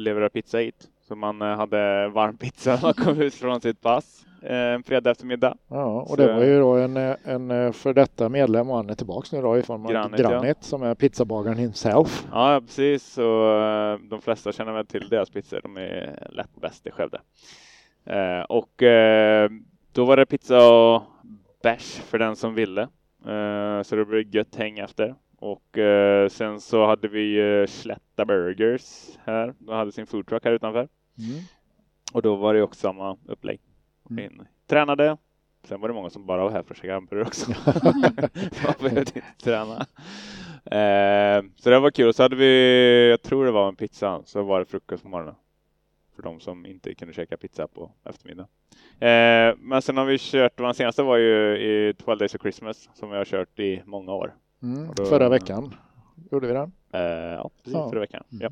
levererar 0.00 0.28
pizza 0.28 0.58
hit. 0.58 0.88
Så 1.08 1.16
man 1.16 1.42
eh, 1.42 1.56
hade 1.56 2.08
varm 2.08 2.36
pizza 2.36 2.70
när 2.74 2.82
man 2.82 2.94
kom 2.94 3.20
ut 3.20 3.34
från 3.34 3.60
sitt 3.60 3.80
pass 3.80 4.26
eh, 4.26 4.33
en 4.46 4.82
fredag 4.82 5.10
eftermiddag. 5.10 5.56
Ja, 5.68 6.02
och 6.02 6.16
det 6.16 6.32
var 6.32 6.42
ju 6.42 6.58
då 6.58 6.74
en, 6.74 6.96
en 7.24 7.72
för 7.72 7.94
detta 7.94 8.28
medlem 8.28 8.70
och 8.70 8.76
han 8.76 8.90
är 8.90 8.94
tillbaks 8.94 9.32
nu 9.32 9.42
då 9.42 9.58
i 9.58 9.62
form 9.62 9.86
av 9.86 9.92
Granit, 9.92 10.20
Granit 10.20 10.56
ja. 10.60 10.66
som 10.66 10.82
är 10.82 10.94
pizzabagaren 10.94 11.58
himself. 11.58 12.26
Ja, 12.32 12.60
precis. 12.66 13.18
Och 13.18 13.50
eh, 13.50 13.98
de 13.98 14.20
flesta 14.20 14.52
känner 14.52 14.72
väl 14.72 14.86
till 14.86 15.08
deras 15.08 15.30
pizzor. 15.30 15.60
De 15.62 15.76
är 15.76 16.28
lätt 16.30 16.60
bäst 16.60 16.86
i 16.86 16.90
Skövde. 16.90 17.20
och 18.48 18.82
då 19.92 20.04
var 20.04 20.16
det 20.16 20.26
pizza 20.26 20.72
och 20.72 21.02
bärs 21.62 22.00
för 22.00 22.18
den 22.18 22.36
som 22.36 22.54
ville. 22.54 22.88
Så 23.84 23.96
det 23.96 24.04
blev 24.04 24.34
gött 24.34 24.54
häng 24.54 24.78
efter. 24.78 25.14
Och 25.38 25.78
sen 26.30 26.60
så 26.60 26.86
hade 26.86 27.08
vi 27.08 27.66
Slätta 27.68 28.24
Burgers 28.24 29.18
här. 29.24 29.54
De 29.58 29.74
hade 29.74 29.92
sin 29.92 30.06
foodtruck 30.06 30.44
här 30.44 30.52
utanför. 30.52 30.88
Mm. 31.18 31.40
Och 32.12 32.22
då 32.22 32.36
var 32.36 32.54
det 32.54 32.62
också 32.62 32.80
samma 32.80 33.16
upplägg. 33.26 33.60
Mm. 34.10 34.24
In, 34.24 34.46
tränade. 34.66 35.16
Sen 35.64 35.80
var 35.80 35.88
det 35.88 35.94
många 35.94 36.10
som 36.10 36.26
bara 36.26 36.42
var 36.42 36.50
här 36.50 36.62
för 36.62 36.74
att 36.74 36.80
käka 36.80 36.94
hamburgare 36.94 37.26
också. 37.26 37.50
Man 38.64 38.74
behövde 38.80 39.00
inte 39.00 39.22
träna. 39.42 39.86
Uh, 40.64 41.50
så 41.56 41.70
det 41.70 41.78
var 41.78 41.90
kul. 41.90 42.14
Så 42.14 42.22
hade 42.22 42.36
vi, 42.36 43.10
jag 43.10 43.22
tror 43.22 43.44
det 43.44 43.50
var 43.50 43.68
en 43.68 43.76
pizza, 43.76 44.22
så 44.24 44.42
var 44.42 44.58
det 44.58 44.64
frukost 44.64 45.02
på 45.02 45.08
morgonen. 45.08 45.34
För 46.16 46.22
de 46.22 46.40
som 46.40 46.66
inte 46.66 46.94
kunde 46.94 47.14
käka 47.14 47.36
pizza 47.36 47.66
på 47.66 47.90
eftermiddagen. 48.04 48.48
Eh, 49.00 49.54
men 49.58 49.82
sen 49.82 49.96
har 49.96 50.04
vi 50.04 50.18
kört, 50.18 50.56
den 50.56 50.74
senaste 50.74 51.02
var 51.02 51.16
ju 51.16 51.56
i 51.56 51.94
12 52.04 52.18
Days 52.18 52.34
of 52.34 52.40
Christmas 52.40 52.88
som 52.94 53.10
vi 53.10 53.16
har 53.16 53.24
kört 53.24 53.58
i 53.58 53.82
många 53.84 54.12
år. 54.12 54.34
Mm, 54.62 54.88
då, 54.96 55.04
förra 55.04 55.28
veckan 55.28 55.74
gjorde 56.30 56.46
vi 56.46 56.52
den. 56.52 56.72
Eh, 56.92 57.00
ja, 57.00 57.50
precis, 57.56 57.74
ja. 57.74 57.90
förra 57.90 58.00
veckan. 58.00 58.24
Mm. 58.32 58.42
Ja. 58.42 58.50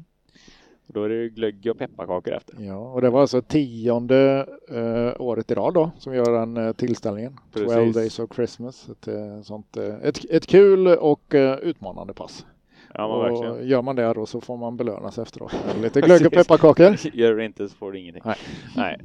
Och 0.86 0.94
då 0.94 1.04
är 1.04 1.08
det 1.08 1.28
glögg 1.28 1.68
och 1.70 1.78
pepparkakor 1.78 2.34
efter. 2.34 2.56
Ja, 2.60 2.76
och 2.76 3.00
det 3.00 3.10
var 3.10 3.20
alltså 3.20 3.42
tionde 3.42 4.46
eh, 4.68 5.20
året 5.20 5.50
i 5.50 5.54
rad 5.54 5.74
då 5.74 5.90
som 5.98 6.12
vi 6.12 6.18
gör 6.18 6.32
den 6.32 6.56
eh, 6.56 6.72
tillställningen. 6.72 7.40
Precis. 7.52 7.72
12 7.72 7.92
Days 7.92 8.18
of 8.18 8.34
Christmas. 8.34 8.88
Ett, 8.88 9.08
eh, 9.08 9.40
sånt, 9.42 9.76
eh, 9.76 9.94
ett, 10.02 10.30
ett 10.30 10.46
kul 10.46 10.86
och 10.86 11.34
eh, 11.34 11.58
utmanande 11.58 12.14
pass. 12.14 12.46
Ja, 12.94 13.04
och 13.04 13.24
verkligen. 13.24 13.68
Gör 13.68 13.82
man 13.82 13.96
det 13.96 14.12
då 14.12 14.26
så 14.26 14.40
får 14.40 14.56
man 14.56 14.76
belönas 14.76 15.18
efteråt. 15.18 15.54
Lite 15.82 16.00
glögg 16.00 16.26
och 16.26 16.32
pepparkakor. 16.32 16.96
Gör 17.12 17.34
du 17.34 17.44
inte 17.44 17.68
så 17.68 17.76
får 17.76 17.92
du 17.92 17.98
ingenting. 17.98 18.22
Nej. 18.24 18.36
Nej. 18.76 18.98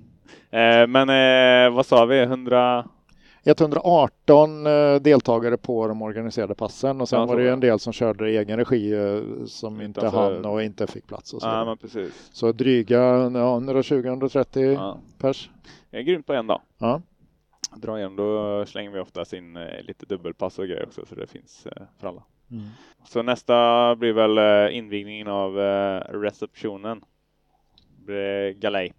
Eh, 0.49 0.88
men 0.88 1.09
eh, 1.09 1.75
vad 1.75 1.86
sa 1.86 2.05
vi? 2.05 2.19
100? 2.21 2.86
118 3.47 4.67
eh, 4.67 4.95
deltagare 4.95 5.57
på 5.57 5.87
de 5.87 6.01
organiserade 6.01 6.55
passen 6.55 7.01
och 7.01 7.09
sen 7.09 7.19
ja, 7.19 7.25
var 7.25 7.37
det 7.37 7.43
ju 7.43 7.49
en 7.49 7.59
del 7.59 7.79
som 7.79 7.93
körde 7.93 8.31
i 8.31 8.37
egen 8.37 8.57
regi 8.57 8.93
eh, 8.93 9.45
som 9.45 9.81
inte 9.81 10.07
hann 10.07 10.45
och 10.45 10.63
inte 10.63 10.87
fick 10.87 11.07
plats. 11.07 11.33
Och 11.33 11.41
så 11.41 11.47
ja, 11.47 11.65
men 11.65 11.77
precis. 11.77 12.29
så 12.33 12.51
dryga 12.51 12.99
ja, 12.99 13.59
120-130 13.59 14.73
ja. 14.73 14.99
pers. 15.17 15.49
Det 15.89 15.97
är 15.97 16.01
grymt 16.01 16.25
på 16.25 16.33
en 16.33 16.47
dag. 16.47 16.61
Ja. 16.77 17.01
Dra 17.75 17.99
igen, 17.99 18.15
då 18.15 18.65
slänger 18.65 18.91
vi 18.91 18.99
oftast 18.99 19.33
in 19.33 19.57
eh, 19.57 19.81
lite 19.81 20.05
dubbelpass 20.05 20.59
och 20.59 20.65
grejer 20.65 20.85
också 20.85 21.05
så 21.05 21.15
det 21.15 21.27
finns 21.27 21.67
för 21.99 22.07
alla. 22.07 22.23
Mm. 22.51 22.65
Så 23.05 23.23
nästa 23.23 23.95
blir 23.95 24.13
väl 24.13 24.71
invigningen 24.71 25.27
av 25.27 25.55
receptionen. 26.09 27.01
Det 27.97 28.05
blir 28.05 28.53
galej. 28.53 28.93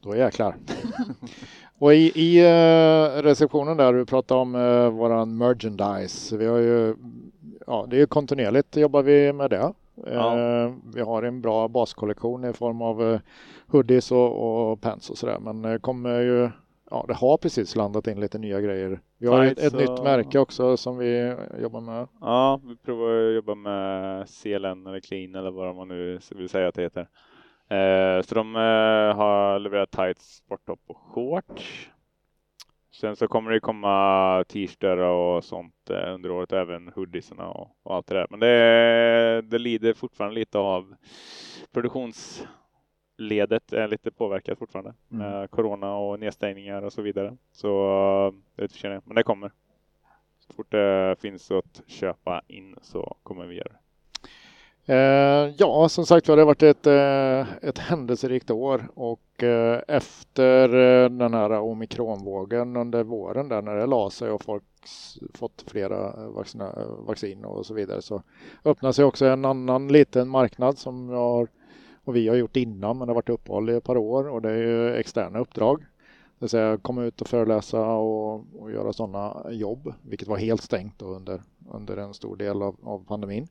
Då 0.00 0.16
jäklar. 0.16 0.54
och 1.80 1.94
i, 1.94 2.12
i 2.14 2.40
uh, 2.40 3.22
receptionen 3.22 3.76
där 3.76 3.92
du 3.92 4.06
pratade 4.06 4.40
om 4.40 4.54
uh, 4.54 4.88
våran 4.88 5.38
merchandise. 5.38 6.36
Vi 6.36 6.46
har 6.46 6.58
ju, 6.58 6.94
ja 7.66 7.86
det 7.90 8.00
är 8.00 8.06
kontinuerligt 8.06 8.76
jobbar 8.76 9.02
vi 9.02 9.32
med 9.32 9.50
det. 9.50 9.72
Ja. 10.06 10.36
Uh, 10.36 10.74
vi 10.94 11.00
har 11.00 11.22
en 11.22 11.40
bra 11.40 11.68
baskollektion 11.68 12.44
i 12.44 12.52
form 12.52 12.82
av 12.82 13.20
hoodies 13.66 14.12
och, 14.12 14.70
och 14.70 14.80
pants 14.80 15.10
och 15.10 15.18
sådär. 15.18 15.38
Men 15.40 15.62
det 15.62 15.78
kommer 15.78 16.20
ju, 16.20 16.50
ja 16.90 17.04
det 17.08 17.14
har 17.14 17.36
precis 17.36 17.76
landat 17.76 18.06
in 18.06 18.20
lite 18.20 18.38
nya 18.38 18.60
grejer. 18.60 19.00
Vi 19.18 19.26
har 19.26 19.44
ett, 19.44 19.58
ett 19.58 19.74
nytt 19.74 20.02
märke 20.02 20.38
också 20.38 20.76
som 20.76 20.98
vi 20.98 21.36
jobbar 21.62 21.80
med. 21.80 22.08
Ja, 22.20 22.60
vi 22.64 22.76
provar 22.76 23.28
att 23.28 23.34
jobba 23.34 23.54
med 23.54 24.26
CLN 24.28 24.86
eller 24.86 25.00
Clean 25.00 25.34
eller 25.34 25.50
vad 25.50 25.76
man 25.76 25.88
nu 25.88 26.18
vill 26.30 26.48
säga 26.48 26.68
att 26.68 26.74
det 26.74 26.82
heter. 26.82 27.08
Eh, 27.70 28.22
så 28.22 28.34
de 28.34 28.56
eh, 28.56 29.16
har 29.16 29.58
levererat 29.58 29.90
tights, 29.90 30.36
sporttopp 30.36 30.80
och 30.86 30.96
shorts. 30.96 31.90
Sen 32.92 33.16
så 33.16 33.28
kommer 33.28 33.50
det 33.50 33.60
komma 33.60 34.44
t-shirtar 34.48 34.96
och 34.96 35.44
sånt 35.44 35.90
eh, 35.90 36.14
under 36.14 36.30
året, 36.30 36.52
även 36.52 36.88
hoodiesarna 36.88 37.48
och, 37.48 37.76
och, 37.82 37.94
allt 37.94 38.06
det 38.06 38.14
där. 38.14 38.26
Men 38.30 38.40
det, 38.40 39.42
det 39.42 39.58
lider 39.58 39.94
fortfarande 39.94 40.34
lite 40.34 40.58
av 40.58 40.94
produktionsledet 41.72 43.72
är 43.72 43.88
lite 43.88 44.10
påverkat 44.10 44.58
fortfarande 44.58 44.94
mm. 45.12 45.30
med 45.30 45.50
corona 45.50 45.96
och 45.96 46.20
nedstängningar 46.20 46.82
och 46.82 46.92
så 46.92 47.02
vidare. 47.02 47.36
Så 47.52 47.68
det 48.54 48.60
är 48.60 48.62
lite 48.62 48.74
förseningar, 48.74 49.02
men 49.04 49.16
det 49.16 49.22
kommer. 49.22 49.52
Så 50.38 50.52
fort 50.52 50.70
det 50.70 51.16
finns 51.20 51.50
att 51.50 51.82
köpa 51.86 52.42
in 52.48 52.76
så 52.82 53.16
kommer 53.22 53.46
vi 53.46 53.54
göra 53.54 53.72
det. 53.72 53.78
Eh, 54.86 55.54
ja, 55.56 55.88
som 55.88 56.06
sagt 56.06 56.28
var, 56.28 56.36
det 56.36 56.42
har 56.42 56.46
varit 56.46 56.62
ett, 56.62 56.86
eh, 56.86 57.68
ett 57.68 57.78
händelserikt 57.78 58.50
år 58.50 58.88
och 58.94 59.42
eh, 59.42 59.80
efter 59.88 60.74
eh, 60.74 61.10
den 61.10 61.34
här 61.34 61.50
omikronvågen 61.50 62.76
under 62.76 63.04
våren 63.04 63.48
där 63.48 63.62
när 63.62 63.76
det 63.76 63.86
la 63.86 64.10
sig 64.10 64.30
och 64.30 64.44
folk 64.44 64.62
fått 65.34 65.64
flera 65.66 66.28
vaccina, 66.28 66.74
vaccin 66.98 67.44
och 67.44 67.66
så 67.66 67.74
vidare 67.74 68.02
så 68.02 68.22
öppnar 68.64 68.92
sig 68.92 69.04
också 69.04 69.26
en 69.26 69.44
annan 69.44 69.88
liten 69.88 70.28
marknad 70.28 70.78
som 70.78 71.08
jag 71.08 71.18
har, 71.18 71.48
och 72.04 72.16
vi 72.16 72.28
har 72.28 72.36
gjort 72.36 72.56
innan 72.56 72.98
men 72.98 73.06
det 73.06 73.10
har 73.10 73.14
varit 73.14 73.28
uppehåll 73.28 73.70
i 73.70 73.74
ett 73.74 73.84
par 73.84 73.96
år 73.96 74.28
och 74.28 74.42
det 74.42 74.50
är 74.50 74.56
ju 74.56 74.94
externa 74.94 75.38
uppdrag. 75.38 75.80
Det 75.80 76.44
vill 76.44 76.48
säga 76.48 76.76
komma 76.76 77.04
ut 77.04 77.20
och 77.20 77.28
föreläsa 77.28 77.86
och, 77.86 78.44
och 78.58 78.72
göra 78.72 78.92
sådana 78.92 79.46
jobb, 79.50 79.92
vilket 80.02 80.28
var 80.28 80.36
helt 80.36 80.62
stängt 80.62 81.02
under, 81.02 81.42
under 81.70 81.96
en 81.96 82.14
stor 82.14 82.36
del 82.36 82.62
av, 82.62 82.76
av 82.82 83.04
pandemin. 83.08 83.48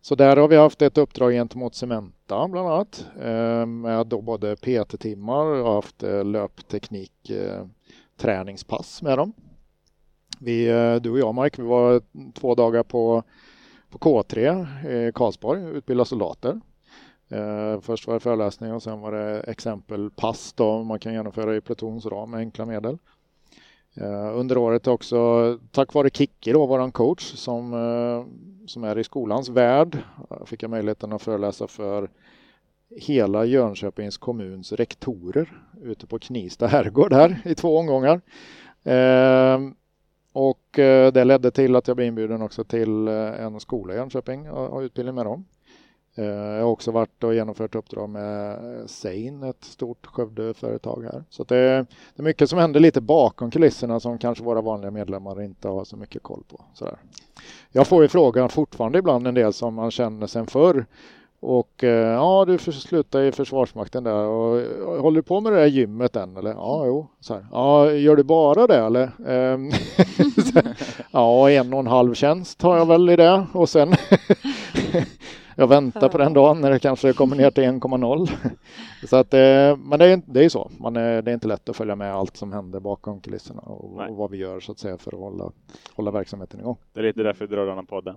Så 0.00 0.14
där 0.14 0.36
har 0.36 0.48
vi 0.48 0.56
haft 0.56 0.82
ett 0.82 0.98
uppdrag 0.98 1.32
gentemot 1.32 1.74
Cementa 1.74 2.48
bland 2.48 2.68
annat 2.68 3.06
eh, 3.20 3.66
med 3.66 4.06
då 4.06 4.20
både 4.20 4.56
PT-timmar 4.56 5.46
och 5.46 5.72
haft 5.72 6.02
eh, 6.02 6.24
löpteknik 6.24 7.30
eh, 7.30 7.66
träningspass 8.16 9.02
med 9.02 9.18
dem. 9.18 9.32
Vi, 10.40 10.66
du 11.02 11.10
och 11.10 11.18
jag 11.18 11.42
Mike, 11.42 11.62
vi 11.62 11.68
var 11.68 12.02
två 12.34 12.54
dagar 12.54 12.82
på, 12.82 13.22
på 13.90 13.98
K3 13.98 15.08
i 15.08 15.12
Karlsborg, 15.12 15.62
utbilda 15.62 16.04
soldater. 16.04 16.60
Först 17.80 18.06
var 18.06 18.14
det 18.14 18.20
föreläsning 18.20 18.72
och 18.72 18.82
sen 18.82 19.00
var 19.00 19.12
det 19.12 19.40
exempelpass 19.40 20.52
då 20.52 20.82
man 20.82 20.98
kan 20.98 21.12
genomföra 21.12 21.56
i 21.56 21.60
plutonsram 21.60 22.30
med 22.30 22.38
enkla 22.38 22.66
medel. 22.66 22.98
Eh, 24.00 24.38
under 24.38 24.58
året 24.58 24.86
också, 24.86 25.58
tack 25.70 25.94
vare 25.94 26.10
Kicke 26.10 26.52
då, 26.52 26.66
våran 26.66 26.92
coach 26.92 27.22
som 27.22 27.72
eh, 27.72 28.24
som 28.66 28.84
är 28.84 28.98
i 28.98 29.04
skolans 29.04 29.48
värld 29.48 29.98
eh, 30.30 30.44
fick 30.44 30.62
jag 30.62 30.70
möjligheten 30.70 31.12
att 31.12 31.22
föreläsa 31.22 31.66
för 31.66 32.10
hela 32.96 33.44
Jönköpings 33.44 34.18
kommuns 34.18 34.72
rektorer 34.72 35.62
ute 35.82 36.06
på 36.06 36.18
Knista 36.18 36.66
herrgård 36.66 37.12
här 37.12 37.40
i 37.44 37.54
två 37.54 37.78
omgångar. 37.78 38.20
Ehm, 38.84 39.74
och 40.32 40.60
det 41.12 41.24
ledde 41.24 41.50
till 41.50 41.76
att 41.76 41.88
jag 41.88 41.96
blev 41.96 42.08
inbjuden 42.08 42.42
också 42.42 42.64
till 42.64 43.08
en 43.08 43.60
skola 43.60 43.94
i 43.94 43.96
Jönköping 43.96 44.50
och 44.50 44.80
utbildning 44.80 45.14
med 45.14 45.26
dem. 45.26 45.44
Eh, 46.18 46.24
jag 46.24 46.62
har 46.62 46.70
också 46.70 46.90
varit 46.90 47.24
och 47.24 47.34
genomfört 47.34 47.74
uppdrag 47.74 48.08
med 48.08 48.58
Sein, 48.86 49.42
ett 49.42 49.64
stort 49.64 50.06
Skövdeföretag 50.06 51.02
här. 51.12 51.24
Så 51.30 51.44
det 51.44 51.56
är, 51.56 51.86
det 52.14 52.22
är 52.22 52.22
mycket 52.22 52.50
som 52.50 52.58
händer 52.58 52.80
lite 52.80 53.00
bakom 53.00 53.50
kulisserna 53.50 54.00
som 54.00 54.18
kanske 54.18 54.44
våra 54.44 54.60
vanliga 54.60 54.90
medlemmar 54.90 55.42
inte 55.42 55.68
har 55.68 55.84
så 55.84 55.96
mycket 55.96 56.22
koll 56.22 56.42
på. 56.48 56.60
Sådär. 56.74 56.96
Jag 57.72 57.86
får 57.86 58.02
ju 58.02 58.08
frågan 58.08 58.48
fortfarande 58.48 58.98
ibland 58.98 59.26
en 59.26 59.34
del 59.34 59.52
som 59.52 59.74
man 59.74 59.90
känner 59.90 60.26
sen 60.26 60.46
förr. 60.46 60.86
Och 61.40 61.84
eh, 61.84 62.12
ja, 62.12 62.44
du 62.44 62.58
slutar 62.58 63.22
i 63.22 63.32
Försvarsmakten 63.32 64.04
där 64.04 64.24
och 64.24 64.62
håller 65.00 65.16
du 65.16 65.22
på 65.22 65.40
med 65.40 65.52
det 65.52 65.58
där 65.58 65.66
gymmet 65.66 66.16
än 66.16 66.36
eller? 66.36 66.50
Ja, 66.50 66.86
jo. 66.86 67.06
Så 67.20 67.34
här. 67.34 67.46
Ja, 67.52 67.92
gör 67.92 68.16
du 68.16 68.22
bara 68.22 68.66
det 68.66 68.78
eller? 68.78 69.10
Ehm, 69.26 69.70
ja, 71.10 71.50
en 71.50 71.72
och 71.72 71.80
en 71.80 71.86
halv 71.86 72.14
tjänst 72.14 72.62
har 72.62 72.76
jag 72.76 72.86
väl 72.86 73.10
i 73.10 73.16
det 73.16 73.46
och 73.52 73.68
sen 73.68 73.94
jag 75.58 75.66
väntar 75.66 76.08
på 76.08 76.18
den 76.18 76.32
dagen 76.32 76.60
när 76.60 76.70
det 76.70 76.78
kanske 76.78 77.12
kommer 77.12 77.36
ner 77.36 77.50
till 77.50 77.64
1,0. 77.64 78.28
så 79.06 79.16
att, 79.16 79.34
eh, 79.34 79.76
men 79.76 79.98
det 79.98 80.06
är, 80.06 80.22
det 80.26 80.44
är 80.44 80.48
så. 80.48 80.70
Man 80.78 80.96
är, 80.96 81.22
det 81.22 81.30
är 81.30 81.34
inte 81.34 81.48
lätt 81.48 81.68
att 81.68 81.76
följa 81.76 81.96
med 81.96 82.14
allt 82.14 82.36
som 82.36 82.52
händer 82.52 82.80
bakom 82.80 83.20
kulisserna 83.20 83.60
och, 83.60 84.08
och, 84.08 84.16
vad 84.16 84.30
vi 84.30 84.36
gör 84.36 84.60
så 84.60 84.72
att 84.72 84.78
säga 84.78 84.98
för 84.98 85.12
att 85.12 85.18
hålla, 85.18 85.52
hålla 85.94 86.10
verksamheten 86.10 86.60
igång. 86.60 86.76
Det 86.92 87.00
är 87.00 87.04
lite 87.04 87.22
därför 87.22 87.46
vi 87.46 87.54
drar 87.54 87.66
den 87.66 87.76
här 87.76 87.82
podden. 87.82 88.16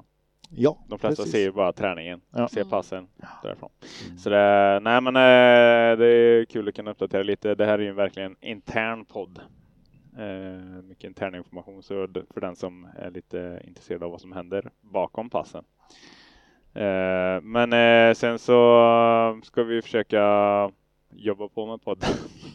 Ja, 0.50 0.78
De 0.88 1.00
flesta 1.00 1.24
precis. 1.24 1.32
ser 1.32 1.40
ju 1.40 1.52
bara 1.52 1.74
träningen, 1.74 2.22
ja. 2.32 2.48
ser 2.48 2.64
passen 2.64 3.08
därifrån. 3.44 3.70
Mm. 4.06 4.18
Så 4.18 4.30
det, 4.30 4.80
nej 4.84 5.02
men 5.02 5.16
eh, 5.16 5.98
det 5.98 6.08
är 6.08 6.46
kul 6.46 6.68
att 6.68 6.76
kunna 6.76 6.92
uppdatera 6.92 7.24
lite. 7.24 7.56
Det 7.56 7.66
här 7.66 7.80
är 7.80 7.84
ju 7.84 7.94
verkligen 7.94 8.36
intern 8.42 9.06
podd. 9.06 9.40
Eh, 10.18 10.84
mycket 10.84 11.04
intern 11.04 11.36
information 11.36 11.84
så 11.84 12.08
för 12.34 12.42
den 12.42 12.56
som 12.56 12.88
är 12.96 13.12
lite 13.12 13.62
intresserad 13.68 14.04
av 14.04 14.12
vad 14.12 14.22
som 14.22 14.32
händer 14.32 14.72
bakom 14.82 15.30
passen. 15.30 15.64
Eh, 16.74 17.42
men 17.42 17.74
eh, 17.74 18.14
sen 18.14 18.40
så 18.40 19.40
ska 19.44 19.64
vi 19.64 19.82
försöka 19.82 20.22
jobba 21.16 21.48
på 21.48 21.66
med 21.66 21.82
podden. 21.82 22.10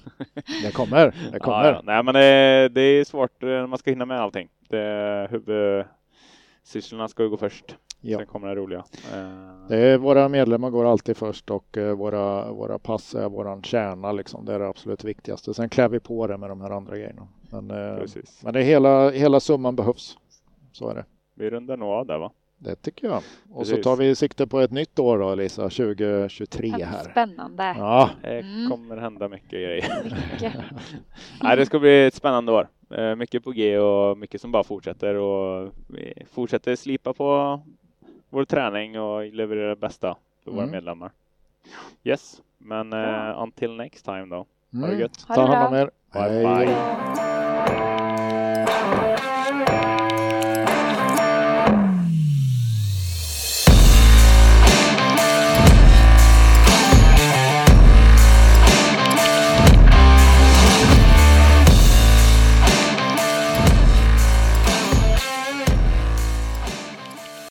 det 0.62 0.72
kommer, 0.72 1.14
det 1.32 1.38
kommer. 1.38 1.72
Ja, 1.72 1.80
Nej, 1.84 2.02
men 2.02 2.14
det, 2.14 2.68
det, 2.68 2.80
är 2.80 3.04
svårt 3.04 3.42
när 3.42 3.66
man 3.66 3.78
ska 3.78 3.90
hinna 3.90 4.04
med 4.04 4.20
allting. 4.20 4.48
Det, 4.68 5.28
huvudsysslorna 5.30 7.08
ska 7.08 7.24
gå 7.24 7.36
först. 7.36 7.76
Ja. 8.00 8.18
Sen 8.18 8.26
kommer 8.26 8.48
det 8.48 8.54
roliga. 8.54 8.84
Eh, 9.14 9.68
det 9.68 9.76
är, 9.76 9.98
våra 9.98 10.28
medlemmar 10.28 10.70
går 10.70 10.84
alltid 10.84 11.16
först 11.16 11.50
och 11.50 11.78
våra, 11.96 12.52
våra 12.52 12.78
pass 12.78 13.14
är 13.14 13.28
våran 13.28 13.62
kärna. 13.62 14.12
Liksom. 14.12 14.44
Det 14.44 14.54
är 14.54 14.58
det 14.58 14.68
absolut 14.68 15.04
viktigaste. 15.04 15.54
Sen 15.54 15.68
klär 15.68 15.88
vi 15.88 16.00
på 16.00 16.26
det 16.26 16.36
med 16.36 16.50
de 16.50 16.60
här 16.60 16.70
andra 16.70 16.96
grejerna. 16.96 17.28
Men, 17.50 17.66
men 18.42 18.52
det 18.52 18.60
är 18.60 18.64
hela, 18.64 19.10
hela 19.10 19.40
summan 19.40 19.76
behövs. 19.76 20.18
Så 20.72 20.88
är 20.88 20.94
det. 20.94 21.04
Vi 21.34 21.50
rundar 21.50 21.76
nog 21.76 21.88
av 21.88 22.06
där 22.06 22.18
va? 22.18 22.32
Det 22.64 22.76
tycker 22.76 23.06
jag. 23.06 23.22
Och 23.52 23.58
Precis. 23.58 23.76
så 23.76 23.82
tar 23.82 23.96
vi 23.96 24.14
sikte 24.14 24.46
på 24.46 24.60
ett 24.60 24.70
nytt 24.70 24.98
år 24.98 25.18
då 25.18 25.34
Lisa, 25.34 25.62
2023 25.62 26.70
här. 26.70 27.10
Spännande. 27.10 27.74
Ja. 27.78 28.10
Det 28.22 28.38
mm. 28.38 28.70
kommer 28.70 28.96
hända 28.96 29.28
mycket 29.28 29.50
grejer. 29.50 30.04
Mycket. 30.04 30.52
Nej, 31.42 31.56
det 31.56 31.66
ska 31.66 31.78
bli 31.78 32.06
ett 32.06 32.14
spännande 32.14 32.52
år. 32.52 32.68
Eh, 32.90 33.14
mycket 33.14 33.44
på 33.44 33.50
G 33.50 33.78
och 33.78 34.18
mycket 34.18 34.40
som 34.40 34.52
bara 34.52 34.64
fortsätter 34.64 35.14
och 35.14 35.72
vi 35.86 36.14
fortsätter 36.32 36.76
slipa 36.76 37.12
på 37.12 37.60
vår 38.30 38.44
träning 38.44 39.00
och 39.00 39.24
leverera 39.24 39.68
det 39.68 39.76
bästa 39.76 40.16
för 40.44 40.50
mm. 40.50 40.64
våra 40.64 40.72
medlemmar. 40.72 41.12
Yes, 42.04 42.42
men 42.58 42.92
ja. 42.92 43.32
uh, 43.32 43.42
until 43.42 43.76
next 43.76 44.04
time 44.04 44.26
då. 44.26 44.36
Ha 44.36 44.46
det 44.72 44.86
mm. 44.86 45.00
gött. 45.00 45.26
Ta 45.28 45.46
hand 45.46 45.74
om 45.74 45.80
er. 45.80 45.90
bye. 46.12 46.28
bye. 46.44 46.66
bye. 49.16 49.33